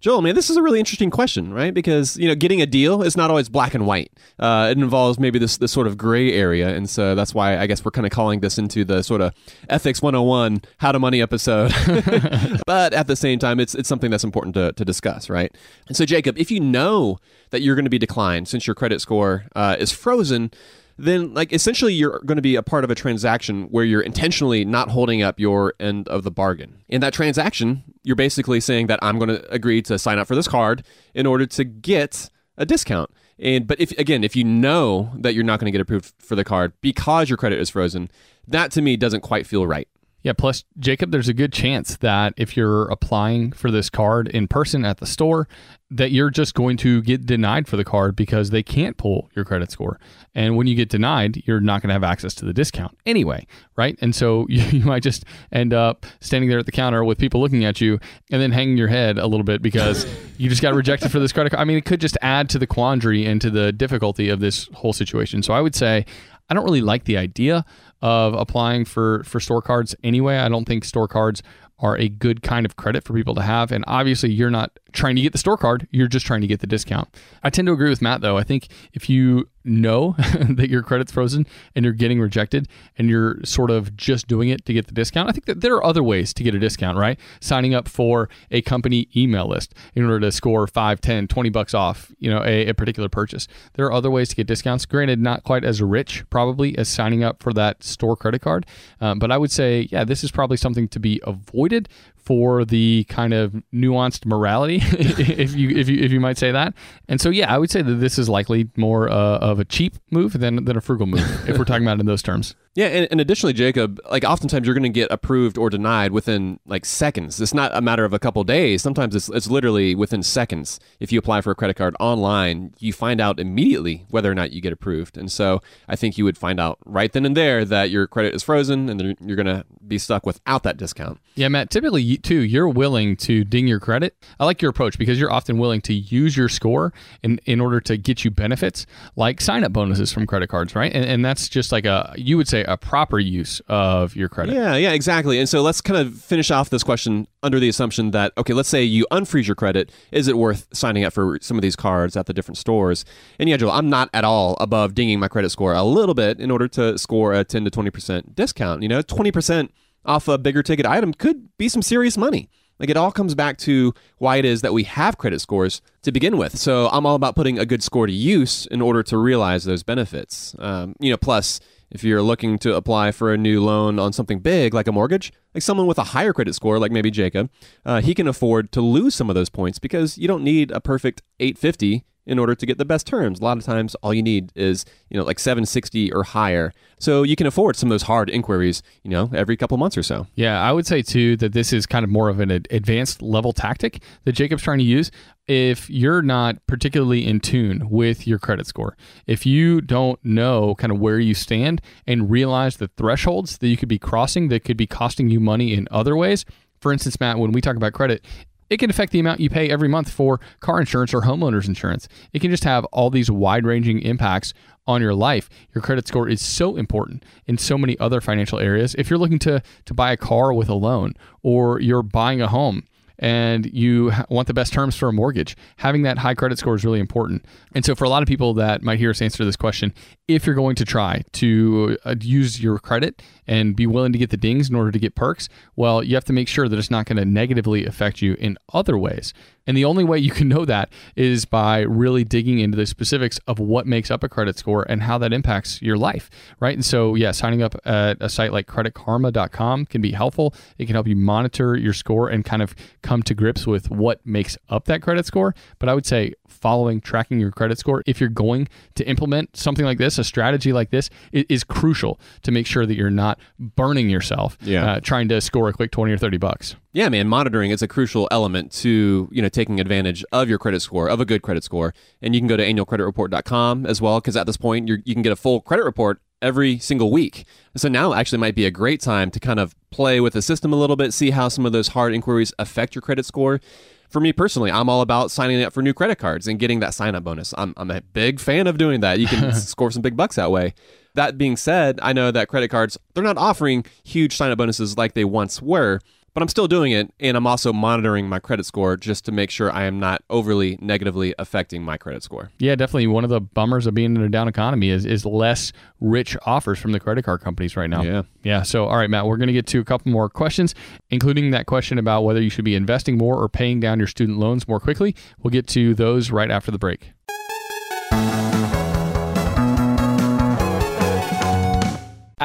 Joel, 0.01 0.23
man, 0.23 0.37
this 0.37 0.49
is 0.49 0.57
a 0.57 0.63
really 0.63 0.79
interesting 0.79 1.11
question, 1.11 1.53
right? 1.53 1.75
Because 1.75 2.17
you 2.17 2.29
know, 2.29 2.35
getting 2.37 2.63
a 2.63 2.67
deal 2.67 3.03
is 3.03 3.17
not 3.17 3.31
always 3.31 3.49
black 3.49 3.75
and 3.75 3.85
white. 3.85 4.13
Uh, 4.39 4.69
it 4.71 4.79
involves 4.79 5.19
maybe 5.19 5.39
this 5.39 5.57
this 5.57 5.73
sort 5.73 5.87
of 5.87 5.99
gray 5.99 6.33
area, 6.33 6.69
and 6.69 6.89
so 6.89 7.15
that's 7.15 7.35
why 7.35 7.59
I 7.59 7.67
guess 7.67 7.85
we're 7.85 7.91
kind 7.91 8.07
of 8.07 8.13
calling 8.13 8.41
this 8.41 8.59
into 8.59 8.85
the 8.85 9.03
sort 9.03 9.21
of 9.21 9.35
ethics 9.69 10.01
101 10.01 10.63
how 10.79 10.93
to 10.93 10.99
money 10.99 11.21
episode. 11.21 11.73
but 12.67 12.93
at 12.93 13.09
the 13.09 13.17
same 13.17 13.39
time, 13.39 13.59
it's 13.59 13.75
it's 13.75 13.89
something 13.89 14.11
that's 14.11 14.25
important 14.25 14.55
to, 14.55 14.73
to 14.73 14.85
discuss, 14.85 15.29
right? 15.29 15.53
And 15.89 15.97
so, 15.97 16.05
Jacob, 16.05 16.39
if 16.39 16.51
you 16.51 16.61
know 16.61 17.19
that 17.51 17.63
you're 17.63 17.75
going 17.75 17.85
to 17.85 17.91
be 17.91 17.99
declined 17.99 18.47
since 18.47 18.67
your 18.67 18.75
credit 18.75 19.01
score 19.01 19.47
uh, 19.57 19.77
is 19.79 19.91
frozen. 19.91 20.51
Then 20.99 21.33
like 21.33 21.53
essentially 21.53 21.95
you're 21.95 22.19
going 22.27 22.37
to 22.37 22.43
be 22.43 22.57
a 22.57 22.63
part 22.63 22.85
of 22.85 22.91
a 22.91 22.95
transaction 22.95 23.65
where 23.65 23.85
you're 23.85 24.01
intentionally 24.01 24.65
not 24.65 24.91
holding 24.91 25.23
up 25.23 25.39
your 25.39 25.75
end 25.79 26.09
of 26.09 26.25
the 26.25 26.31
bargain. 26.31 26.83
In 26.89 27.01
that 27.01 27.13
transaction, 27.13 27.85
you're 28.03 28.17
basically 28.17 28.61
saying 28.61 28.89
that 28.89 28.99
I'm 29.01 29.19
going 29.19 29.29
to 29.29 29.49
agree 29.53 29.81
to 29.83 29.99
sign 29.99 30.19
up 30.19 30.27
for 30.27 30.35
this 30.35 30.49
card 30.49 30.85
in 31.15 31.25
order 31.25 31.47
to 31.47 31.65
get 31.65 32.29
a 32.57 32.67
discount. 32.67 33.11
And 33.39 33.67
but 33.67 33.81
if 33.81 33.93
again, 33.93 34.25
if 34.25 34.35
you 34.35 34.43
know 34.45 35.13
that 35.17 35.35
you're 35.35 35.45
not 35.45 35.61
going 35.61 35.67
to 35.67 35.73
get 35.73 35.81
approved 35.81 36.13
for 36.19 36.35
the 36.35 36.45
card 36.45 36.73
because 36.81 37.31
your 37.31 37.37
credit 37.37 37.61
is 37.61 37.71
frozen, 37.71 38.11
that 38.49 38.73
to 38.73 38.83
me 38.83 38.97
doesn't 38.97 39.21
quite 39.21 39.47
feel 39.47 39.67
right. 39.67 39.89
Yeah, 40.23 40.33
plus, 40.33 40.65
Jacob, 40.79 41.13
there's 41.13 41.29
a 41.29 41.35
good 41.35 41.53
chance 41.53 41.97
that 41.99 42.35
if 42.37 42.57
you're 42.57 42.89
applying 42.89 43.53
for 43.53 43.71
this 43.71 43.89
card 43.89 44.27
in 44.29 44.49
person 44.49 44.85
at 44.85 44.99
the 44.99 45.07
store, 45.07 45.49
that 45.91 46.11
you're 46.11 46.29
just 46.29 46.55
going 46.55 46.77
to 46.79 47.01
get 47.03 47.25
denied 47.25 47.67
for 47.69 47.77
the 47.77 47.85
card 47.85 48.17
because 48.17 48.51
they 48.51 48.63
can't 48.63 48.97
pull 48.97 49.31
your 49.35 49.45
credit 49.45 49.71
score. 49.71 49.99
And 50.35 50.57
when 50.57 50.67
you 50.67 50.75
get 50.75 50.89
denied, 50.91 51.43
you're 51.47 51.61
not 51.61 51.81
going 51.81 51.89
to 51.89 51.95
have 51.95 52.05
access 52.05 52.35
to 52.35 52.45
the 52.45 52.53
discount 52.53 52.99
anyway, 53.07 53.47
right? 53.77 53.97
And 54.01 54.15
so 54.15 54.47
you, 54.51 54.63
you 54.65 54.85
might 54.85 55.03
just 55.03 55.25
end 55.53 55.73
up 55.73 56.05
standing 56.21 56.51
there 56.51 56.59
at 56.59 56.67
the 56.67 56.73
counter 56.73 57.05
with 57.05 57.17
people 57.17 57.41
looking 57.41 57.65
at 57.65 57.81
you 57.81 58.01
and 58.31 58.43
then 58.43 58.51
hanging 58.51 58.77
your 58.77 58.89
head 58.89 59.19
a 59.19 59.27
little 59.27 59.45
bit 59.45 59.63
because 59.63 60.05
you 60.37 60.49
just 60.49 60.63
got 60.63 60.75
rejected 60.75 61.11
for 61.11 61.21
this 61.21 61.33
credit 61.33 61.51
card. 61.51 61.61
I 61.61 61.65
mean, 61.65 61.79
it 61.79 61.85
could 61.85 62.01
just 62.01 62.19
add 62.23 62.51
to 62.51 62.59
the 62.59 62.67
quandary 62.67 63.25
and 63.25 63.41
to 63.41 63.51
the 63.51 63.73
difficulty 63.73 64.29
of 64.29 64.41
this 64.41 64.69
whole 64.75 64.93
situation. 64.93 65.43
So 65.43 65.55
I 65.55 65.61
would 65.61 65.77
say, 65.77 66.05
I 66.51 66.55
don't 66.55 66.65
really 66.65 66.81
like 66.81 67.05
the 67.05 67.19
idea 67.19 67.65
of 68.03 68.35
applying 68.35 68.85
for 68.85 69.23
for 69.25 69.41
store 69.41 69.63
cards 69.63 69.95
anyway. 70.03 70.39
I 70.39 70.49
don't 70.49 70.65
think 70.65 70.85
store 70.85 71.09
cards 71.09 71.43
are 71.81 71.97
a 71.97 72.09
good 72.09 72.43
kind 72.43 72.67
of 72.67 72.77
credit 72.77 73.05
for 73.05 73.15
people 73.15 73.35
to 73.37 73.43
have. 73.43 73.71
And 73.73 73.85
obviously, 73.87 74.31
you're 74.31 74.51
not 74.51 74.79
trying 74.93 75.17
to 75.17 75.23
get 75.23 75.33
the 75.33 75.39
store 75.39 75.57
card, 75.57 75.87
you're 75.91 76.09
just 76.09 76.27
trying 76.27 76.41
to 76.41 76.47
get 76.47 76.61
the 76.61 76.67
discount. 76.67 77.09
I 77.43 77.51
tend 77.51 77.67
to 77.67 77.73
agree 77.73 77.91
with 77.91 78.03
Matt, 78.03 78.21
though. 78.21 78.39
I 78.39 78.43
think 78.43 78.69
if 78.93 79.09
you 79.11 79.49
know 79.65 80.15
that 80.49 80.71
your 80.71 80.83
credit's 80.83 81.13
frozen 81.13 81.47
and 81.75 81.85
you're 81.85 81.93
getting 81.93 82.21
rejected 82.21 82.69
and 82.97 83.11
you're 83.11 83.39
sort 83.45 83.71
of 83.71 83.97
just 83.97 84.27
doing 84.27 84.49
it 84.49 84.65
to 84.65 84.73
get 84.73 84.87
the 84.87 84.93
discount, 84.93 85.29
I 85.29 85.33
think 85.33 85.45
that 85.47 85.61
there 85.61 85.75
are 85.75 85.85
other 85.85 86.03
ways 86.03 86.33
to 86.35 86.43
get 86.43 86.55
a 86.55 86.59
discount, 86.59 86.97
right? 86.97 87.19
Signing 87.41 87.75
up 87.75 87.89
for 87.89 88.29
a 88.51 88.63
company 88.63 89.09
email 89.15 89.47
list 89.47 89.75
in 89.95 90.05
order 90.05 90.21
to 90.21 90.33
score 90.33 90.67
5, 90.67 91.01
10, 91.01 91.29
20 91.29 91.51
bucks 91.51 91.75
off, 91.75 92.13
you 92.19 92.31
know, 92.31 92.43
a, 92.45 92.69
a 92.69 92.75
particular 92.75 93.09
purchase. 93.09 93.47
There 93.75 93.87
are 93.87 93.93
other 93.93 94.11
ways 94.11 94.29
to 94.31 94.37
get 94.37 94.47
discounts. 94.47 94.87
Granted, 94.87 95.21
not 95.21 95.45
quite 95.45 95.65
as 95.65 95.83
rich 95.83 96.25
probably 96.31 96.77
as 96.79 96.89
signing 96.89 97.23
up 97.23 97.43
for 97.43 97.53
that 97.53 97.85
store 97.85 98.17
credit 98.17 98.41
card. 98.41 98.67
Um, 99.01 99.19
but 99.19 99.31
I 99.31 99.37
would 99.37 99.51
say, 99.51 99.89
yeah, 99.91 100.05
this 100.05 100.25
is 100.25 100.31
probably 100.31 100.57
something 100.57 100.89
to 100.89 101.01
be 101.01 101.21
avoided 101.25 101.89
for 102.29 102.63
the 102.63 103.05
kind 103.05 103.33
of 103.33 103.55
nuanced 103.73 104.27
morality, 104.27 104.83
if 104.83 105.57
you 105.57 105.71
if 105.71 105.89
you 105.89 105.99
if 106.05 106.13
you 106.13 106.21
might 106.21 106.37
say 106.37 106.53
that. 106.53 106.75
And 107.09 107.23
so, 107.23 107.31
yeah, 107.31 107.51
I 107.51 107.57
would 107.57 107.71
say 107.71 107.81
that 107.81 107.95
this 107.95 108.19
is 108.19 108.29
likely 108.29 108.69
more 108.77 109.09
uh, 109.09 109.39
of 109.39 109.59
a 109.59 109.65
cheap 109.65 109.95
move 110.11 110.39
than 110.39 110.67
than 110.67 110.77
a 110.77 110.83
frugal 110.83 111.07
move, 111.07 111.27
if 111.49 111.57
we're 111.57 111.65
talking 111.65 111.85
about 111.85 111.97
it 111.97 112.01
in 112.01 112.07
those 112.07 112.23
terms. 112.23 112.55
Yeah, 112.79 112.87
and, 112.87 113.09
and 113.11 113.21
additionally, 113.21 113.55
Jacob, 113.55 113.99
like 114.09 114.23
oftentimes 114.23 114.65
you're 114.65 114.75
going 114.75 114.85
to 114.85 114.89
get 114.89 115.11
approved 115.11 115.59
or 115.59 115.69
denied 115.69 116.13
within 116.13 116.61
like 116.65 116.85
seconds. 116.85 117.41
It's 117.41 117.53
not 117.53 117.73
a 117.75 117.81
matter 117.81 118.05
of 118.05 118.13
a 118.13 118.21
couple 118.21 118.45
days. 118.45 118.83
Sometimes 118.83 119.17
it's, 119.17 119.29
it's 119.31 119.49
literally 119.49 119.97
within 119.97 120.23
seconds. 120.23 120.79
If 121.01 121.11
you 121.11 121.19
apply 121.19 121.41
for 121.41 121.51
a 121.51 121.57
credit 121.57 121.75
card 121.75 121.97
online, 121.99 122.73
you 122.79 122.93
find 122.93 123.21
out 123.21 123.41
immediately 123.41 124.07
whether 124.11 124.31
or 124.31 124.35
not 124.37 124.53
you 124.53 124.61
get 124.61 124.73
approved. 124.73 125.19
And 125.19 125.29
so 125.33 125.61
I 125.89 125.97
think 125.97 126.17
you 126.19 126.25
would 126.25 126.39
find 126.39 126.61
out 126.61 126.79
right 126.85 127.13
then 127.13 127.27
and 127.27 127.37
there 127.37 127.65
that 127.65 127.91
your 127.91 128.07
credit 128.07 128.33
is 128.33 128.45
frozen 128.45 128.89
and 128.89 129.17
you're 129.19 129.35
going 129.35 129.47
to 129.47 129.65
be 129.85 129.99
stuck 129.99 130.25
without 130.25 130.63
that 130.63 130.77
discount. 130.77 131.19
Yeah, 131.35 131.49
Matt, 131.49 131.71
typically, 131.71 132.19
too, 132.19 132.43
you're 132.43 132.69
willing 132.69 133.17
to 133.17 133.43
ding 133.43 133.67
your 133.67 133.81
credit. 133.81 134.15
I 134.39 134.45
like 134.45 134.63
your 134.63 134.71
approach 134.71 134.99
because 134.99 135.19
you're 135.19 135.33
often 135.33 135.59
willing 135.59 135.81
to 135.81 135.95
use 135.95 136.37
your 136.37 136.49
score 136.49 136.93
in, 137.25 137.41
in 137.45 137.61
order 137.61 137.81
to 137.81 137.97
get 137.97 138.25
you 138.25 138.31
benefits 138.31 138.87
like 139.17 139.41
sign 139.41 139.65
up 139.65 139.73
bonuses 139.73 140.13
from 140.13 140.29
credit 140.29 140.49
cards, 140.49 140.77
right? 140.77 140.93
And, 140.95 141.05
and 141.05 141.25
that's 141.25 141.49
just 141.49 141.73
like 141.73 141.85
a, 141.85 142.15
you 142.17 142.37
would 142.37 142.47
say, 142.47 142.68
a 142.69 142.77
proper 142.77 143.19
use 143.19 143.61
of 143.69 144.15
your 144.15 144.29
credit. 144.29 144.55
Yeah, 144.55 144.77
yeah, 144.77 144.93
exactly. 144.93 145.39
And 145.39 145.49
so 145.49 145.63
let's 145.63 145.81
kind 145.81 145.99
of 145.99 146.15
finish 146.15 146.51
off 146.51 146.71
this 146.71 146.83
question 146.83 147.27
under 147.43 147.59
the 147.59 147.69
assumption 147.69 148.11
that, 148.13 148.33
okay, 148.39 148.53
let's 148.53 148.69
say 148.69 148.83
you 148.83 149.07
unfreeze 149.11 149.47
your 149.47 149.57
credit. 149.57 149.91
Is 150.13 150.29
it 150.29 150.37
worth 150.37 150.69
signing 150.73 151.05
up 151.05 151.13
for 151.13 151.39
some 151.41 151.57
of 151.57 151.63
these 151.63 151.77
cards 151.77 152.17
at 152.17 152.27
the 152.27 152.33
different 152.33 152.59
stores? 152.59 153.05
And 153.39 153.49
yeah, 153.49 153.57
Joel, 153.57 153.73
I'm 153.73 153.91
not 153.91 154.11
at 154.13 154.25
all 154.25 154.57
above 154.61 154.95
dinging 154.95 155.21
my 155.21 155.29
credit 155.29 155.51
score 155.51 155.73
a 155.73 155.83
little 155.83 156.15
bit 156.15 156.41
in 156.41 156.51
order 156.51 156.69
to 156.69 156.99
score 156.99 157.33
a 157.33 157.45
10 157.45 157.65
to 157.65 157.71
20% 157.71 158.35
discount. 158.35 158.83
You 158.83 158.89
know, 158.89 159.03
20% 159.03 159.71
off 160.05 160.29
a 160.29 160.39
bigger 160.39 160.63
ticket 160.63 160.87
item 160.87 161.13
could 161.13 161.57
be 161.59 161.69
some 161.69 161.83
serious 161.83 162.17
money. 162.17 162.49
Like 162.79 162.91
it 162.91 162.97
all 162.97 163.11
comes 163.11 163.35
back 163.35 163.59
to 163.59 163.93
why 164.19 164.37
it 164.37 164.45
is 164.45 164.63
that 164.63 164.73
we 164.73 164.85
have 164.85 165.19
credit 165.19 165.41
scores 165.41 165.83
to 166.03 166.13
begin 166.13 166.37
with. 166.37 166.57
So 166.57 166.89
I'm 166.89 167.07
all 167.07 167.17
about 167.17 167.35
putting 167.35 167.59
a 167.59 167.67
good 167.67 167.83
score 167.83 168.07
to 168.07 168.13
use 168.13 168.67
in 168.67 168.81
order 168.81 169.03
to 169.05 169.19
realize 169.19 169.65
those 169.65 169.83
benefits. 169.83 170.55
Um, 170.59 170.95
you 171.01 171.11
know, 171.11 171.17
plus 171.17 171.61
if 171.91 172.05
you're 172.05 172.23
looking 172.23 172.59
to 172.59 172.75
apply 172.75 173.13
for 173.13 173.33
a 173.33 173.39
new 173.39 173.63
loan 173.63 173.99
on 173.99 174.13
something 174.13 174.41
big 174.41 174.75
like 174.75 174.87
a 174.87 174.93
mortgage, 174.93 175.33
like 175.55 175.63
someone 175.63 175.87
with 175.87 175.99
a 175.99 176.05
higher 176.05 176.33
credit 176.33 176.55
score, 176.55 176.79
like 176.79 176.93
maybe 176.93 177.11
Jacob, 177.11 177.51
uh, 177.85 178.01
he 178.01 178.15
can 178.15 178.27
afford 178.27 178.73
to 178.73 178.81
lose 178.81 179.15
some 179.15 179.29
of 179.29 179.35
those 179.35 179.49
points 179.49 179.79
because 179.79 180.19
you 180.19 180.29
don't 180.29 180.45
need 180.45 180.71
a 180.71 180.81
perfect 180.81 181.23
850 181.41 182.05
in 182.29 182.39
order 182.39 182.55
to 182.55 182.67
get 182.67 182.79
the 182.79 182.85
best 182.85 183.07
terms. 183.07 183.41
A 183.41 183.45
lot 183.45 183.57
of 183.57 183.65
times, 183.65 183.95
all 183.97 184.13
you 184.13 184.23
need 184.23 184.53
is 184.55 184.85
you 185.09 185.19
know 185.19 185.25
like 185.25 185.39
760 185.39 186.13
or 186.13 186.23
higher, 186.23 186.73
so 186.99 187.23
you 187.23 187.35
can 187.35 187.47
afford 187.47 187.75
some 187.75 187.89
of 187.89 187.91
those 187.91 188.03
hard 188.03 188.31
inquiries, 188.31 188.83
you 189.03 189.11
know, 189.11 189.31
every 189.35 189.57
couple 189.57 189.77
months 189.79 189.97
or 189.97 190.03
so. 190.03 190.27
Yeah, 190.35 190.61
I 190.61 190.71
would 190.73 190.87
say 190.87 191.03
too 191.03 191.37
that 191.39 191.53
this 191.53 191.73
is 191.73 191.87
kind 191.87 192.05
of 192.05 192.11
more 192.11 192.29
of 192.29 192.39
an 192.39 192.51
advanced 192.51 193.23
level 193.23 193.53
tactic 193.53 194.03
that 194.25 194.33
Jacob's 194.33 194.63
trying 194.63 194.79
to 194.79 194.85
use. 194.85 195.11
If 195.49 195.89
you're 195.89 196.21
not 196.21 196.65
particularly 196.67 197.27
in 197.27 197.41
tune 197.41 197.89
with 197.89 198.27
your 198.27 198.39
credit 198.39 198.67
score, 198.67 198.97
if 199.27 199.47
you 199.47 199.81
don't 199.81 200.23
know 200.23 200.75
kind 200.75 200.93
of 200.93 201.01
where 201.01 201.19
you 201.19 201.33
stand 201.33 201.81
and 202.07 202.31
realize 202.31 202.77
the 202.77 202.89
thresholds 202.89 203.59
that 203.59 203.69
you 203.69 203.79
could 203.79 203.89
be 203.89 203.99
crossing 203.99 204.49
that 204.49 204.65
could 204.65 204.77
be 204.77 204.87
costing 204.87 205.31
you 205.31 205.41
money 205.41 205.73
in 205.73 205.89
other 205.91 206.17
ways, 206.17 206.45
for 206.81 206.93
instance, 206.93 207.19
Matt, 207.19 207.39
when 207.39 207.53
we 207.53 207.63
talk 207.63 207.77
about 207.77 207.95
credit, 207.95 208.25
it 208.71 208.77
can 208.77 208.91
affect 208.91 209.13
the 209.13 209.21
amount 209.21 209.41
you 209.41 209.49
pay 209.49 209.71
every 209.71 209.89
month 209.89 210.11
for 210.11 210.41
car 210.61 210.79
insurance 210.81 211.15
or 211.15 211.23
homeowners 211.23 211.67
insurance. 211.67 212.09
It 212.33 212.41
can 212.41 212.51
just 212.51 212.65
have 212.65 212.85
all 212.87 213.09
these 213.09 213.31
wide 213.31 213.65
ranging 213.65 214.01
impacts 214.01 214.53
on 214.87 215.01
your 215.01 215.15
life. 215.15 215.49
Your 215.75 215.83
credit 215.83 216.07
score 216.07 216.29
is 216.29 216.41
so 216.41 216.77
important 216.77 217.25
in 217.47 217.59
so 217.59 217.79
many 217.79 217.99
other 217.99 218.21
financial 218.21 218.59
areas. 218.59 218.95
If 218.97 219.09
you're 219.09 219.19
looking 219.19 219.39
to, 219.41 219.63
to 219.87 219.95
buy 219.95 220.13
a 220.13 220.17
car 220.17 220.53
with 220.53 220.69
a 220.69 220.75
loan 220.75 221.15
or 221.43 221.81
you're 221.81 222.03
buying 222.03 222.43
a 222.43 222.49
home, 222.49 222.85
and 223.19 223.67
you 223.73 224.13
want 224.29 224.49
the 224.49 224.55
best 224.55 224.73
terms 224.73 224.97
for 224.97 225.09
a 225.09 225.13
mortgage, 225.13 225.57
having 225.79 226.03
that 226.03 226.19
high 226.19 226.35
credit 226.35 226.59
score 226.59 226.75
is 226.75 226.85
really 226.85 227.01
important. 227.01 227.45
And 227.75 227.85
so, 227.85 227.95
for 227.95 228.05
a 228.05 228.09
lot 228.09 228.23
of 228.23 228.29
people 228.29 228.55
that 228.55 228.83
might 228.83 228.99
hear 228.99 229.11
us 229.11 229.21
answer 229.21 229.45
this 229.45 229.57
question, 229.57 229.93
if 230.29 230.47
you're 230.47 230.55
going 230.55 230.77
to 230.77 230.85
try 230.85 231.23
to 231.33 231.99
uh, 232.05 232.15
use 232.21 232.63
your 232.63 232.79
credit 232.79 233.23
and 233.47 233.75
be 233.75 233.87
willing 233.87 234.13
to 234.13 234.19
get 234.19 234.31
the 234.31 234.37
dings 234.37 234.69
in 234.69 234.77
order 234.77 234.93
to 234.93 234.99
get 234.99 235.15
perks, 235.15 235.49
well, 235.77 236.03
you 236.03 236.15
have 236.15 236.25
to 236.27 236.33
make 236.33 236.49
sure 236.49 236.69
that 236.69 236.79
it's 236.79 236.91
not 236.91 237.07
going 237.07 237.17
to 237.17 237.25
negatively 237.25 237.87
affect 237.87 238.23
you 238.23 238.35
in 238.35 238.57
other 238.73 238.97
ways. 238.97 239.33
And 239.69 239.77
the 239.77 239.85
only 239.85 240.03
way 240.03 240.19
you 240.19 240.31
can 240.31 240.49
know 240.49 240.65
that 240.65 240.89
is 241.15 241.45
by 241.45 241.81
really 241.81 242.25
digging 242.25 242.59
into 242.59 242.77
the 242.77 242.87
specifics 242.87 243.39
of 243.47 243.59
what 243.59 243.87
makes 243.87 244.11
up 244.11 244.25
a 244.25 244.29
credit 244.29 244.59
score 244.59 244.85
and 244.89 245.03
how 245.03 245.19
that 245.19 245.33
impacts 245.33 245.83
your 245.83 245.99
life, 245.99 246.31
right? 246.59 246.75
And 246.75 246.85
so, 246.85 247.15
yeah, 247.15 247.33
signing 247.33 247.63
up 247.63 247.77
at 247.85 248.17
a 248.21 248.31
site 248.31 248.51
like 248.51 248.67
creditkarma.com 248.67 249.85
can 249.87 250.01
be 250.01 250.13
helpful. 250.13 250.55
It 250.79 250.87
can 250.87 250.95
help 250.95 251.07
you 251.07 251.17
monitor 251.17 251.77
your 251.77 251.93
score 251.93 252.31
and 252.31 252.47
kind 252.47 252.63
of 252.63 252.75
come 253.03 253.23
to 253.25 253.35
grips 253.35 253.67
with 253.67 253.91
what 253.91 254.25
makes 254.27 254.57
up 254.71 254.87
that 254.87 255.03
credit 255.03 255.27
score. 255.27 255.55
But 255.79 255.91
I 255.91 255.95
would 255.95 256.07
say 256.07 256.33
following, 256.49 257.03
tracking 257.03 257.39
your 257.39 257.51
credit 257.51 257.79
score, 257.79 258.03
if 258.07 258.21
you're 258.21 258.31
going 258.31 258.69
to 258.95 259.07
implement 259.07 259.55
something 259.55 259.85
like 259.85 259.99
this, 259.99 260.19
a 260.19 260.25
strategy 260.25 260.73
like 260.73 260.91
this, 260.91 261.11
is 261.31 261.63
crucial 261.63 262.19
to 262.43 262.51
make 262.51 262.67
sure 262.67 262.87
that 262.87 262.95
you're 262.95 263.11
not 263.11 263.39
burning 263.59 264.09
yourself 264.09 264.57
yeah. 264.63 264.93
uh, 264.93 265.01
trying 265.01 265.29
to 265.29 265.43
score 265.43 265.69
a 265.69 265.75
quick 265.75 265.91
20 265.91 266.11
or 266.11 266.19
30 266.19 266.39
bucks. 266.39 266.75
Yeah, 266.93 267.11
man, 267.11 267.29
monitoring 267.29 267.71
is 267.71 267.83
a 267.83 267.89
crucial 267.89 268.29
element 268.31 268.73
to, 268.73 269.29
you 269.31 269.43
know, 269.43 269.51
taking 269.51 269.79
advantage 269.79 270.25
of 270.33 270.49
your 270.49 270.59
credit 270.59 270.81
score, 270.81 271.09
of 271.09 271.21
a 271.21 271.27
good 271.27 271.43
credit 271.43 271.63
score. 271.63 271.93
And 272.23 272.35
you 272.35 272.41
can 272.41 272.49
go 272.49 272.57
to 272.57 272.65
annualcreditreport.com 272.65 273.85
as 273.85 274.01
well 274.01 274.21
because 274.21 274.37
at 274.37 274.47
this 274.47 274.57
point 274.57 274.89
you 274.89 275.15
can 275.15 275.23
get 275.23 275.33
a 275.33 275.37
full 275.37 275.61
credit 275.61 275.85
report 275.85 276.21
every 276.41 276.79
single 276.79 277.11
week. 277.11 277.45
So 277.77 277.89
now 277.89 278.15
actually 278.15 278.39
might 278.39 278.55
be 278.55 278.65
a 278.65 278.71
great 278.71 279.01
time 279.01 279.31
to 279.33 279.41
kind 279.41 279.61
of 279.61 279.75
play 279.91 280.19
with 280.21 280.33
the 280.33 280.41
system 280.41 280.73
a 280.73 280.77
little 280.77 280.97
bit, 280.97 281.13
see 281.13 281.31
how 281.31 281.49
some 281.49 281.67
of 281.67 281.73
those 281.73 281.89
hard 281.89 282.15
inquiries 282.15 282.55
affect 282.59 282.95
your 282.95 283.03
credit 283.03 283.27
score. 283.27 283.61
For 284.09 284.21
me 284.21 284.33
personally, 284.33 284.71
I'm 284.71 284.89
all 284.89 285.03
about 285.03 285.31
signing 285.31 285.63
up 285.63 285.75
for 285.75 285.83
new 285.83 285.93
credit 285.93 286.17
cards 286.17 286.49
and 286.49 286.59
getting 286.59 286.81
that 286.81 286.95
sign 286.95 287.15
up 287.15 287.25
bonus. 287.25 287.53
I'm, 287.59 287.75
I'm 287.77 287.91
a 287.91 288.01
big 288.01 288.41
fan 288.41 288.67
of 288.67 288.79
doing 288.79 289.01
that. 289.01 289.21
You 289.21 289.27
can 289.27 289.53
score 289.55 289.91
some 289.91 290.01
big 290.01 290.17
bucks 290.17 290.37
that 290.37 290.51
way. 290.51 290.73
That 291.15 291.37
being 291.37 291.59
said, 291.59 291.99
I 292.03 292.15
know 292.15 292.31
that 292.31 292.49
credit 292.49 292.69
cards, 292.69 292.97
they're 293.13 293.25
not 293.25 293.37
offering 293.37 293.85
huge 294.05 294.37
sign 294.37 294.51
up 294.51 294.57
bonuses 294.57 294.97
like 294.97 295.13
they 295.13 295.25
once 295.25 295.61
were 295.61 296.01
but 296.35 296.43
I'm 296.43 296.49
still 296.49 296.69
doing 296.69 296.93
it. 296.93 297.13
And 297.21 297.37
I'm 297.37 297.47
also 297.47 297.73
monitoring 297.73 298.29
my 298.29 298.39
credit 298.39 298.67
score 298.67 298.97
just 298.97 299.25
to 299.27 299.33
make 299.33 299.51
sure 299.51 299.73
I 299.73 299.85
am 299.85 299.99
not 299.99 300.23
overly 300.31 300.79
negatively 300.81 301.35
affecting 301.39 301.83
my 301.83 301.97
credit 301.97 302.23
score. 302.23 302.51
Yeah, 302.59 302.75
definitely. 302.75 303.07
One 303.09 303.25
of 303.25 303.31
the 303.31 303.41
bummers 303.41 303.87
of 303.87 303.95
being 303.95 304.17
in 304.17 304.23
a 304.23 304.29
down 304.29 304.49
economy 304.49 304.91
is, 304.91 305.05
is 305.05 305.25
less 305.25 305.73
rich 306.01 306.37
offers 306.47 306.79
from 306.79 306.93
the 306.93 307.01
credit 307.01 307.25
card 307.25 307.41
companies 307.41 307.77
right 307.77 307.91
now. 307.91 308.03
Yeah. 308.03 308.23
Yeah. 308.43 308.63
So, 308.63 308.87
all 308.87 308.97
right, 308.97 309.11
Matt, 309.11 309.27
we're 309.27 309.37
going 309.37 309.49
to 309.49 309.53
get 309.53 309.67
to 309.69 309.81
a 309.81 309.85
couple 309.85 310.13
more 310.13 310.29
questions, 310.29 310.75
including 311.11 311.51
that 311.51 311.67
question 311.67 311.99
about 311.99 312.23
whether 312.23 312.41
you 312.41 312.51
should 312.51 312.65
be 312.65 312.75
investing 312.75 313.19
more 313.19 313.37
or 313.37 313.49
paying 313.49 313.81
down 313.81 313.99
your 313.99 314.09
student 314.09 314.39
loans 314.39 314.69
more 314.69 314.81
quickly. 314.81 315.15
We'll 315.43 315.51
get 315.51 315.67
to 315.69 315.95
those 315.95 316.31
right 316.31 316.51
after 316.51 316.71
the 316.71 316.79
break. 316.79 317.13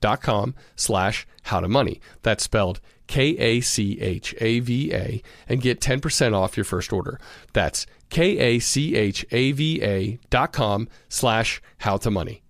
dot 0.00 0.22
com 0.22 0.54
slash 0.76 1.26
how 1.44 1.60
to 1.60 1.68
money. 1.68 2.00
That's 2.22 2.44
spelled 2.44 2.80
K 3.06 3.36
A 3.38 3.60
C 3.60 4.00
H 4.00 4.34
A 4.40 4.60
V 4.60 4.92
A 4.92 5.22
and 5.48 5.60
get 5.60 5.80
10% 5.80 6.34
off 6.34 6.56
your 6.56 6.64
first 6.64 6.92
order. 6.92 7.18
That's 7.52 7.86
K 8.08 8.38
A 8.38 8.58
C 8.60 8.94
H 8.96 9.24
A 9.30 9.52
V 9.52 9.82
A 9.82 10.18
dot 10.30 10.52
com 10.52 10.88
slash 11.08 11.60
how 11.78 11.96
to 11.98 12.10
money. 12.10 12.42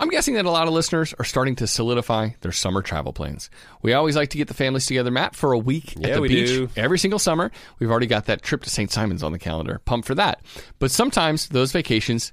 I'm 0.00 0.10
guessing 0.10 0.34
that 0.34 0.46
a 0.46 0.50
lot 0.50 0.68
of 0.68 0.74
listeners 0.74 1.12
are 1.18 1.24
starting 1.24 1.56
to 1.56 1.66
solidify 1.66 2.28
their 2.42 2.52
summer 2.52 2.82
travel 2.82 3.12
plans. 3.12 3.50
We 3.82 3.94
always 3.94 4.14
like 4.14 4.30
to 4.30 4.38
get 4.38 4.46
the 4.46 4.54
families 4.54 4.86
together, 4.86 5.10
Matt, 5.10 5.34
for 5.34 5.52
a 5.52 5.58
week 5.58 5.94
Yeah, 5.96 6.10
at 6.10 6.14
the 6.14 6.20
we 6.20 6.28
beach 6.28 6.46
do. 6.50 6.68
every 6.76 7.00
single 7.00 7.18
summer. 7.18 7.50
We've 7.80 7.90
already 7.90 8.06
got 8.06 8.26
that 8.26 8.42
trip 8.42 8.62
to 8.62 8.70
St. 8.70 8.92
Simon's 8.92 9.24
on 9.24 9.32
the 9.32 9.40
calendar. 9.40 9.80
Pumped 9.86 10.06
for 10.06 10.14
that. 10.14 10.40
But 10.78 10.92
sometimes 10.92 11.48
those 11.48 11.72
vacations 11.72 12.32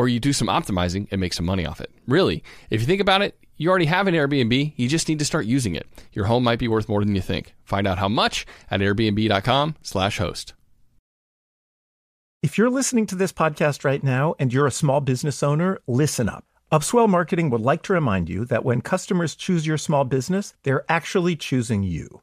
or 0.00 0.08
you 0.08 0.18
do 0.18 0.32
some 0.32 0.48
optimizing 0.48 1.06
and 1.10 1.20
make 1.20 1.34
some 1.34 1.44
money 1.44 1.66
off 1.66 1.78
it. 1.78 1.90
Really, 2.08 2.42
if 2.70 2.80
you 2.80 2.86
think 2.86 3.02
about 3.02 3.20
it, 3.20 3.38
you 3.58 3.68
already 3.68 3.84
have 3.84 4.06
an 4.06 4.14
Airbnb, 4.14 4.72
you 4.74 4.88
just 4.88 5.10
need 5.10 5.18
to 5.18 5.26
start 5.26 5.44
using 5.44 5.74
it. 5.74 5.86
Your 6.14 6.24
home 6.24 6.42
might 6.42 6.58
be 6.58 6.68
worth 6.68 6.88
more 6.88 7.04
than 7.04 7.14
you 7.14 7.20
think. 7.20 7.54
Find 7.64 7.86
out 7.86 7.98
how 7.98 8.08
much 8.08 8.46
at 8.70 8.80
airbnb.com/host. 8.80 10.54
If 12.42 12.56
you're 12.56 12.70
listening 12.70 13.04
to 13.08 13.14
this 13.14 13.34
podcast 13.34 13.84
right 13.84 14.02
now 14.02 14.34
and 14.38 14.50
you're 14.50 14.66
a 14.66 14.70
small 14.70 15.02
business 15.02 15.42
owner, 15.42 15.78
listen 15.86 16.30
up. 16.30 16.46
Upswell 16.72 17.06
Marketing 17.06 17.50
would 17.50 17.60
like 17.60 17.82
to 17.82 17.92
remind 17.92 18.30
you 18.30 18.46
that 18.46 18.64
when 18.64 18.80
customers 18.80 19.34
choose 19.34 19.66
your 19.66 19.76
small 19.76 20.04
business, 20.04 20.54
they're 20.62 20.90
actually 20.90 21.36
choosing 21.36 21.82
you. 21.82 22.22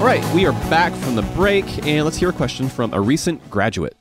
All 0.00 0.06
right, 0.06 0.24
we 0.34 0.46
are 0.46 0.52
back 0.70 0.94
from 0.94 1.14
the 1.14 1.20
break, 1.20 1.86
and 1.86 2.06
let's 2.06 2.16
hear 2.16 2.30
a 2.30 2.32
question 2.32 2.70
from 2.70 2.94
a 2.94 3.00
recent 3.02 3.50
graduate. 3.50 3.94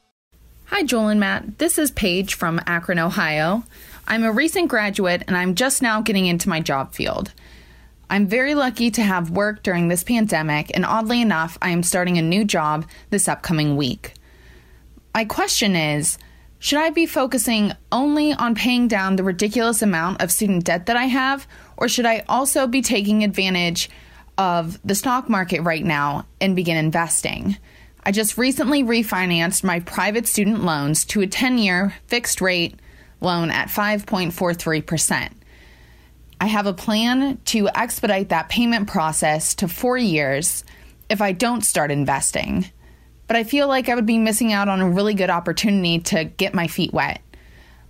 Hi, 0.68 0.82
Joel 0.82 1.10
and 1.10 1.20
Matt. 1.20 1.58
This 1.58 1.78
is 1.78 1.91
Paige 1.91 2.36
from 2.36 2.62
Akron, 2.66 3.00
Ohio. 3.00 3.66
I'm 4.08 4.24
a 4.24 4.32
recent 4.32 4.70
graduate 4.70 5.26
and 5.28 5.36
I'm 5.36 5.56
just 5.56 5.82
now 5.82 6.00
getting 6.02 6.26
into 6.26 6.47
my 6.47 6.62
job 6.62 6.93
field. 6.93 7.34
I'm 8.10 8.28
very 8.28 8.56
lucky 8.56 8.89
to 8.91 9.02
have 9.02 9.32
work 9.32 9.62
during 9.62 9.89
this 9.89 10.06
pandemic, 10.06 10.72
and 10.74 10.86
oddly 10.86 11.22
enough, 11.22 11.58
I 11.62 11.72
am 11.72 11.84
starting 11.84 12.18
a 12.18 12.22
new 12.22 12.45
job 12.45 12.86
this 13.10 13.28
upcoming 13.28 13.76
week. 13.76 14.14
My 15.14 15.26
question 15.26 15.76
is 15.76 16.18
should 16.60 16.80
I 16.80 16.91
be 16.91 17.08
focusing 17.08 17.74
only 17.91 18.32
on 18.32 18.56
paying 18.56 18.88
down 18.88 19.18
the 19.18 19.24
ridiculous 19.26 19.82
amount 19.82 20.22
of 20.22 20.32
student 20.32 20.64
debt 20.64 20.86
that 20.86 20.95
I 20.95 21.08
have, 21.08 21.45
or 21.76 21.89
should 21.89 22.06
I 22.06 22.24
also 22.30 22.68
be 22.68 22.82
taking 22.82 23.22
advantage 23.26 23.89
of 24.39 24.79
the 24.85 24.95
stock 24.95 25.29
market 25.29 25.61
right 25.61 25.83
now 25.83 26.25
and 26.39 26.55
begin 26.55 26.77
investing? 26.77 27.57
I 28.03 28.11
just 28.11 28.37
recently 28.37 28.83
refinanced 28.83 29.63
my 29.63 29.81
private 29.81 30.25
student 30.27 30.63
loans 30.63 31.03
to 31.05 31.21
a 31.21 31.27
10 31.27 31.57
year 31.57 31.93
fixed 32.07 32.39
rate 32.39 32.79
loan 33.19 33.51
at 33.51 33.67
5.43%. 33.67 35.33
I 36.41 36.45
have 36.45 36.65
a 36.65 36.73
plan 36.73 37.37
to 37.45 37.67
expedite 37.75 38.29
that 38.29 38.47
payment 38.47 38.87
process 38.87 39.53
to 39.55 39.67
four 39.67 39.97
years 39.97 40.63
if 41.09 41.21
I 41.21 41.33
don't 41.33 41.61
start 41.61 41.91
investing. 41.91 42.65
But 43.27 43.35
I 43.35 43.43
feel 43.43 43.67
like 43.67 43.89
I 43.89 43.95
would 43.95 44.05
be 44.05 44.17
missing 44.17 44.53
out 44.53 44.69
on 44.69 44.79
a 44.79 44.89
really 44.89 45.13
good 45.13 45.29
opportunity 45.29 45.99
to 45.99 46.23
get 46.23 46.53
my 46.53 46.67
feet 46.67 46.93
wet. 46.93 47.21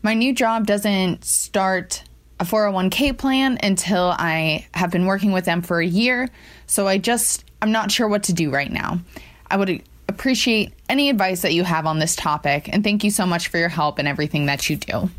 My 0.01 0.15
new 0.15 0.33
job 0.33 0.65
doesn't 0.65 1.23
start 1.23 2.03
a 2.39 2.45
401k 2.45 3.17
plan 3.17 3.57
until 3.61 4.13
I 4.17 4.65
have 4.73 4.91
been 4.91 5.05
working 5.05 5.31
with 5.31 5.45
them 5.45 5.61
for 5.61 5.79
a 5.79 5.85
year, 5.85 6.29
so 6.67 6.87
I 6.87 6.97
just, 6.97 7.43
I'm 7.61 7.71
not 7.71 7.91
sure 7.91 8.07
what 8.07 8.23
to 8.23 8.33
do 8.33 8.49
right 8.49 8.71
now. 8.71 8.99
I 9.51 9.57
would 9.57 9.83
appreciate 10.07 10.73
any 10.87 11.09
advice 11.09 11.41
that 11.41 11.53
you 11.53 11.63
have 11.63 11.85
on 11.85 11.99
this 11.99 12.15
topic, 12.15 12.69
and 12.71 12.83
thank 12.83 13.03
you 13.03 13.11
so 13.11 13.25
much 13.25 13.49
for 13.49 13.57
your 13.57 13.69
help 13.69 13.99
and 13.99 14.07
everything 14.07 14.45
that 14.45 14.69
you 14.69 14.77
do. 14.77 15.09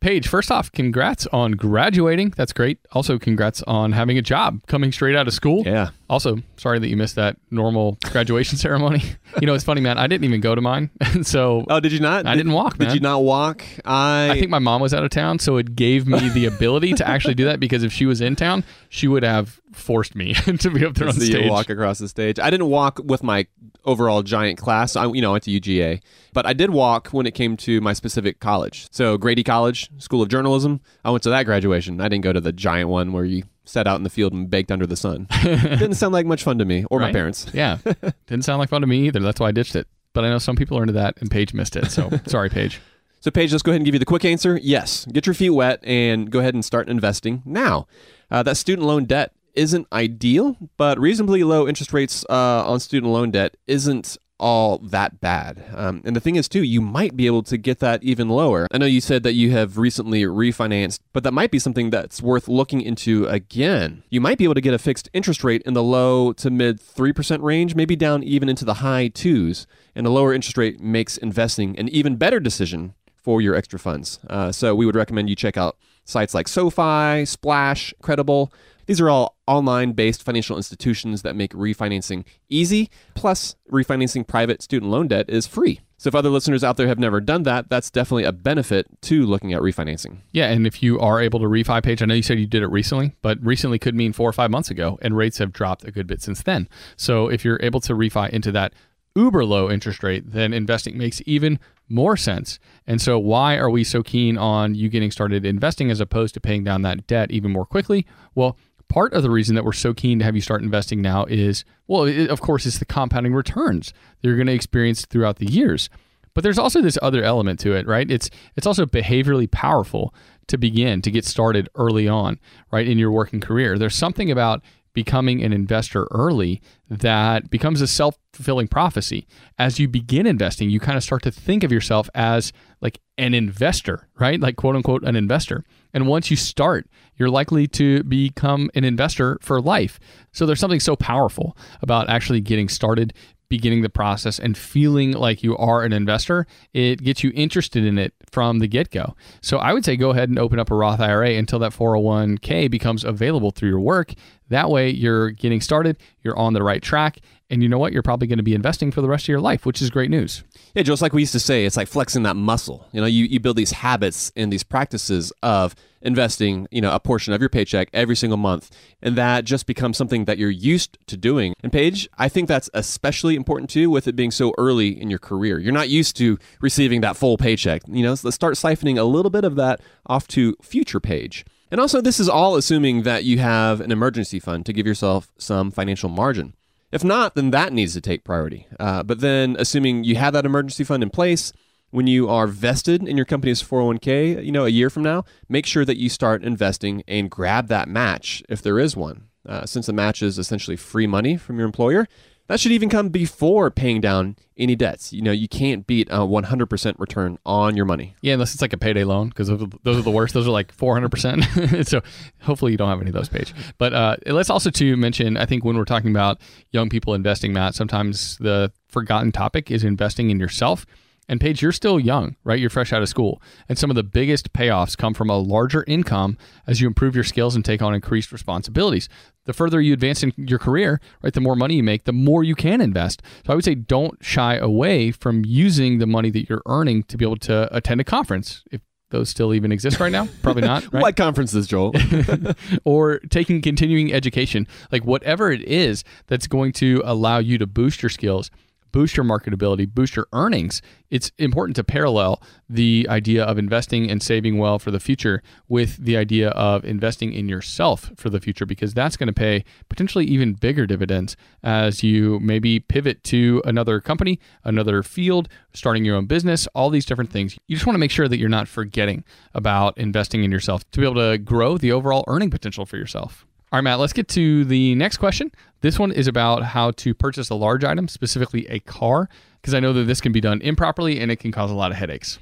Paige, 0.00 0.28
first 0.28 0.50
off, 0.50 0.72
congrats 0.72 1.26
on 1.26 1.52
graduating. 1.52 2.30
That's 2.36 2.52
great. 2.54 2.78
Also, 2.92 3.18
congrats 3.18 3.62
on 3.64 3.92
having 3.92 4.16
a 4.16 4.22
job 4.22 4.60
coming 4.66 4.92
straight 4.92 5.14
out 5.14 5.28
of 5.28 5.34
school. 5.34 5.62
Yeah. 5.66 5.90
Also, 6.08 6.38
sorry 6.56 6.78
that 6.78 6.88
you 6.88 6.96
missed 6.96 7.16
that 7.16 7.36
normal 7.50 7.98
graduation 8.10 8.56
ceremony. 8.66 9.02
You 9.40 9.46
know, 9.46 9.52
it's 9.54 9.62
funny, 9.62 9.80
man. 9.82 9.98
I 9.98 10.06
didn't 10.06 10.24
even 10.24 10.40
go 10.40 10.54
to 10.54 10.60
mine. 10.60 10.90
And 11.12 11.26
so, 11.26 11.64
Oh, 11.68 11.80
did 11.80 11.92
you 11.92 12.00
not? 12.00 12.24
I 12.26 12.34
didn't 12.36 12.52
walk, 12.52 12.78
man. 12.78 12.88
Did 12.88 12.94
you 12.94 13.00
not 13.00 13.22
walk? 13.24 13.62
I, 13.84 14.30
I 14.30 14.38
think 14.38 14.48
my 14.50 14.58
mom 14.60 14.80
was 14.80 14.94
out 14.94 15.02
of 15.04 15.10
town, 15.10 15.38
so 15.40 15.56
it 15.56 15.74
gave 15.76 16.06
me 16.06 16.28
the 16.30 16.46
ability 16.54 16.92
to 16.94 17.06
actually 17.06 17.34
do 17.34 17.44
that 17.46 17.58
because 17.60 17.82
if 17.82 17.92
she 17.92 18.06
was 18.06 18.20
in 18.20 18.36
town, 18.36 18.64
she 18.88 19.06
would 19.08 19.22
have 19.24 19.60
forced 19.72 20.14
me 20.14 20.34
to 20.34 20.70
be 20.70 20.84
up 20.86 20.94
there 20.94 21.08
on 21.08 21.14
you 21.16 21.20
stage. 21.26 21.50
walk 21.50 21.68
across 21.68 21.98
the 21.98 22.08
stage. 22.08 22.38
I 22.38 22.48
didn't 22.50 22.68
walk 22.68 23.00
with 23.04 23.22
my 23.22 23.46
overall 23.84 24.22
giant 24.22 24.58
class. 24.58 24.94
I, 24.96 25.06
you 25.06 25.20
know, 25.20 25.30
I 25.30 25.32
went 25.32 25.44
to 25.44 25.60
UGA, 25.60 26.00
but 26.32 26.46
I 26.46 26.52
did 26.52 26.70
walk 26.70 27.08
when 27.08 27.26
it 27.26 27.32
came 27.34 27.56
to 27.58 27.80
my 27.80 27.92
specific 27.92 28.38
college. 28.40 28.86
So 28.92 29.18
Grady 29.18 29.42
College, 29.42 29.89
School 29.98 30.22
of 30.22 30.28
Journalism. 30.28 30.80
I 31.04 31.10
went 31.10 31.22
to 31.24 31.30
that 31.30 31.44
graduation. 31.44 32.00
I 32.00 32.08
didn't 32.08 32.24
go 32.24 32.32
to 32.32 32.40
the 32.40 32.52
giant 32.52 32.88
one 32.88 33.12
where 33.12 33.24
you 33.24 33.44
sat 33.64 33.86
out 33.86 33.96
in 33.96 34.02
the 34.02 34.10
field 34.10 34.32
and 34.32 34.50
baked 34.50 34.72
under 34.72 34.86
the 34.86 34.96
sun. 34.96 35.26
didn't 35.42 35.94
sound 35.94 36.12
like 36.12 36.26
much 36.26 36.42
fun 36.42 36.58
to 36.58 36.64
me 36.64 36.84
or 36.90 37.00
my 37.00 37.12
parents. 37.12 37.46
Yeah. 37.52 37.78
Didn't 38.26 38.44
sound 38.44 38.58
like 38.58 38.68
fun 38.68 38.80
to 38.80 38.86
me 38.86 39.06
either. 39.06 39.20
That's 39.20 39.38
why 39.38 39.48
I 39.48 39.52
ditched 39.52 39.76
it. 39.76 39.86
But 40.12 40.24
I 40.24 40.28
know 40.28 40.38
some 40.38 40.56
people 40.56 40.76
are 40.76 40.82
into 40.82 40.94
that, 40.94 41.16
and 41.20 41.30
Paige 41.30 41.54
missed 41.54 41.76
it. 41.76 41.90
So 41.90 42.10
sorry, 42.26 42.48
Paige. 42.48 42.80
So, 43.20 43.30
Paige, 43.30 43.52
let's 43.52 43.62
go 43.62 43.70
ahead 43.70 43.80
and 43.80 43.84
give 43.84 43.94
you 43.94 43.98
the 43.98 44.06
quick 44.06 44.24
answer. 44.24 44.58
Yes, 44.62 45.04
get 45.12 45.26
your 45.26 45.34
feet 45.34 45.50
wet 45.50 45.80
and 45.84 46.30
go 46.30 46.38
ahead 46.40 46.54
and 46.54 46.64
start 46.64 46.88
investing 46.88 47.42
now. 47.44 47.86
Uh, 48.30 48.42
that 48.42 48.56
student 48.56 48.88
loan 48.88 49.04
debt 49.04 49.32
isn't 49.54 49.86
ideal, 49.92 50.56
but 50.78 50.98
reasonably 50.98 51.44
low 51.44 51.68
interest 51.68 51.92
rates 51.92 52.24
uh, 52.30 52.64
on 52.66 52.80
student 52.80 53.12
loan 53.12 53.30
debt 53.30 53.56
isn't 53.66 54.16
all 54.40 54.78
that 54.78 55.20
bad. 55.20 55.62
Um, 55.74 56.02
and 56.04 56.16
the 56.16 56.20
thing 56.20 56.36
is, 56.36 56.48
too, 56.48 56.64
you 56.64 56.80
might 56.80 57.16
be 57.16 57.26
able 57.26 57.42
to 57.44 57.56
get 57.56 57.78
that 57.78 58.02
even 58.02 58.28
lower. 58.28 58.66
I 58.72 58.78
know 58.78 58.86
you 58.86 59.00
said 59.00 59.22
that 59.22 59.34
you 59.34 59.52
have 59.52 59.78
recently 59.78 60.22
refinanced, 60.22 61.00
but 61.12 61.22
that 61.22 61.32
might 61.32 61.50
be 61.50 61.58
something 61.58 61.90
that's 61.90 62.20
worth 62.20 62.48
looking 62.48 62.80
into 62.80 63.26
again. 63.26 64.02
You 64.08 64.20
might 64.20 64.38
be 64.38 64.44
able 64.44 64.54
to 64.54 64.60
get 64.60 64.74
a 64.74 64.78
fixed 64.78 65.08
interest 65.12 65.44
rate 65.44 65.62
in 65.62 65.74
the 65.74 65.82
low 65.82 66.32
to 66.32 66.50
mid 66.50 66.80
3% 66.80 67.42
range, 67.42 67.74
maybe 67.74 67.94
down 67.94 68.22
even 68.22 68.48
into 68.48 68.64
the 68.64 68.74
high 68.74 69.08
twos. 69.08 69.66
And 69.94 70.06
a 70.06 70.10
lower 70.10 70.32
interest 70.32 70.56
rate 70.56 70.80
makes 70.80 71.16
investing 71.18 71.78
an 71.78 71.88
even 71.90 72.16
better 72.16 72.40
decision 72.40 72.94
for 73.22 73.40
your 73.40 73.54
extra 73.54 73.78
funds. 73.78 74.18
Uh, 74.28 74.50
so 74.50 74.74
we 74.74 74.86
would 74.86 74.96
recommend 74.96 75.28
you 75.28 75.36
check 75.36 75.56
out 75.56 75.76
sites 76.04 76.34
like 76.34 76.48
SoFi, 76.48 77.24
Splash, 77.24 77.94
Credible. 78.02 78.52
These 78.90 79.00
are 79.00 79.08
all 79.08 79.36
online 79.46 79.92
based 79.92 80.24
financial 80.24 80.56
institutions 80.56 81.22
that 81.22 81.36
make 81.36 81.52
refinancing 81.52 82.24
easy. 82.48 82.90
Plus, 83.14 83.54
refinancing 83.70 84.26
private 84.26 84.62
student 84.62 84.90
loan 84.90 85.06
debt 85.06 85.26
is 85.28 85.46
free. 85.46 85.78
So 85.96 86.08
if 86.08 86.14
other 86.16 86.28
listeners 86.28 86.64
out 86.64 86.76
there 86.76 86.88
have 86.88 86.98
never 86.98 87.20
done 87.20 87.44
that, 87.44 87.70
that's 87.70 87.88
definitely 87.88 88.24
a 88.24 88.32
benefit 88.32 88.88
to 89.02 89.24
looking 89.24 89.52
at 89.52 89.60
refinancing. 89.62 90.22
Yeah, 90.32 90.48
and 90.48 90.66
if 90.66 90.82
you 90.82 90.98
are 90.98 91.22
able 91.22 91.38
to 91.38 91.46
refi 91.46 91.80
Paige, 91.80 92.02
I 92.02 92.06
know 92.06 92.14
you 92.14 92.22
said 92.24 92.40
you 92.40 92.48
did 92.48 92.64
it 92.64 92.70
recently, 92.72 93.14
but 93.22 93.38
recently 93.46 93.78
could 93.78 93.94
mean 93.94 94.12
four 94.12 94.28
or 94.28 94.32
five 94.32 94.50
months 94.50 94.72
ago, 94.72 94.98
and 95.02 95.16
rates 95.16 95.38
have 95.38 95.52
dropped 95.52 95.84
a 95.84 95.92
good 95.92 96.08
bit 96.08 96.20
since 96.20 96.42
then. 96.42 96.68
So 96.96 97.28
if 97.28 97.44
you're 97.44 97.60
able 97.62 97.80
to 97.82 97.92
refi 97.92 98.28
into 98.30 98.50
that 98.50 98.72
uber 99.14 99.44
low 99.44 99.70
interest 99.70 100.02
rate, 100.02 100.32
then 100.32 100.52
investing 100.52 100.98
makes 100.98 101.22
even 101.26 101.60
more 101.88 102.16
sense. 102.16 102.58
And 102.88 103.00
so 103.00 103.20
why 103.20 103.56
are 103.56 103.70
we 103.70 103.84
so 103.84 104.02
keen 104.02 104.36
on 104.36 104.74
you 104.74 104.88
getting 104.88 105.12
started 105.12 105.44
investing 105.44 105.92
as 105.92 106.00
opposed 106.00 106.34
to 106.34 106.40
paying 106.40 106.64
down 106.64 106.82
that 106.82 107.06
debt 107.06 107.30
even 107.30 107.52
more 107.52 107.66
quickly? 107.66 108.04
Well, 108.34 108.56
part 108.90 109.14
of 109.14 109.22
the 109.22 109.30
reason 109.30 109.54
that 109.54 109.64
we're 109.64 109.72
so 109.72 109.94
keen 109.94 110.18
to 110.18 110.24
have 110.24 110.34
you 110.34 110.42
start 110.42 110.62
investing 110.62 111.00
now 111.00 111.24
is, 111.24 111.64
well, 111.86 112.04
it, 112.04 112.28
of 112.28 112.42
course, 112.42 112.66
it's 112.66 112.78
the 112.78 112.84
compounding 112.84 113.32
returns 113.32 113.94
that 114.20 114.28
you're 114.28 114.36
going 114.36 114.48
to 114.48 114.52
experience 114.52 115.06
throughout 115.06 115.36
the 115.36 115.50
years. 115.50 115.88
But 116.34 116.44
there's 116.44 116.58
also 116.58 116.82
this 116.82 116.98
other 117.00 117.24
element 117.24 117.58
to 117.60 117.72
it, 117.74 117.86
right? 117.86 118.08
It's 118.10 118.30
it's 118.56 118.66
also 118.66 118.86
behaviorally 118.86 119.50
powerful 119.50 120.14
to 120.48 120.58
begin 120.58 121.00
to 121.02 121.10
get 121.10 121.24
started 121.24 121.68
early 121.74 122.06
on, 122.08 122.38
right, 122.70 122.86
in 122.86 122.98
your 122.98 123.10
working 123.10 123.40
career. 123.40 123.78
There's 123.78 123.94
something 123.94 124.30
about 124.30 124.62
becoming 124.92 125.42
an 125.42 125.52
investor 125.52 126.08
early 126.10 126.60
that 126.88 127.48
becomes 127.48 127.80
a 127.80 127.86
self-fulfilling 127.86 128.66
prophecy. 128.66 129.26
As 129.58 129.78
you 129.78 129.86
begin 129.86 130.26
investing, 130.26 130.68
you 130.68 130.80
kind 130.80 130.96
of 130.96 131.04
start 131.04 131.22
to 131.22 131.30
think 131.30 131.62
of 131.62 131.70
yourself 131.70 132.10
as 132.14 132.52
like 132.80 133.00
an 133.16 133.32
investor, 133.34 134.08
right? 134.18 134.40
Like 134.40 134.56
quote 134.56 134.74
unquote 134.74 135.04
an 135.04 135.14
investor. 135.14 135.64
And 135.94 136.08
once 136.08 136.30
you 136.30 136.36
start, 136.36 136.88
you're 137.20 137.30
likely 137.30 137.68
to 137.68 138.02
become 138.04 138.70
an 138.74 138.82
investor 138.82 139.38
for 139.42 139.60
life. 139.60 140.00
So 140.32 140.46
there's 140.46 140.58
something 140.58 140.80
so 140.80 140.96
powerful 140.96 141.54
about 141.82 142.08
actually 142.08 142.40
getting 142.40 142.70
started, 142.70 143.12
beginning 143.50 143.82
the 143.82 143.90
process 143.90 144.38
and 144.38 144.56
feeling 144.56 145.12
like 145.12 145.42
you 145.42 145.54
are 145.58 145.82
an 145.82 145.92
investor, 145.92 146.46
it 146.72 147.02
gets 147.02 147.22
you 147.22 147.30
interested 147.34 147.84
in 147.84 147.98
it 147.98 148.14
from 148.30 148.60
the 148.60 148.66
get 148.66 148.90
go. 148.90 149.14
So 149.42 149.58
I 149.58 149.74
would 149.74 149.84
say 149.84 149.96
go 149.96 150.10
ahead 150.10 150.30
and 150.30 150.38
open 150.38 150.58
up 150.58 150.70
a 150.70 150.74
Roth 150.74 151.00
IRA 151.00 151.32
until 151.32 151.58
that 151.58 151.72
401k 151.72 152.70
becomes 152.70 153.04
available 153.04 153.50
through 153.50 153.68
your 153.68 153.80
work. 153.80 154.14
That 154.48 154.70
way 154.70 154.88
you're 154.88 155.30
getting 155.30 155.60
started, 155.60 155.98
you're 156.22 156.38
on 156.38 156.54
the 156.54 156.62
right 156.62 156.82
track, 156.82 157.18
and 157.50 157.62
you 157.62 157.68
know 157.68 157.78
what? 157.78 157.92
You're 157.92 158.02
probably 158.02 158.28
going 158.28 158.38
to 158.38 158.44
be 158.44 158.54
investing 158.54 158.92
for 158.92 159.02
the 159.02 159.08
rest 159.08 159.24
of 159.24 159.28
your 159.28 159.40
life, 159.40 159.66
which 159.66 159.82
is 159.82 159.90
great 159.90 160.10
news. 160.10 160.44
Yeah, 160.74 160.84
just 160.84 161.02
like 161.02 161.12
we 161.12 161.22
used 161.22 161.32
to 161.32 161.40
say, 161.40 161.64
it's 161.64 161.76
like 161.76 161.88
flexing 161.88 162.22
that 162.22 162.36
muscle. 162.36 162.86
You 162.92 163.00
know, 163.00 163.06
you, 163.06 163.24
you 163.24 163.40
build 163.40 163.56
these 163.56 163.72
habits 163.72 164.30
and 164.36 164.52
these 164.52 164.62
practices 164.62 165.32
of 165.42 165.74
investing, 166.00 166.68
you 166.70 166.80
know, 166.80 166.94
a 166.94 167.00
portion 167.00 167.34
of 167.34 167.40
your 167.40 167.50
paycheck 167.50 167.88
every 167.92 168.14
single 168.14 168.36
month. 168.36 168.70
And 169.02 169.16
that 169.16 169.44
just 169.44 169.66
becomes 169.66 169.96
something 169.96 170.26
that 170.26 170.38
you're 170.38 170.48
used 170.48 170.96
to 171.08 171.16
doing. 171.16 171.54
And 171.62 171.72
Paige, 171.72 172.08
I 172.16 172.28
think 172.28 172.48
that's 172.48 172.70
especially 172.72 173.34
important 173.34 173.68
too 173.68 173.90
with 173.90 174.06
it 174.06 174.14
being 174.14 174.30
so 174.30 174.54
early 174.56 174.88
in 174.88 175.10
your 175.10 175.18
career. 175.18 175.58
You're 175.58 175.72
not 175.72 175.88
used 175.88 176.16
to 176.18 176.38
receiving 176.60 177.00
that 177.00 177.16
full 177.16 177.36
paycheck. 177.36 177.82
You 177.88 178.04
know, 178.04 178.14
so 178.14 178.28
let's 178.28 178.36
start 178.36 178.54
siphoning 178.54 178.96
a 178.98 179.02
little 179.02 179.30
bit 179.30 179.44
of 179.44 179.56
that 179.56 179.80
off 180.06 180.28
to 180.28 180.56
future 180.62 181.00
Paige. 181.00 181.44
And 181.70 181.80
also, 181.80 182.00
this 182.00 182.18
is 182.18 182.28
all 182.28 182.56
assuming 182.56 183.02
that 183.02 183.24
you 183.24 183.38
have 183.38 183.80
an 183.80 183.92
emergency 183.92 184.40
fund 184.40 184.66
to 184.66 184.72
give 184.72 184.86
yourself 184.86 185.30
some 185.38 185.70
financial 185.70 186.08
margin. 186.08 186.54
If 186.92 187.04
not, 187.04 187.34
then 187.34 187.50
that 187.50 187.72
needs 187.72 187.94
to 187.94 188.00
take 188.00 188.24
priority. 188.24 188.66
Uh, 188.78 189.02
but 189.02 189.20
then, 189.20 189.56
assuming 189.58 190.04
you 190.04 190.16
have 190.16 190.32
that 190.32 190.46
emergency 190.46 190.84
fund 190.84 191.02
in 191.02 191.10
place, 191.10 191.52
when 191.90 192.06
you 192.06 192.28
are 192.28 192.46
vested 192.46 193.06
in 193.06 193.16
your 193.16 193.26
company's 193.26 193.62
401k, 193.62 194.44
you 194.44 194.52
know, 194.52 194.64
a 194.64 194.70
year 194.70 194.90
from 194.90 195.02
now, 195.02 195.24
make 195.48 195.66
sure 195.66 195.84
that 195.84 195.98
you 195.98 196.08
start 196.08 196.44
investing 196.44 197.02
and 197.06 197.30
grab 197.30 197.68
that 197.68 197.88
match 197.88 198.42
if 198.48 198.62
there 198.62 198.78
is 198.78 198.96
one. 198.96 199.26
Uh, 199.46 199.64
since 199.66 199.86
the 199.86 199.92
match 199.92 200.22
is 200.22 200.38
essentially 200.38 200.76
free 200.76 201.06
money 201.06 201.36
from 201.36 201.58
your 201.58 201.66
employer, 201.66 202.06
that 202.50 202.58
should 202.58 202.72
even 202.72 202.88
come 202.88 203.10
before 203.10 203.70
paying 203.70 204.00
down 204.00 204.34
any 204.58 204.74
debts. 204.74 205.12
You 205.12 205.22
know, 205.22 205.30
you 205.30 205.46
can't 205.46 205.86
beat 205.86 206.08
a 206.10 206.18
100% 206.18 206.94
return 206.98 207.38
on 207.46 207.76
your 207.76 207.84
money. 207.84 208.16
Yeah, 208.22 208.34
unless 208.34 208.54
it's 208.54 208.60
like 208.60 208.72
a 208.72 208.76
payday 208.76 209.04
loan, 209.04 209.28
because 209.28 209.46
those, 209.46 209.98
are- 209.98 210.02
the 210.02 210.10
worst. 210.10 210.34
Those 210.34 210.48
are 210.48 210.50
like 210.50 210.76
400%. 210.76 211.86
so 211.88 212.00
hopefully 212.40 212.72
you 212.72 212.76
don't 212.76 212.88
have 212.88 213.00
any 213.00 213.10
of 213.10 213.14
those, 213.14 213.28
Paige. 213.28 213.54
But 213.78 213.94
uh, 213.94 214.16
let's 214.26 214.50
also 214.50 214.68
to 214.68 214.96
mention, 214.96 215.36
I 215.36 215.46
think 215.46 215.64
when 215.64 215.76
we're 215.76 215.84
talking 215.84 216.10
about 216.10 216.40
young 216.72 216.88
people 216.88 217.14
investing, 217.14 217.52
Matt, 217.52 217.76
sometimes 217.76 218.36
the 218.38 218.72
forgotten 218.88 219.30
topic 219.30 219.70
is 219.70 219.84
investing 219.84 220.30
in 220.30 220.40
yourself. 220.40 220.86
And 221.30 221.40
Paige, 221.40 221.62
you're 221.62 221.70
still 221.70 222.00
young, 222.00 222.34
right? 222.42 222.58
You're 222.58 222.70
fresh 222.70 222.92
out 222.92 223.02
of 223.02 223.08
school. 223.08 223.40
And 223.68 223.78
some 223.78 223.88
of 223.88 223.94
the 223.94 224.02
biggest 224.02 224.52
payoffs 224.52 224.98
come 224.98 225.14
from 225.14 225.30
a 225.30 225.38
larger 225.38 225.84
income 225.86 226.36
as 226.66 226.80
you 226.80 226.88
improve 226.88 227.14
your 227.14 227.22
skills 227.22 227.54
and 227.54 227.64
take 227.64 227.80
on 227.80 227.94
increased 227.94 228.32
responsibilities. 228.32 229.08
The 229.44 229.52
further 229.52 229.80
you 229.80 229.92
advance 229.92 230.24
in 230.24 230.32
your 230.36 230.58
career, 230.58 231.00
right, 231.22 231.32
the 231.32 231.40
more 231.40 231.54
money 231.54 231.76
you 231.76 231.84
make, 231.84 232.02
the 232.02 232.12
more 232.12 232.42
you 232.42 232.56
can 232.56 232.80
invest. 232.80 233.22
So 233.46 233.52
I 233.52 233.54
would 233.54 233.64
say 233.64 233.76
don't 233.76 234.18
shy 234.20 234.56
away 234.56 235.12
from 235.12 235.44
using 235.44 235.98
the 235.98 236.06
money 236.06 236.30
that 236.30 236.48
you're 236.48 236.62
earning 236.66 237.04
to 237.04 237.16
be 237.16 237.24
able 237.24 237.36
to 237.36 237.72
attend 237.74 238.00
a 238.00 238.04
conference. 238.04 238.64
If 238.72 238.80
those 239.10 239.28
still 239.28 239.54
even 239.54 239.70
exist 239.70 240.00
right 240.00 240.10
now, 240.10 240.26
probably 240.42 240.62
not. 240.62 240.82
Right? 240.92 241.02
What 241.02 241.16
conferences, 241.16 241.68
Joel? 241.68 241.94
or 242.84 243.20
taking 243.30 243.62
continuing 243.62 244.12
education, 244.12 244.66
like 244.90 245.04
whatever 245.04 245.52
it 245.52 245.62
is 245.62 246.02
that's 246.26 246.48
going 246.48 246.72
to 246.74 247.02
allow 247.04 247.38
you 247.38 247.56
to 247.58 247.68
boost 247.68 248.02
your 248.02 248.10
skills, 248.10 248.50
boost 248.92 249.16
your 249.16 249.24
marketability, 249.24 249.92
boost 249.92 250.16
your 250.16 250.26
earnings. 250.32 250.82
It's 251.10 251.32
important 251.38 251.76
to 251.76 251.84
parallel 251.84 252.42
the 252.68 253.06
idea 253.08 253.44
of 253.44 253.58
investing 253.58 254.10
and 254.10 254.22
saving 254.22 254.58
well 254.58 254.78
for 254.78 254.90
the 254.90 255.00
future 255.00 255.42
with 255.68 255.96
the 255.96 256.16
idea 256.16 256.50
of 256.50 256.84
investing 256.84 257.32
in 257.32 257.48
yourself 257.48 258.12
for 258.16 258.30
the 258.30 258.40
future 258.40 258.66
because 258.66 258.94
that's 258.94 259.16
going 259.16 259.26
to 259.26 259.32
pay 259.32 259.64
potentially 259.88 260.24
even 260.26 260.54
bigger 260.54 260.86
dividends 260.86 261.36
as 261.62 262.02
you 262.02 262.38
maybe 262.40 262.80
pivot 262.80 263.24
to 263.24 263.60
another 263.64 264.00
company, 264.00 264.38
another 264.64 265.02
field, 265.02 265.48
starting 265.74 266.04
your 266.04 266.16
own 266.16 266.26
business, 266.26 266.66
all 266.74 266.90
these 266.90 267.06
different 267.06 267.30
things. 267.30 267.58
You 267.66 267.76
just 267.76 267.86
want 267.86 267.94
to 267.94 268.00
make 268.00 268.10
sure 268.10 268.28
that 268.28 268.38
you're 268.38 268.48
not 268.48 268.68
forgetting 268.68 269.24
about 269.54 269.98
investing 269.98 270.44
in 270.44 270.52
yourself 270.52 270.88
to 270.92 271.00
be 271.00 271.06
able 271.06 271.30
to 271.30 271.38
grow 271.38 271.78
the 271.78 271.92
overall 271.92 272.24
earning 272.28 272.50
potential 272.50 272.86
for 272.86 272.96
yourself. 272.96 273.46
All 273.72 273.76
right, 273.78 273.84
Matt, 273.84 274.00
let's 274.00 274.12
get 274.12 274.26
to 274.28 274.64
the 274.64 274.96
next 274.96 275.18
question. 275.18 275.52
This 275.80 275.96
one 275.96 276.10
is 276.10 276.26
about 276.26 276.64
how 276.64 276.90
to 276.90 277.14
purchase 277.14 277.50
a 277.50 277.54
large 277.54 277.84
item, 277.84 278.08
specifically 278.08 278.66
a 278.66 278.80
car, 278.80 279.28
because 279.60 279.74
I 279.74 279.80
know 279.80 279.92
that 279.92 280.04
this 280.04 280.20
can 280.20 280.32
be 280.32 280.40
done 280.40 280.60
improperly 280.60 281.20
and 281.20 281.30
it 281.30 281.36
can 281.36 281.52
cause 281.52 281.70
a 281.70 281.74
lot 281.74 281.92
of 281.92 281.96
headaches. 281.96 282.40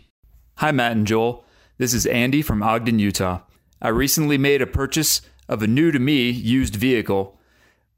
Hi, 0.57 0.73
Matt 0.73 0.93
and 0.93 1.07
Joel. 1.07 1.45
This 1.77 1.93
is 1.93 2.07
Andy 2.07 2.41
from 2.41 2.63
Ogden, 2.63 2.99
Utah. 2.99 3.41
I 3.83 3.89
recently 3.89 4.39
made 4.39 4.63
a 4.63 4.67
purchase 4.67 5.21
of 5.51 5.63
a 5.63 5.67
new 5.67 5.93
to 5.93 5.99
me 5.99 6.31
used 6.31 6.77
vehicle 6.77 7.39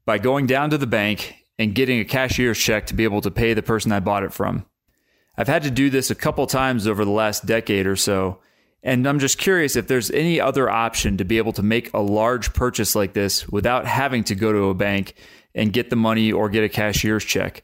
by 0.05 0.17
going 0.17 0.45
down 0.45 0.69
to 0.69 0.77
the 0.77 0.85
bank 0.85 1.45
and 1.57 1.73
getting 1.73 2.01
a 2.01 2.05
cashier's 2.05 2.57
check 2.57 2.85
to 2.87 2.93
be 2.93 3.05
able 3.05 3.21
to 3.21 3.31
pay 3.31 3.53
the 3.53 3.63
person 3.63 3.93
I 3.93 4.01
bought 4.01 4.23
it 4.23 4.33
from. 4.33 4.65
I've 5.37 5.47
had 5.47 5.63
to 5.63 5.71
do 5.71 5.89
this 5.89 6.11
a 6.11 6.15
couple 6.15 6.45
times 6.47 6.85
over 6.85 7.05
the 7.05 7.11
last 7.11 7.45
decade 7.45 7.87
or 7.87 7.95
so, 7.95 8.39
And 8.83 9.07
I'm 9.07 9.19
just 9.19 9.37
curious 9.37 9.75
if 9.75 9.87
there's 9.87 10.09
any 10.11 10.39
other 10.39 10.69
option 10.69 11.17
to 11.17 11.23
be 11.23 11.37
able 11.37 11.53
to 11.53 11.63
make 11.63 11.93
a 11.93 11.99
large 11.99 12.53
purchase 12.53 12.95
like 12.95 13.13
this 13.13 13.47
without 13.47 13.85
having 13.85 14.23
to 14.25 14.35
go 14.35 14.51
to 14.51 14.69
a 14.69 14.73
bank 14.73 15.13
and 15.53 15.73
get 15.73 15.89
the 15.89 15.95
money 15.95 16.31
or 16.31 16.49
get 16.49 16.63
a 16.63 16.69
cashier's 16.69 17.23
check. 17.23 17.63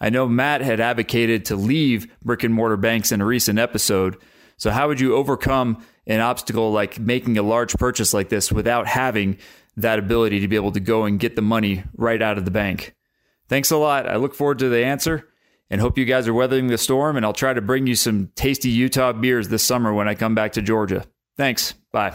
I 0.00 0.10
know 0.10 0.28
Matt 0.28 0.60
had 0.60 0.80
advocated 0.80 1.46
to 1.46 1.56
leave 1.56 2.06
brick 2.22 2.44
and 2.44 2.54
mortar 2.54 2.76
banks 2.76 3.12
in 3.12 3.20
a 3.20 3.26
recent 3.26 3.58
episode. 3.58 4.16
So, 4.56 4.70
how 4.70 4.88
would 4.88 5.00
you 5.00 5.14
overcome 5.14 5.84
an 6.06 6.20
obstacle 6.20 6.72
like 6.72 6.98
making 6.98 7.38
a 7.38 7.42
large 7.42 7.74
purchase 7.74 8.12
like 8.12 8.28
this 8.28 8.52
without 8.52 8.86
having 8.86 9.38
that 9.76 9.98
ability 9.98 10.40
to 10.40 10.48
be 10.48 10.56
able 10.56 10.72
to 10.72 10.80
go 10.80 11.04
and 11.04 11.18
get 11.18 11.36
the 11.36 11.42
money 11.42 11.84
right 11.96 12.20
out 12.20 12.38
of 12.38 12.44
the 12.44 12.50
bank? 12.50 12.94
Thanks 13.48 13.70
a 13.70 13.76
lot. 13.76 14.08
I 14.08 14.16
look 14.16 14.34
forward 14.34 14.58
to 14.60 14.68
the 14.68 14.84
answer 14.84 15.28
and 15.72 15.80
hope 15.80 15.96
you 15.96 16.04
guys 16.04 16.28
are 16.28 16.34
weathering 16.34 16.66
the 16.66 16.76
storm. 16.76 17.16
And 17.16 17.24
I'll 17.24 17.32
try 17.32 17.54
to 17.54 17.62
bring 17.62 17.86
you 17.86 17.94
some 17.94 18.30
tasty 18.34 18.68
Utah 18.68 19.14
beers 19.14 19.48
this 19.48 19.64
summer 19.64 19.92
when 19.94 20.06
I 20.06 20.14
come 20.14 20.34
back 20.34 20.52
to 20.52 20.62
Georgia. 20.62 21.06
Thanks. 21.38 21.72
Bye. 21.90 22.14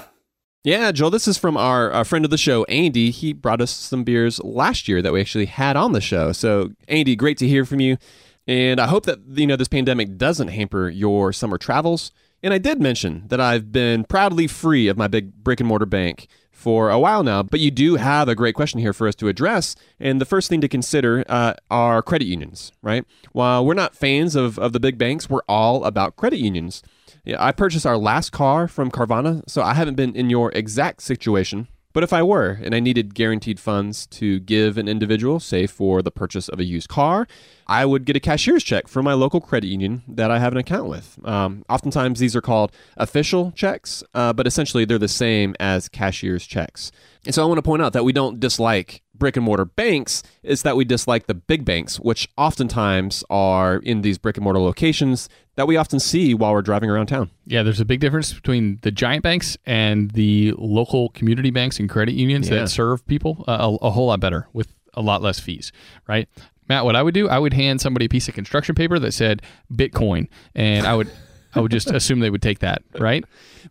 Yeah, 0.64 0.92
Joel, 0.92 1.10
this 1.10 1.28
is 1.28 1.40
from 1.40 1.58
our, 1.58 1.90
our 1.92 2.06
friend 2.06 2.24
of 2.24 2.30
the 2.30 2.38
show, 2.38 2.66
Andy. 2.66 3.10
He 3.10 3.34
brought 3.34 3.60
us 3.60 3.72
some 3.72 4.04
beers 4.04 4.40
last 4.44 4.88
year 4.88 5.02
that 5.02 5.12
we 5.12 5.20
actually 5.20 5.46
had 5.48 5.76
on 5.76 5.94
the 5.94 6.02
show. 6.02 6.34
So, 6.34 6.70
Andy, 6.88 7.16
great 7.16 7.40
to 7.40 7.48
hear 7.48 7.66
from 7.66 7.80
you. 7.80 7.98
And 8.46 8.80
I 8.80 8.86
hope 8.86 9.06
that, 9.08 9.20
you 9.28 9.48
know, 9.48 9.56
this 9.56 9.68
pandemic 9.68 10.18
doesn't 10.18 10.50
hamper 10.50 10.88
your 10.90 11.34
summer 11.34 11.58
travels. 11.58 12.12
And 12.44 12.54
I 12.54 12.60
did 12.60 12.80
mention 12.80 13.24
that 13.30 13.42
I've 13.42 13.72
been 13.72 14.04
proudly 14.04 14.46
free 14.46 14.88
of 14.88 14.98
my 14.98 15.08
big 15.08 15.34
brick 15.44 15.60
and 15.60 15.68
mortar 15.68 15.88
bank 15.88 16.28
for 16.68 16.90
a 16.90 17.00
while 17.00 17.24
now, 17.24 17.42
but 17.42 17.62
you 17.62 17.72
do 17.72 17.96
have 17.96 18.28
a 18.28 18.36
great 18.36 18.54
question 18.54 18.78
here 18.82 18.92
for 18.92 19.08
us 19.08 19.16
to 19.16 19.30
address. 19.30 19.74
And 20.02 20.20
the 20.20 20.26
first 20.26 20.50
thing 20.50 20.60
to 20.60 20.68
consider 20.68 21.24
uh, 21.30 21.54
are 21.72 22.02
credit 22.02 22.26
unions, 22.26 22.74
right? 22.82 23.06
While 23.32 23.66
we're 23.66 23.74
not 23.74 23.96
fans 23.96 24.36
of, 24.36 24.60
of 24.60 24.74
the 24.74 24.80
big 24.82 24.98
banks, 24.98 25.30
we're 25.30 25.48
all 25.48 25.86
about 25.86 26.18
credit 26.18 26.40
unions. 26.40 26.84
Yeah, 27.24 27.38
I 27.40 27.54
purchased 27.54 27.86
our 27.86 27.98
last 27.98 28.34
car 28.34 28.68
from 28.68 28.92
Carvana, 28.92 29.50
so 29.50 29.62
I 29.62 29.76
haven't 29.76 29.96
been 29.96 30.14
in 30.14 30.30
your 30.30 30.52
exact 30.52 31.04
situation. 31.04 31.70
But 31.94 32.04
if 32.04 32.12
I 32.12 32.22
were, 32.22 32.60
and 32.62 32.76
I 32.76 32.82
needed 32.82 33.16
guaranteed 33.16 33.62
funds 33.62 34.06
to 34.08 34.42
give 34.42 34.78
an 34.78 34.90
individual, 34.90 35.40
say 35.40 35.68
for 35.68 36.02
the 36.02 36.12
purchase 36.12 36.50
of 36.50 36.60
a 36.60 36.66
used 36.66 36.90
car, 36.90 37.30
I 37.70 37.86
would 37.86 38.06
get 38.06 38.16
a 38.16 38.20
cashier's 38.20 38.64
check 38.64 38.88
from 38.88 39.04
my 39.06 39.14
local 39.14 39.42
credit 39.42 39.68
union 39.68 40.04
that 40.08 40.32
I 40.32 40.40
have 40.40 40.54
an 40.54 40.58
account 40.58 40.88
with. 40.88 41.20
Um, 41.26 41.66
oftentimes, 41.70 42.20
these 42.20 42.36
are 42.36 42.42
called 42.42 42.72
official 42.96 43.52
checks, 43.52 44.04
uh, 44.14 44.32
but 44.34 44.48
essentially 44.48 44.86
they're 44.86 44.98
the 44.98 45.08
same 45.10 45.56
as 45.60 45.90
cashier's 45.90 46.46
checks. 46.48 46.92
And 47.26 47.36
so 47.36 47.44
I 47.44 47.46
want 47.46 47.58
to 47.58 47.62
point 47.64 47.82
out 47.82 47.92
that 47.94 48.06
we 48.06 48.14
don't 48.14 48.40
dislike 48.40 49.02
brick 49.14 49.36
and 49.36 49.44
mortar 49.44 49.66
banks, 49.66 50.24
is 50.44 50.62
that 50.62 50.78
we 50.78 50.86
dislike 50.86 51.26
the 51.28 51.34
big 51.34 51.66
banks, 51.66 52.00
which 52.00 52.30
oftentimes 52.38 53.24
are 53.30 53.78
in 53.78 54.02
these 54.02 54.18
brick 54.18 54.38
and 54.38 54.44
mortar 54.44 54.60
locations 54.60 55.28
that 55.56 55.68
we 55.68 55.76
often 55.76 56.00
see 56.00 56.34
while 56.36 56.54
we're 56.54 56.62
driving 56.62 56.90
around 56.90 57.08
town. 57.08 57.32
Yeah, 57.46 57.64
there's 57.64 57.80
a 57.82 57.86
big 57.86 58.00
difference 58.00 58.32
between 58.32 58.80
the 58.84 58.92
giant 58.92 59.24
banks 59.24 59.58
and 59.66 60.12
the 60.12 60.54
local 60.58 61.10
community 61.10 61.50
banks 61.50 61.80
and 61.80 61.90
credit 61.90 62.14
unions 62.14 62.48
Yeah. 62.48 62.60
that 62.60 62.70
serve 62.70 63.06
people 63.08 63.44
uh, 63.48 63.58
a, 63.82 63.88
a 63.88 63.90
whole 63.90 64.08
lot 64.08 64.20
better 64.20 64.48
with 64.54 64.72
a 64.94 65.02
lot 65.02 65.22
less 65.22 65.40
fees, 65.40 65.72
right? 66.08 66.30
Matt, 66.70 66.86
what 66.86 66.96
I 66.96 67.04
would 67.04 67.14
do, 67.14 67.30
I 67.30 67.40
would 67.40 67.54
hand 67.54 67.82
somebody 67.82 68.06
a 68.06 68.10
piece 68.10 68.28
of 68.28 68.34
construction 68.34 68.76
paper 68.76 69.00
that 69.00 69.14
said 69.14 69.42
Bitcoin, 69.74 70.28
and 70.56 70.86
I 70.86 70.96
would, 70.96 71.12
I 71.56 71.62
would 71.62 71.72
just 71.72 71.90
assume 71.92 72.20
they 72.20 72.30
would 72.30 72.42
take 72.42 72.60
that, 72.60 72.84
right? 73.00 73.24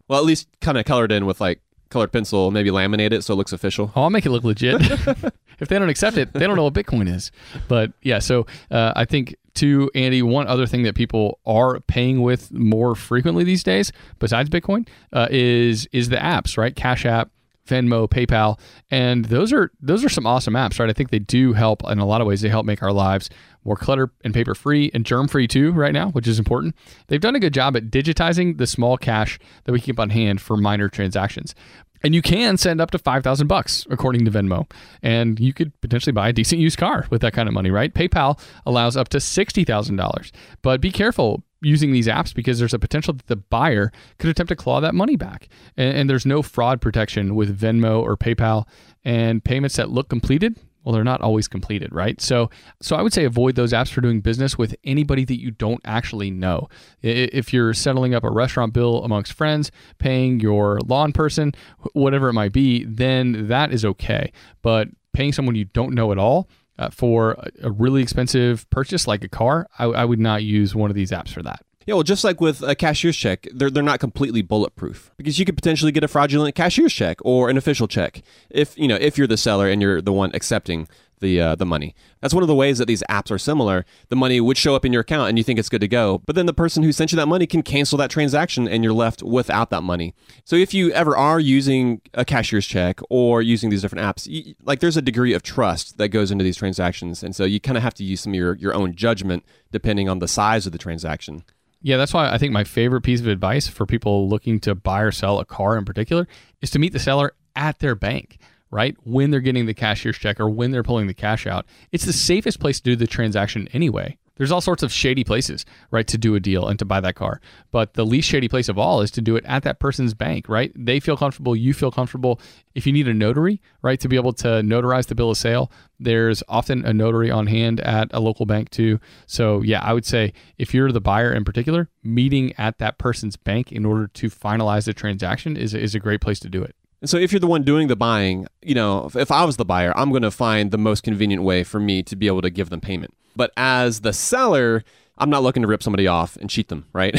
Well, 0.09 0.19
at 0.19 0.25
least 0.25 0.49
kind 0.61 0.79
of 0.79 0.85
colored 0.85 1.13
in 1.13 1.27
with 1.27 1.41
like 1.41 1.61
colored 1.91 2.13
pencil, 2.13 2.51
maybe 2.51 2.71
laminate 2.71 3.13
it 3.13 3.23
so 3.23 3.35
it 3.35 3.37
looks 3.37 3.53
official. 3.53 3.93
Oh, 3.95 4.03
I'll 4.03 4.11
make 4.11 4.27
it 4.27 4.31
look 4.31 4.45
legit. 4.45 4.81
if 5.61 5.69
they 5.69 5.79
don't 5.79 5.89
accept 5.89 6.17
it, 6.17 6.33
they 6.33 6.47
don't 6.47 6.57
know 6.57 6.65
what 6.65 6.75
Bitcoin 6.75 7.13
is. 7.13 7.31
But 7.69 7.93
yeah, 8.03 8.19
so 8.19 8.47
uh, 8.71 8.93
I 8.97 9.05
think 9.05 9.37
to 9.55 9.91
Andy, 9.95 10.23
one 10.23 10.47
other 10.47 10.67
thing 10.67 10.83
that 10.83 10.95
people 10.95 11.39
are 11.47 11.81
paying 11.81 12.23
with 12.23 12.53
more 12.53 12.95
frequently 12.95 13.45
these 13.45 13.63
days, 13.63 13.93
besides 14.19 14.51
Bitcoin, 14.51 14.87
uh, 15.13 15.29
is 15.31 15.89
is 15.93 16.09
the 16.09 16.17
apps, 16.17 16.57
right? 16.57 16.75
Cash 16.75 17.07
App, 17.07 17.31
Venmo, 17.67 18.09
PayPal, 18.09 18.59
and 18.91 19.25
those 19.27 19.53
are 19.53 19.71
those 19.81 20.05
are 20.05 20.09
some 20.09 20.27
awesome 20.27 20.55
apps, 20.55 20.79
right? 20.79 20.91
I 20.91 20.93
think 20.93 21.11
they 21.11 21.19
do 21.19 21.53
help 21.53 21.83
in 21.91 21.99
a 21.99 22.07
lot 22.07 22.21
of 22.21 22.27
ways. 22.27 22.41
They 22.41 22.49
help 22.49 22.67
make 22.67 22.83
our 22.83 22.93
lives 22.93 23.31
more 23.65 23.77
clutter 23.77 24.13
and 24.25 24.33
paper 24.33 24.55
free 24.55 24.91
and 24.95 25.05
germ 25.05 25.29
free 25.29 25.49
too, 25.49 25.73
right 25.73 25.93
now, 25.93 26.11
which 26.11 26.29
is 26.29 26.39
important. 26.39 26.75
They've 27.09 27.21
done 27.21 27.35
a 27.35 27.41
good 27.41 27.55
job 27.55 27.77
at 27.77 27.91
digitizing 27.91 28.59
the 28.59 28.67
small 28.67 28.97
cash 28.97 29.39
that 29.65 29.73
we 29.73 29.81
keep 29.81 29.99
on 29.99 30.11
hand 30.11 30.41
for 30.41 30.57
minor 30.57 30.89
transactions. 30.89 31.55
And 32.03 32.15
you 32.15 32.23
can 32.23 32.57
send 32.57 32.81
up 32.81 32.91
to 32.93 32.99
5,000 32.99 33.47
bucks 33.47 33.87
according 33.91 34.25
to 34.27 34.31
Venmo. 34.31 34.71
And 35.03 35.41
you 35.41 35.53
could 35.53 35.79
potentially 35.81 36.13
buy 36.13 36.29
a 36.29 36.33
decent 36.33 36.61
used 36.61 36.79
car 36.79 37.07
with 37.11 37.23
that 37.23 37.33
kind 37.33 37.49
of 37.49 37.55
money, 37.55 37.71
right? 37.71 37.93
PayPal 37.93 38.39
allows 38.65 38.97
up 38.97 39.09
to 39.09 39.19
$60,000. 39.19 40.31
But 40.63 40.81
be 40.81 40.93
careful 40.93 41.43
using 41.63 41.93
these 41.93 42.07
apps 42.07 42.35
because 42.35 42.59
there's 42.59 42.75
a 42.75 42.79
potential 42.79 43.15
that 43.15 43.27
the 43.27 43.37
buyer 43.37 43.91
could 44.19 44.31
attempt 44.31 44.49
to 44.49 44.57
claw 44.57 44.81
that 44.81 44.95
money 44.95 45.17
back. 45.17 45.49
And, 45.77 45.97
and 45.97 46.11
there's 46.11 46.27
no 46.27 46.43
fraud 46.43 46.81
protection 46.81 47.35
with 47.35 47.59
Venmo 47.59 48.01
or 48.01 48.17
PayPal. 48.17 48.67
And 49.05 49.43
payments 49.43 49.77
that 49.77 49.91
look 49.91 50.09
completed 50.09 50.57
well 50.87 50.95
they're 50.95 51.05
not 51.05 51.21
always 51.21 51.49
completed 51.49 51.93
right 51.93 52.21
so 52.21 52.49
so 52.81 52.97
i 52.97 53.03
would 53.03 53.13
say 53.13 53.25
avoid 53.25 53.57
those 53.57 53.73
apps 53.73 53.91
for 53.91 54.01
doing 54.01 54.21
business 54.21 54.57
with 54.57 54.75
anybody 54.85 55.25
that 55.25 55.39
you 55.41 55.51
don't 55.51 55.81
actually 55.85 56.31
know 56.31 56.69
if 57.03 57.53
you're 57.53 57.75
settling 57.75 58.15
up 58.15 58.25
a 58.25 58.31
restaurant 58.31 58.73
bill 58.73 59.05
amongst 59.05 59.33
friends 59.33 59.71
paying 59.99 60.41
your 60.41 60.79
lawn 60.87 61.13
person 61.13 61.53
whatever 61.93 62.29
it 62.29 62.33
might 62.33 62.53
be 62.53 62.85
then 62.85 63.49
that 63.49 63.73
is 63.73 63.85
okay 63.85 64.33
but 64.63 64.89
paying 65.13 65.33
someone 65.33 65.57
you 65.57 65.65
don't 65.67 65.93
know 65.93 66.13
at 66.13 66.19
all 66.19 66.49
uh, 66.79 66.91
for 66.91 67.37
a- 67.63 67.71
really 67.71 68.03
expensive 68.03 68.69
purchase 68.71 69.07
like 69.07 69.25
a 69.25 69.29
car 69.29 69.67
I, 69.79 69.85
I 69.85 70.05
would 70.05 70.21
not 70.21 70.43
use 70.43 70.75
one 70.75 70.91
of 70.91 70.97
these 70.97 71.11
apps 71.11 71.31
for 71.31 71.43
that. 71.43 71.63
Yeah, 71.87 71.95
well, 71.95 72.03
just 72.03 72.25
like 72.25 72.41
with 72.41 72.63
a 72.63 72.75
cashier's 72.75 73.17
check, 73.17 73.47
they're, 73.55 73.71
they're 73.71 73.81
not 73.81 74.01
completely 74.01 74.43
bulletproof 74.43 75.13
because 75.17 75.39
you 75.39 75.45
could 75.45 75.55
potentially 75.55 75.93
get 75.93 76.03
a 76.03 76.09
fraudulent 76.09 76.57
cashier's 76.57 76.93
check 76.93 77.19
or 77.21 77.49
an 77.49 77.57
official 77.57 77.87
check 77.87 78.23
if 78.51 78.77
you 78.77 78.89
know 78.89 78.97
if 78.97 79.17
you're 79.17 79.29
the 79.29 79.37
seller 79.37 79.69
and 79.69 79.81
you're 79.81 80.03
the 80.03 80.13
one 80.13 80.33
accepting 80.35 80.89
the 81.21 81.41
uh, 81.41 81.55
the 81.55 81.67
money. 81.67 81.95
That's 82.21 82.35
one 82.35 82.43
of 82.43 82.49
the 82.49 82.55
ways 82.55 82.79
that 82.79 82.87
these 82.87 83.03
apps 83.09 83.31
are 83.31 83.39
similar. 83.39 83.85
The 84.09 84.17
money 84.17 84.41
would 84.41 84.57
show 84.57 84.75
up 84.75 84.85
in 84.85 84.93
your 84.93 85.01
account 85.01 85.29
and 85.29 85.39
you 85.39 85.45
think 85.45 85.59
it's 85.59 85.69
good 85.69 85.81
to 85.81 85.89
go, 85.89 86.23
but 86.27 86.37
then 86.37 86.47
the 86.47 86.55
person 86.55 86.83
who 86.83 86.93
sent 86.93 87.13
you 87.13 87.17
that 87.17 87.27
money 87.27 87.47
can 87.47 87.63
cancel 87.63 87.99
that 87.99 88.11
transaction 88.11 88.69
and 88.69 88.83
you're 88.83 88.93
left 88.93 89.23
without 89.23 89.71
that 89.71 89.83
money. 89.83 90.15
So 90.45 90.57
if 90.57 90.75
you 90.75 90.93
ever 90.93 91.17
are 91.17 91.41
using 91.41 92.01
a 92.15 92.25
cashier's 92.25 92.67
check 92.67 93.01
or 93.11 93.43
using 93.43 93.71
these 93.71 93.83
different 93.83 94.05
apps, 94.05 94.27
you, 94.27 94.55
like 94.63 94.81
there's 94.81 94.97
a 94.97 95.03
degree 95.03 95.33
of 95.33 95.43
trust 95.43 95.99
that 95.99 96.09
goes 96.09 96.31
into 96.31 96.45
these 96.45 96.57
transactions, 96.57 97.23
and 97.23 97.35
so 97.35 97.45
you 97.45 97.61
kind 97.61 97.77
of 97.77 97.83
have 97.83 97.95
to 97.95 98.05
use 98.05 98.21
some 98.21 98.33
of 98.33 98.37
your 98.37 98.55
your 98.57 98.75
own 98.75 98.95
judgment 98.95 99.45
depending 99.71 100.09
on 100.09 100.19
the 100.19 100.29
size 100.29 100.67
of 100.67 100.73
the 100.73 100.79
transaction. 100.79 101.45
Yeah, 101.83 101.99
that's 101.99 102.13
why 102.13 102.33
I 102.33 102.39
think 102.39 102.53
my 102.53 102.65
favorite 102.65 103.03
piece 103.03 103.21
of 103.21 103.29
advice 103.29 103.69
for 103.69 103.87
people 103.87 104.29
looking 104.29 104.59
to 104.61 104.75
buy 104.75 105.03
or 105.03 105.13
sell 105.13 105.39
a 105.39 105.45
car 105.45 105.77
in 105.77 105.85
particular 105.85 106.27
is 106.61 106.71
to 106.71 106.79
meet 106.79 106.93
the 106.93 106.99
seller 106.99 107.35
at 107.55 107.79
their 107.79 107.95
bank, 107.95 108.39
right? 108.71 108.97
When 109.05 109.31
they're 109.31 109.41
getting 109.41 109.67
the 109.67 109.75
cashier's 109.75 110.19
check 110.19 110.41
or 110.41 110.49
when 110.49 110.71
they're 110.71 110.83
pulling 110.83 111.07
the 111.07 111.15
cash 111.15 111.47
out. 111.47 111.67
It's 111.93 112.05
the 112.05 112.13
safest 112.13 112.61
place 112.61 112.79
to 112.81 112.91
do 112.91 112.97
the 112.97 113.07
transaction 113.07 113.69
anyway. 113.73 114.19
There's 114.37 114.53
all 114.53 114.61
sorts 114.61 114.83
of 114.83 114.93
shady 114.93 115.25
places, 115.25 115.65
right, 115.91 116.07
to 116.09 116.19
do 116.19 116.35
a 116.35 116.41
deal 116.41 116.69
and 116.69 116.79
to 116.79 116.85
buy 116.85 117.01
that 117.01 117.15
car. 117.15 117.41
But 117.71 117.95
the 117.95 118.05
least 118.05 118.29
shady 118.29 118.49
place 118.49 118.69
of 118.69 118.79
all 118.79 119.01
is 119.01 119.11
to 119.13 119.23
do 119.23 119.35
it 119.37 119.45
at 119.47 119.63
that 119.63 119.81
person's 119.81 120.13
bank, 120.13 120.49
right? 120.49 120.73
They 120.77 121.01
feel 121.01 121.17
comfortable, 121.17 121.57
you 121.57 121.73
feel 121.73 121.91
comfortable. 121.91 122.41
If 122.75 122.87
you 122.87 122.93
need 122.93 123.09
a 123.09 123.15
notary, 123.15 123.63
right, 123.81 123.99
to 123.99 124.09
be 124.09 124.17
able 124.17 124.35
to 124.35 124.47
notarize 124.47 125.07
the 125.07 125.15
bill 125.15 125.31
of 125.31 125.39
sale, 125.39 125.73
there's 125.99 126.43
often 126.49 126.85
a 126.85 126.93
notary 126.93 127.31
on 127.31 127.47
hand 127.47 127.81
at 127.81 128.09
a 128.13 128.21
local 128.21 128.45
bank 128.45 128.69
too. 128.69 129.01
So, 129.27 129.63
yeah, 129.63 129.81
I 129.83 129.95
would 129.95 130.05
say 130.05 130.35
if 130.59 130.75
you're 130.75 130.93
the 130.93 131.01
buyer 131.01 131.33
in 131.33 131.45
particular, 131.45 131.89
meeting 132.03 132.53
at 132.59 132.79
that 132.79 132.99
person's 132.99 133.37
bank 133.37 133.73
in 133.73 133.87
order 133.87 134.07
to 134.07 134.29
finalize 134.29 134.85
the 134.85 134.93
transaction 134.93 135.57
is, 135.57 135.73
is 135.73 135.95
a 135.95 136.01
great 136.01 136.21
place 136.21 136.41
to 136.41 136.51
do 136.51 136.63
it. 136.63 136.77
And 137.01 137.11
so 137.11 137.19
if 137.19 137.33
you're 137.33 137.41
the 137.41 137.47
one 137.47 137.63
doing 137.63 137.89
the 137.89 137.97
buying, 137.97 138.47
you 138.63 138.75
know, 138.75 139.07
if, 139.07 139.17
if 139.17 139.31
I 139.31 139.45
was 139.45 139.57
the 139.57 139.65
buyer, 139.65 139.97
I'm 139.97 140.11
going 140.11 140.23
to 140.23 140.31
find 140.31 140.71
the 140.71 140.79
most 140.79 141.03
convenient 141.03 141.43
way 141.43 141.63
for 141.63 141.79
me 141.79 142.03
to 142.05 142.17
be 142.17 142.27
able 142.27 142.43
to 142.43 142.51
give 142.51 142.71
them 142.71 142.81
payment. 142.81 143.15
But 143.35 143.53
as 143.57 144.01
the 144.01 144.13
seller, 144.13 144.83
I'm 145.19 145.31
not 145.31 145.43
looking 145.43 145.63
to 145.63 145.69
rip 145.69 145.83
somebody 145.83 146.07
off 146.07 146.37
and 146.37 146.51
cheat 146.51 146.69
them, 146.69 146.87
right? 146.93 147.19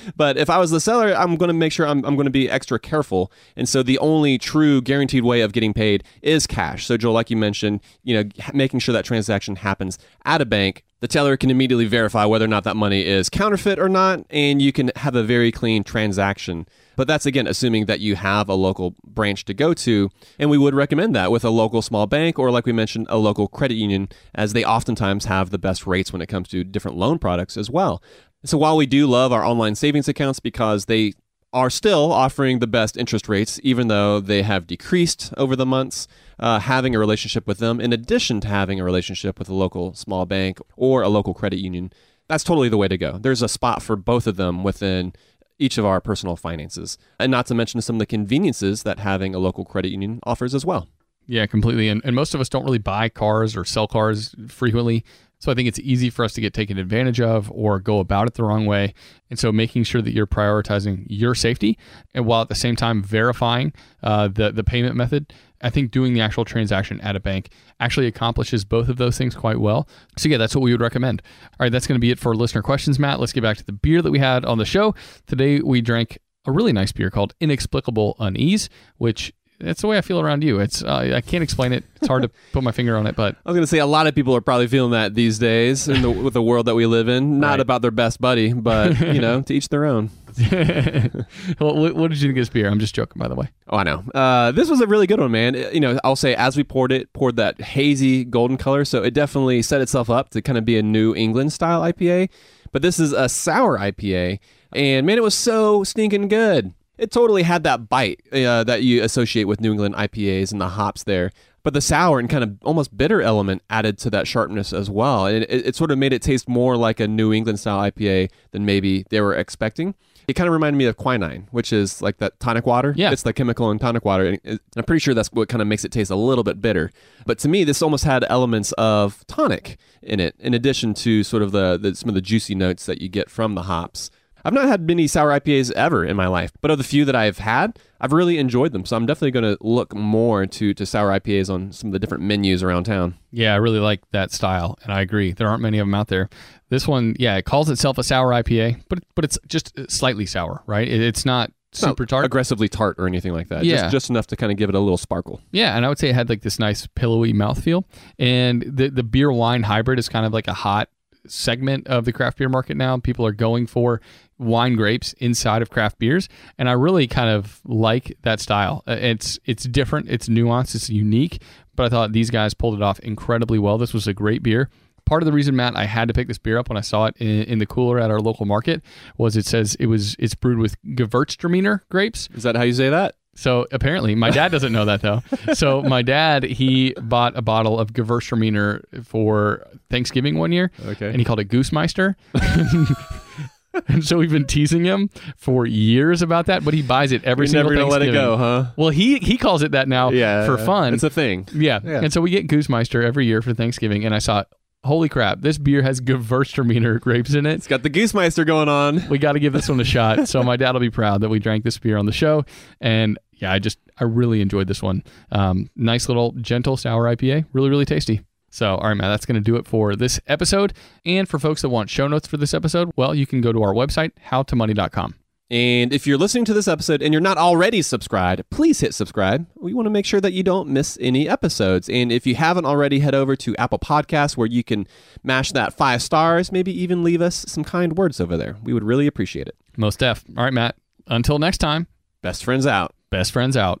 but 0.16 0.36
if 0.36 0.50
I 0.50 0.58
was 0.58 0.70
the 0.70 0.80
seller, 0.80 1.14
I'm 1.14 1.36
going 1.36 1.48
to 1.48 1.54
make 1.54 1.72
sure 1.72 1.86
I'm, 1.86 2.04
I'm 2.04 2.14
going 2.14 2.26
to 2.26 2.30
be 2.30 2.48
extra 2.48 2.78
careful. 2.78 3.32
And 3.56 3.68
so 3.68 3.82
the 3.82 3.98
only 3.98 4.38
true 4.38 4.82
guaranteed 4.82 5.24
way 5.24 5.40
of 5.40 5.52
getting 5.52 5.72
paid 5.72 6.04
is 6.20 6.46
cash. 6.46 6.86
So 6.86 6.96
Joel, 6.96 7.14
like 7.14 7.30
you 7.30 7.36
mentioned, 7.36 7.80
you 8.02 8.14
know, 8.14 8.30
making 8.52 8.80
sure 8.80 8.92
that 8.92 9.04
transaction 9.04 9.56
happens 9.56 9.98
at 10.24 10.42
a 10.42 10.46
bank. 10.46 10.84
The 11.00 11.08
teller 11.08 11.36
can 11.36 11.50
immediately 11.50 11.86
verify 11.86 12.24
whether 12.24 12.44
or 12.44 12.48
not 12.48 12.64
that 12.64 12.76
money 12.76 13.06
is 13.06 13.30
counterfeit 13.30 13.78
or 13.78 13.88
not, 13.88 14.24
and 14.30 14.60
you 14.60 14.72
can 14.72 14.90
have 14.96 15.14
a 15.14 15.22
very 15.22 15.52
clean 15.52 15.84
transaction. 15.84 16.66
But 16.98 17.06
that's 17.06 17.26
again 17.26 17.46
assuming 17.46 17.86
that 17.86 18.00
you 18.00 18.16
have 18.16 18.48
a 18.48 18.54
local 18.54 18.96
branch 19.06 19.44
to 19.44 19.54
go 19.54 19.72
to. 19.72 20.10
And 20.36 20.50
we 20.50 20.58
would 20.58 20.74
recommend 20.74 21.14
that 21.14 21.30
with 21.30 21.44
a 21.44 21.50
local 21.50 21.80
small 21.80 22.08
bank 22.08 22.40
or, 22.40 22.50
like 22.50 22.66
we 22.66 22.72
mentioned, 22.72 23.06
a 23.08 23.18
local 23.18 23.46
credit 23.46 23.76
union, 23.76 24.08
as 24.34 24.52
they 24.52 24.64
oftentimes 24.64 25.26
have 25.26 25.50
the 25.50 25.58
best 25.58 25.86
rates 25.86 26.12
when 26.12 26.20
it 26.20 26.26
comes 26.26 26.48
to 26.48 26.64
different 26.64 26.96
loan 26.96 27.20
products 27.20 27.56
as 27.56 27.70
well. 27.70 28.02
So 28.44 28.58
while 28.58 28.76
we 28.76 28.84
do 28.84 29.06
love 29.06 29.32
our 29.32 29.44
online 29.44 29.76
savings 29.76 30.08
accounts 30.08 30.40
because 30.40 30.86
they 30.86 31.12
are 31.52 31.70
still 31.70 32.10
offering 32.10 32.58
the 32.58 32.66
best 32.66 32.96
interest 32.96 33.28
rates, 33.28 33.60
even 33.62 33.86
though 33.86 34.18
they 34.18 34.42
have 34.42 34.66
decreased 34.66 35.32
over 35.36 35.54
the 35.54 35.64
months. 35.64 36.08
Uh, 36.40 36.58
having 36.58 36.94
a 36.94 36.98
relationship 36.98 37.46
with 37.46 37.58
them, 37.58 37.80
in 37.80 37.92
addition 37.92 38.40
to 38.40 38.48
having 38.48 38.78
a 38.78 38.84
relationship 38.84 39.38
with 39.38 39.48
a 39.48 39.54
local 39.54 39.94
small 39.94 40.26
bank 40.26 40.58
or 40.76 41.02
a 41.02 41.08
local 41.08 41.32
credit 41.32 41.58
union, 41.58 41.92
that's 42.28 42.44
totally 42.44 42.68
the 42.68 42.76
way 42.76 42.86
to 42.86 42.98
go. 42.98 43.18
There's 43.18 43.42
a 43.42 43.48
spot 43.48 43.82
for 43.82 43.96
both 43.96 44.26
of 44.26 44.36
them 44.36 44.62
within 44.62 45.14
each 45.58 45.78
of 45.78 45.84
our 45.84 46.00
personal 46.00 46.36
finances. 46.36 46.98
And 47.18 47.30
not 47.30 47.46
to 47.46 47.54
mention 47.54 47.80
some 47.80 47.96
of 47.96 48.00
the 48.00 48.06
conveniences 48.06 48.82
that 48.84 48.98
having 48.98 49.34
a 49.34 49.38
local 49.38 49.64
credit 49.64 49.90
union 49.90 50.20
offers 50.24 50.54
as 50.54 50.64
well. 50.64 50.88
Yeah, 51.26 51.46
completely. 51.46 51.88
And, 51.88 52.00
and 52.04 52.16
most 52.16 52.34
of 52.34 52.40
us 52.40 52.48
don't 52.48 52.64
really 52.64 52.78
buy 52.78 53.08
cars 53.08 53.54
or 53.54 53.64
sell 53.64 53.86
cars 53.86 54.34
frequently. 54.48 55.04
So 55.40 55.52
I 55.52 55.54
think 55.54 55.68
it's 55.68 55.78
easy 55.78 56.10
for 56.10 56.24
us 56.24 56.32
to 56.32 56.40
get 56.40 56.52
taken 56.52 56.78
advantage 56.78 57.20
of 57.20 57.50
or 57.52 57.78
go 57.78 58.00
about 58.00 58.26
it 58.26 58.34
the 58.34 58.42
wrong 58.42 58.66
way. 58.66 58.94
And 59.30 59.38
so 59.38 59.52
making 59.52 59.84
sure 59.84 60.02
that 60.02 60.12
you're 60.12 60.26
prioritizing 60.26 61.06
your 61.08 61.34
safety 61.34 61.78
and 62.12 62.26
while 62.26 62.42
at 62.42 62.48
the 62.48 62.56
same 62.56 62.74
time 62.74 63.02
verifying 63.02 63.72
uh, 64.02 64.28
the, 64.28 64.50
the 64.50 64.64
payment 64.64 64.96
method, 64.96 65.32
I 65.60 65.70
think 65.70 65.90
doing 65.90 66.14
the 66.14 66.20
actual 66.20 66.44
transaction 66.44 67.00
at 67.00 67.16
a 67.16 67.20
bank 67.20 67.50
actually 67.80 68.06
accomplishes 68.06 68.64
both 68.64 68.88
of 68.88 68.96
those 68.96 69.18
things 69.18 69.34
quite 69.34 69.58
well. 69.58 69.88
So 70.16 70.28
yeah, 70.28 70.36
that's 70.36 70.54
what 70.54 70.62
we 70.62 70.72
would 70.72 70.80
recommend. 70.80 71.22
All 71.44 71.64
right, 71.64 71.72
that's 71.72 71.86
going 71.86 71.96
to 71.96 72.00
be 72.00 72.10
it 72.10 72.18
for 72.18 72.34
listener 72.36 72.62
questions, 72.62 72.98
Matt. 72.98 73.18
Let's 73.20 73.32
get 73.32 73.42
back 73.42 73.56
to 73.56 73.64
the 73.64 73.72
beer 73.72 74.00
that 74.02 74.10
we 74.10 74.18
had 74.20 74.44
on 74.44 74.58
the 74.58 74.64
show. 74.64 74.94
Today 75.26 75.60
we 75.60 75.80
drank 75.80 76.18
a 76.46 76.52
really 76.52 76.72
nice 76.72 76.92
beer 76.92 77.10
called 77.10 77.34
Inexplicable 77.40 78.16
Unease, 78.20 78.68
which 78.98 79.32
that's 79.60 79.80
the 79.80 79.88
way 79.88 79.98
I 79.98 80.02
feel 80.02 80.20
around 80.20 80.44
you. 80.44 80.60
It's 80.60 80.84
uh, 80.84 81.12
I 81.16 81.20
can't 81.20 81.42
explain 81.42 81.72
it. 81.72 81.82
It's 81.96 82.06
hard 82.06 82.22
to 82.22 82.28
put 82.52 82.62
my 82.62 82.70
finger 82.70 82.96
on 82.96 83.08
it, 83.08 83.16
but 83.16 83.34
I 83.44 83.50
was 83.50 83.54
going 83.56 83.64
to 83.64 83.66
say 83.66 83.78
a 83.78 83.86
lot 83.86 84.06
of 84.06 84.14
people 84.14 84.36
are 84.36 84.40
probably 84.40 84.68
feeling 84.68 84.92
that 84.92 85.16
these 85.16 85.40
days 85.40 85.88
in 85.88 86.00
the, 86.02 86.10
with 86.10 86.34
the 86.34 86.42
world 86.42 86.66
that 86.66 86.76
we 86.76 86.86
live 86.86 87.08
in. 87.08 87.40
Not 87.40 87.50
Right. 87.50 87.60
about 87.60 87.82
their 87.82 87.90
best 87.90 88.20
buddy, 88.20 88.52
but 88.52 89.00
you 89.14 89.20
know, 89.20 89.42
to 89.42 89.52
each 89.52 89.68
their 89.68 89.84
own. 89.84 90.10
well, 91.60 91.92
what, 91.94 92.10
did 92.10 92.20
you 92.20 92.28
think 92.28 92.38
of 92.38 92.42
this 92.42 92.48
beer? 92.48 92.68
I'm 92.68 92.78
just 92.78 92.94
joking, 92.94 93.18
by 93.20 93.28
the 93.28 93.34
way. 93.34 93.48
Oh, 93.68 93.76
I 93.78 93.82
know. 93.82 94.04
Uh, 94.14 94.52
this 94.52 94.68
was 94.70 94.80
a 94.80 94.86
really 94.86 95.06
good 95.06 95.20
one, 95.20 95.30
man. 95.30 95.54
It- 95.54 95.74
you 95.74 95.80
know, 95.80 95.98
I'll 96.04 96.16
say 96.16 96.34
as 96.34 96.56
we 96.56 96.64
poured 96.64 96.92
it, 96.92 97.12
poured 97.12 97.36
that 97.36 97.60
hazy 97.60 98.24
golden 98.24 98.56
color, 98.56 98.84
so 98.84 99.02
it 99.02 99.14
definitely 99.14 99.62
set 99.62 99.80
itself 99.80 100.10
up 100.10 100.30
to 100.30 100.42
kind 100.42 100.58
of 100.58 100.64
be 100.64 100.78
a 100.78 100.82
New 100.82 101.14
England 101.14 101.52
style 101.52 101.82
IPA. 101.82 102.30
But 102.72 102.82
this 102.82 102.98
is 102.98 103.12
a 103.12 103.28
sour 103.28 103.78
IPA, 103.78 104.38
and 104.72 105.06
man, 105.06 105.16
it 105.18 105.22
was 105.22 105.34
so 105.34 105.84
stinking 105.84 106.28
good. 106.28 106.74
It 106.98 107.10
totally 107.12 107.44
had 107.44 107.62
that 107.62 107.88
bite 107.88 108.20
uh, 108.32 108.64
that 108.64 108.82
you 108.82 109.02
associate 109.04 109.44
with 109.44 109.60
New 109.60 109.70
England 109.70 109.94
IPAs 109.94 110.50
and 110.52 110.60
the 110.60 110.68
hops 110.68 111.04
there. 111.04 111.30
But 111.62 111.74
the 111.74 111.80
sour 111.80 112.18
and 112.18 112.28
kind 112.30 112.42
of 112.42 112.56
almost 112.62 112.96
bitter 112.96 113.20
element 113.22 113.62
added 113.70 113.98
to 113.98 114.10
that 114.10 114.26
sharpness 114.26 114.72
as 114.72 114.88
well. 114.90 115.26
And 115.26 115.44
it, 115.44 115.66
it 115.66 115.76
sort 115.76 115.90
of 115.90 115.98
made 115.98 116.12
it 116.12 116.22
taste 116.22 116.48
more 116.48 116.76
like 116.76 116.98
a 116.98 117.06
New 117.06 117.32
England 117.32 117.60
style 117.60 117.78
IPA 117.90 118.30
than 118.52 118.64
maybe 118.64 119.04
they 119.10 119.20
were 119.20 119.34
expecting. 119.34 119.94
It 120.28 120.34
kind 120.34 120.46
of 120.46 120.52
reminded 120.52 120.76
me 120.76 120.84
of 120.84 120.96
quinine, 120.98 121.48
which 121.50 121.72
is 121.72 122.02
like 122.02 122.18
that 122.18 122.38
tonic 122.38 122.66
water. 122.66 122.92
Yeah. 122.96 123.10
It's 123.10 123.22
the 123.22 123.32
chemical 123.32 123.70
in 123.70 123.78
tonic 123.78 124.04
water. 124.04 124.26
And 124.26 124.40
it- 124.44 124.60
I'm 124.76 124.84
pretty 124.84 125.00
sure 125.00 125.14
that's 125.14 125.32
what 125.32 125.48
kind 125.48 125.62
of 125.62 125.66
makes 125.68 125.84
it 125.84 125.90
taste 125.90 126.10
a 126.10 126.16
little 126.16 126.44
bit 126.44 126.60
bitter. 126.60 126.90
But 127.26 127.38
to 127.40 127.48
me, 127.48 127.64
this 127.64 127.80
almost 127.82 128.04
had 128.04 128.24
elements 128.28 128.72
of 128.72 129.26
tonic 129.26 129.78
in 130.02 130.20
it, 130.20 130.34
in 130.38 130.52
addition 130.54 130.92
to 130.94 131.24
sort 131.24 131.42
of 131.42 131.52
the, 131.52 131.78
the 131.80 131.94
some 131.94 132.08
of 132.10 132.14
the 132.14 132.20
juicy 132.20 132.54
notes 132.54 132.84
that 132.86 133.00
you 133.00 133.08
get 133.08 133.30
from 133.30 133.54
the 133.54 133.62
hops. 133.62 134.10
I've 134.44 134.52
not 134.52 134.66
had 134.66 134.86
many 134.86 135.06
sour 135.06 135.30
IPAs 135.38 135.72
ever 135.72 136.04
in 136.04 136.16
my 136.16 136.26
life, 136.26 136.52
but 136.60 136.70
of 136.70 136.78
the 136.78 136.84
few 136.84 137.04
that 137.04 137.16
I've 137.16 137.38
had, 137.38 137.78
I've 138.00 138.12
really 138.12 138.38
enjoyed 138.38 138.72
them. 138.72 138.84
So 138.86 138.96
I'm 138.96 139.04
definitely 139.06 139.32
going 139.32 139.56
to 139.56 139.58
look 139.60 139.94
more 139.94 140.46
to 140.46 140.74
to 140.74 140.86
sour 140.86 141.10
IPAs 141.18 141.50
on 141.52 141.72
some 141.72 141.88
of 141.88 141.92
the 141.92 141.98
different 141.98 142.22
menus 142.24 142.62
around 142.62 142.84
town. 142.84 143.16
Yeah, 143.32 143.52
I 143.52 143.56
really 143.56 143.80
like 143.80 144.00
that 144.12 144.30
style, 144.32 144.78
and 144.82 144.92
I 144.92 145.00
agree. 145.00 145.32
There 145.32 145.48
aren't 145.48 145.62
many 145.62 145.78
of 145.78 145.86
them 145.86 145.94
out 145.94 146.08
there. 146.08 146.28
This 146.70 146.86
one, 146.86 147.14
yeah, 147.18 147.36
it 147.36 147.44
calls 147.44 147.68
itself 147.70 147.98
a 147.98 148.02
sour 148.04 148.30
IPA, 148.30 148.82
but 148.88 149.00
but 149.14 149.24
it's 149.24 149.38
just 149.48 149.76
uh, 149.78 149.86
slightly 149.88 150.26
sour, 150.26 150.62
right? 150.66 150.86
It, 150.86 151.00
it's 151.00 151.24
not 151.24 151.50
It's 151.72 151.80
super 151.80 152.06
tart. 152.06 152.24
aggressively 152.24 152.68
tart 152.68 152.96
or 152.98 153.06
anything 153.06 153.32
like 153.32 153.48
that. 153.48 153.64
Yeah. 153.64 153.76
Just, 153.82 153.92
just 153.92 154.10
enough 154.10 154.26
to 154.28 154.36
kind 154.36 154.52
of 154.52 154.58
give 154.58 154.68
it 154.68 154.74
a 154.74 154.80
little 154.80 154.98
sparkle. 154.98 155.40
Yeah, 155.50 155.76
and 155.76 155.84
I 155.84 155.88
would 155.88 155.98
say 155.98 156.10
it 156.10 156.14
had 156.14 156.28
like 156.28 156.42
this 156.42 156.58
nice 156.58 156.86
pillowy 156.94 157.32
mouthfeel. 157.32 157.84
And 158.18 158.62
the 158.66 158.88
the 158.90 159.02
beer 159.02 159.32
wine 159.32 159.62
hybrid 159.64 159.98
is 159.98 160.08
kind 160.08 160.24
of 160.26 160.32
like 160.32 160.46
a 160.46 160.54
hot 160.54 160.90
segment 161.26 161.86
of 161.88 162.04
the 162.04 162.12
craft 162.12 162.38
beer 162.38 162.48
market 162.48 162.76
now. 162.76 162.96
People 162.98 163.26
are 163.26 163.32
going 163.32 163.66
for 163.66 164.00
wine 164.38 164.76
grapes 164.76 165.12
inside 165.14 165.62
of 165.62 165.70
craft 165.70 165.98
beers, 165.98 166.28
and 166.58 166.68
I 166.68 166.72
really 166.72 167.06
kind 167.06 167.30
of 167.30 167.60
like 167.64 168.16
that 168.22 168.40
style. 168.40 168.82
Uh, 168.86 168.92
It's 169.00 169.38
it's 169.44 169.64
different, 169.64 170.08
it's 170.08 170.28
nuanced, 170.28 170.74
it's 170.74 170.88
unique, 170.90 171.42
but 171.74 171.86
I 171.86 171.88
thought 171.88 172.12
these 172.12 172.30
guys 172.30 172.54
pulled 172.54 172.74
it 172.74 172.82
off 172.82 172.98
incredibly 173.00 173.58
well. 173.58 173.78
This 173.78 173.92
was 173.94 174.06
a 174.06 174.12
great 174.14 174.42
beer. 174.42 174.68
Part 175.06 175.22
of 175.22 175.26
the 175.26 175.32
reason, 175.32 175.56
Matt, 175.56 175.74
I 175.74 175.84
had 175.86 176.08
to 176.08 176.14
pick 176.14 176.28
this 176.28 176.36
beer 176.36 176.58
up 176.58 176.68
when 176.68 176.76
I 176.76 176.82
saw 176.82 177.06
it 177.06 177.16
in, 177.18 177.44
in 177.44 177.58
the 177.58 177.66
cooler 177.66 177.98
at 177.98 178.10
our 178.10 178.20
local 178.20 178.44
market 178.44 178.82
was 179.16 179.36
it 179.38 179.46
says 179.46 179.74
it 179.80 179.86
was 179.86 180.14
it's 180.18 180.34
brewed 180.34 180.58
with 180.58 180.76
Gewürztraminer 180.84 181.80
grapes. 181.90 182.28
Is 182.34 182.42
that 182.42 182.56
how 182.56 182.62
you 182.62 182.74
say 182.74 182.90
that? 182.90 183.14
So 183.34 183.66
apparently, 183.72 184.14
my 184.16 184.30
dad 184.30 184.50
doesn't 184.50 184.72
know 184.72 184.84
that 184.84 185.00
though. 185.00 185.22
So 185.54 185.80
my 185.94 186.02
dad 186.02 186.42
he 186.42 186.92
bought 187.00 187.36
a 187.38 187.42
bottle 187.42 187.78
of 187.78 187.92
Gewürztraminer 187.94 188.82
for 189.06 189.64
Thanksgiving 189.88 190.36
one 190.36 190.52
year, 190.52 190.70
Okay. 190.84 191.08
and 191.08 191.16
he 191.16 191.24
called 191.24 191.40
it 191.40 191.48
Goosemeister. 191.48 192.14
and 193.88 194.04
so 194.04 194.18
we've 194.18 194.30
been 194.32 194.46
teasing 194.46 194.84
him 194.84 195.10
for 195.36 195.66
years 195.66 196.22
about 196.22 196.46
that, 196.46 196.64
but 196.64 196.74
he 196.74 196.82
buys 196.82 197.12
it 197.12 197.24
every 197.24 197.44
You're 197.46 197.52
single 197.52 197.70
never 197.70 197.82
gonna 197.82 197.90
let 197.90 198.02
it 198.02 198.12
go, 198.12 198.36
huh? 198.36 198.64
Well, 198.76 198.90
he 198.90 199.18
he 199.18 199.36
calls 199.36 199.62
it 199.62 199.72
that 199.72 199.88
now 199.88 200.10
Yeah, 200.10 200.44
for 200.46 200.58
fun. 200.58 200.94
It's 200.94 201.02
a 201.02 201.10
thing. 201.10 201.46
yeah. 201.54 201.80
Yeah. 201.84 202.00
and 202.02 202.12
so 202.12 202.20
we 202.20 202.30
get 202.30 202.48
Goosemeister 202.48 203.04
every 203.04 203.26
year 203.26 203.42
for 203.42 203.54
Thanksgiving, 203.54 204.04
and 204.04 204.14
I 204.14 204.18
saw. 204.18 204.44
Holy 204.84 205.08
crap! 205.08 205.40
This 205.40 205.58
beer 205.58 205.82
has 205.82 206.00
Gewürztraminer 206.00 207.00
grapes 207.00 207.34
in 207.34 207.46
it. 207.46 207.54
It's 207.54 207.66
got 207.66 207.82
the 207.82 207.90
Goosemeister 207.90 208.46
going 208.46 208.68
on. 208.68 209.06
We 209.08 209.18
got 209.18 209.32
to 209.32 209.40
give 209.40 209.52
this 209.52 209.68
one 209.68 209.80
a 209.80 209.84
shot. 209.84 210.18
So 210.28 210.40
my 210.44 210.56
dad 210.56 210.70
will 210.72 210.80
be 210.80 210.88
proud 210.88 211.20
that 211.22 211.28
we 211.28 211.40
drank 211.40 211.64
this 211.64 211.76
beer 211.78 211.96
on 211.96 212.06
the 212.06 212.12
show. 212.12 212.44
And 212.80 213.18
yeah, 213.34 213.52
I 213.52 213.58
just 213.58 213.78
I 213.98 214.04
really 214.04 214.40
enjoyed 214.40 214.68
this 214.68 214.80
one. 214.80 215.02
Um, 215.32 215.68
nice 215.74 216.08
little 216.08 216.30
gentle 216.32 216.76
sour 216.76 217.04
IPA, 217.14 217.46
really 217.52 217.70
really 217.70 217.84
tasty. 217.86 218.20
So 218.50 218.76
all 218.76 218.88
right, 218.88 218.94
man, 218.96 219.10
that's 219.10 219.26
going 219.26 219.34
to 219.34 219.40
do 219.40 219.56
it 219.56 219.66
for 219.66 219.94
this 219.96 220.20
episode. 220.26 220.72
And 221.04 221.28
for 221.28 221.38
folks 221.38 221.62
that 221.62 221.68
want 221.68 221.90
show 221.90 222.08
notes 222.08 222.26
for 222.26 222.36
this 222.36 222.54
episode, 222.54 222.90
well, 222.96 223.14
you 223.14 223.26
can 223.26 223.40
go 223.40 223.52
to 223.52 223.62
our 223.62 223.74
website 223.74 224.12
howtomoney.com. 224.30 225.14
And 225.50 225.94
if 225.94 226.06
you're 226.06 226.18
listening 226.18 226.44
to 226.44 226.52
this 226.52 226.68
episode 226.68 227.00
and 227.00 227.14
you're 227.14 227.22
not 227.22 227.38
already 227.38 227.80
subscribed, 227.80 228.42
please 228.50 228.80
hit 228.80 228.92
subscribe. 228.94 229.46
We 229.56 229.72
want 229.72 229.86
to 229.86 229.90
make 229.90 230.04
sure 230.04 230.20
that 230.20 230.34
you 230.34 230.42
don't 230.42 230.68
miss 230.68 230.98
any 231.00 231.26
episodes. 231.26 231.88
And 231.88 232.12
if 232.12 232.26
you 232.26 232.34
haven't 232.34 232.66
already, 232.66 232.98
head 232.98 233.14
over 233.14 233.34
to 233.36 233.56
Apple 233.56 233.78
Podcasts 233.78 234.36
where 234.36 234.46
you 234.46 234.62
can 234.62 234.86
mash 235.22 235.52
that 235.52 235.72
five 235.72 236.02
stars, 236.02 236.52
maybe 236.52 236.70
even 236.78 237.02
leave 237.02 237.22
us 237.22 237.46
some 237.48 237.64
kind 237.64 237.96
words 237.96 238.20
over 238.20 238.36
there. 238.36 238.56
We 238.62 238.74
would 238.74 238.84
really 238.84 239.06
appreciate 239.06 239.48
it. 239.48 239.56
Most 239.78 240.00
def. 240.00 240.22
All 240.36 240.44
right, 240.44 240.52
Matt. 240.52 240.76
Until 241.06 241.38
next 241.38 241.58
time, 241.58 241.86
Best 242.20 242.44
friends 242.44 242.66
out. 242.66 242.94
best 243.08 243.32
friends 243.32 243.56
out. 243.56 243.80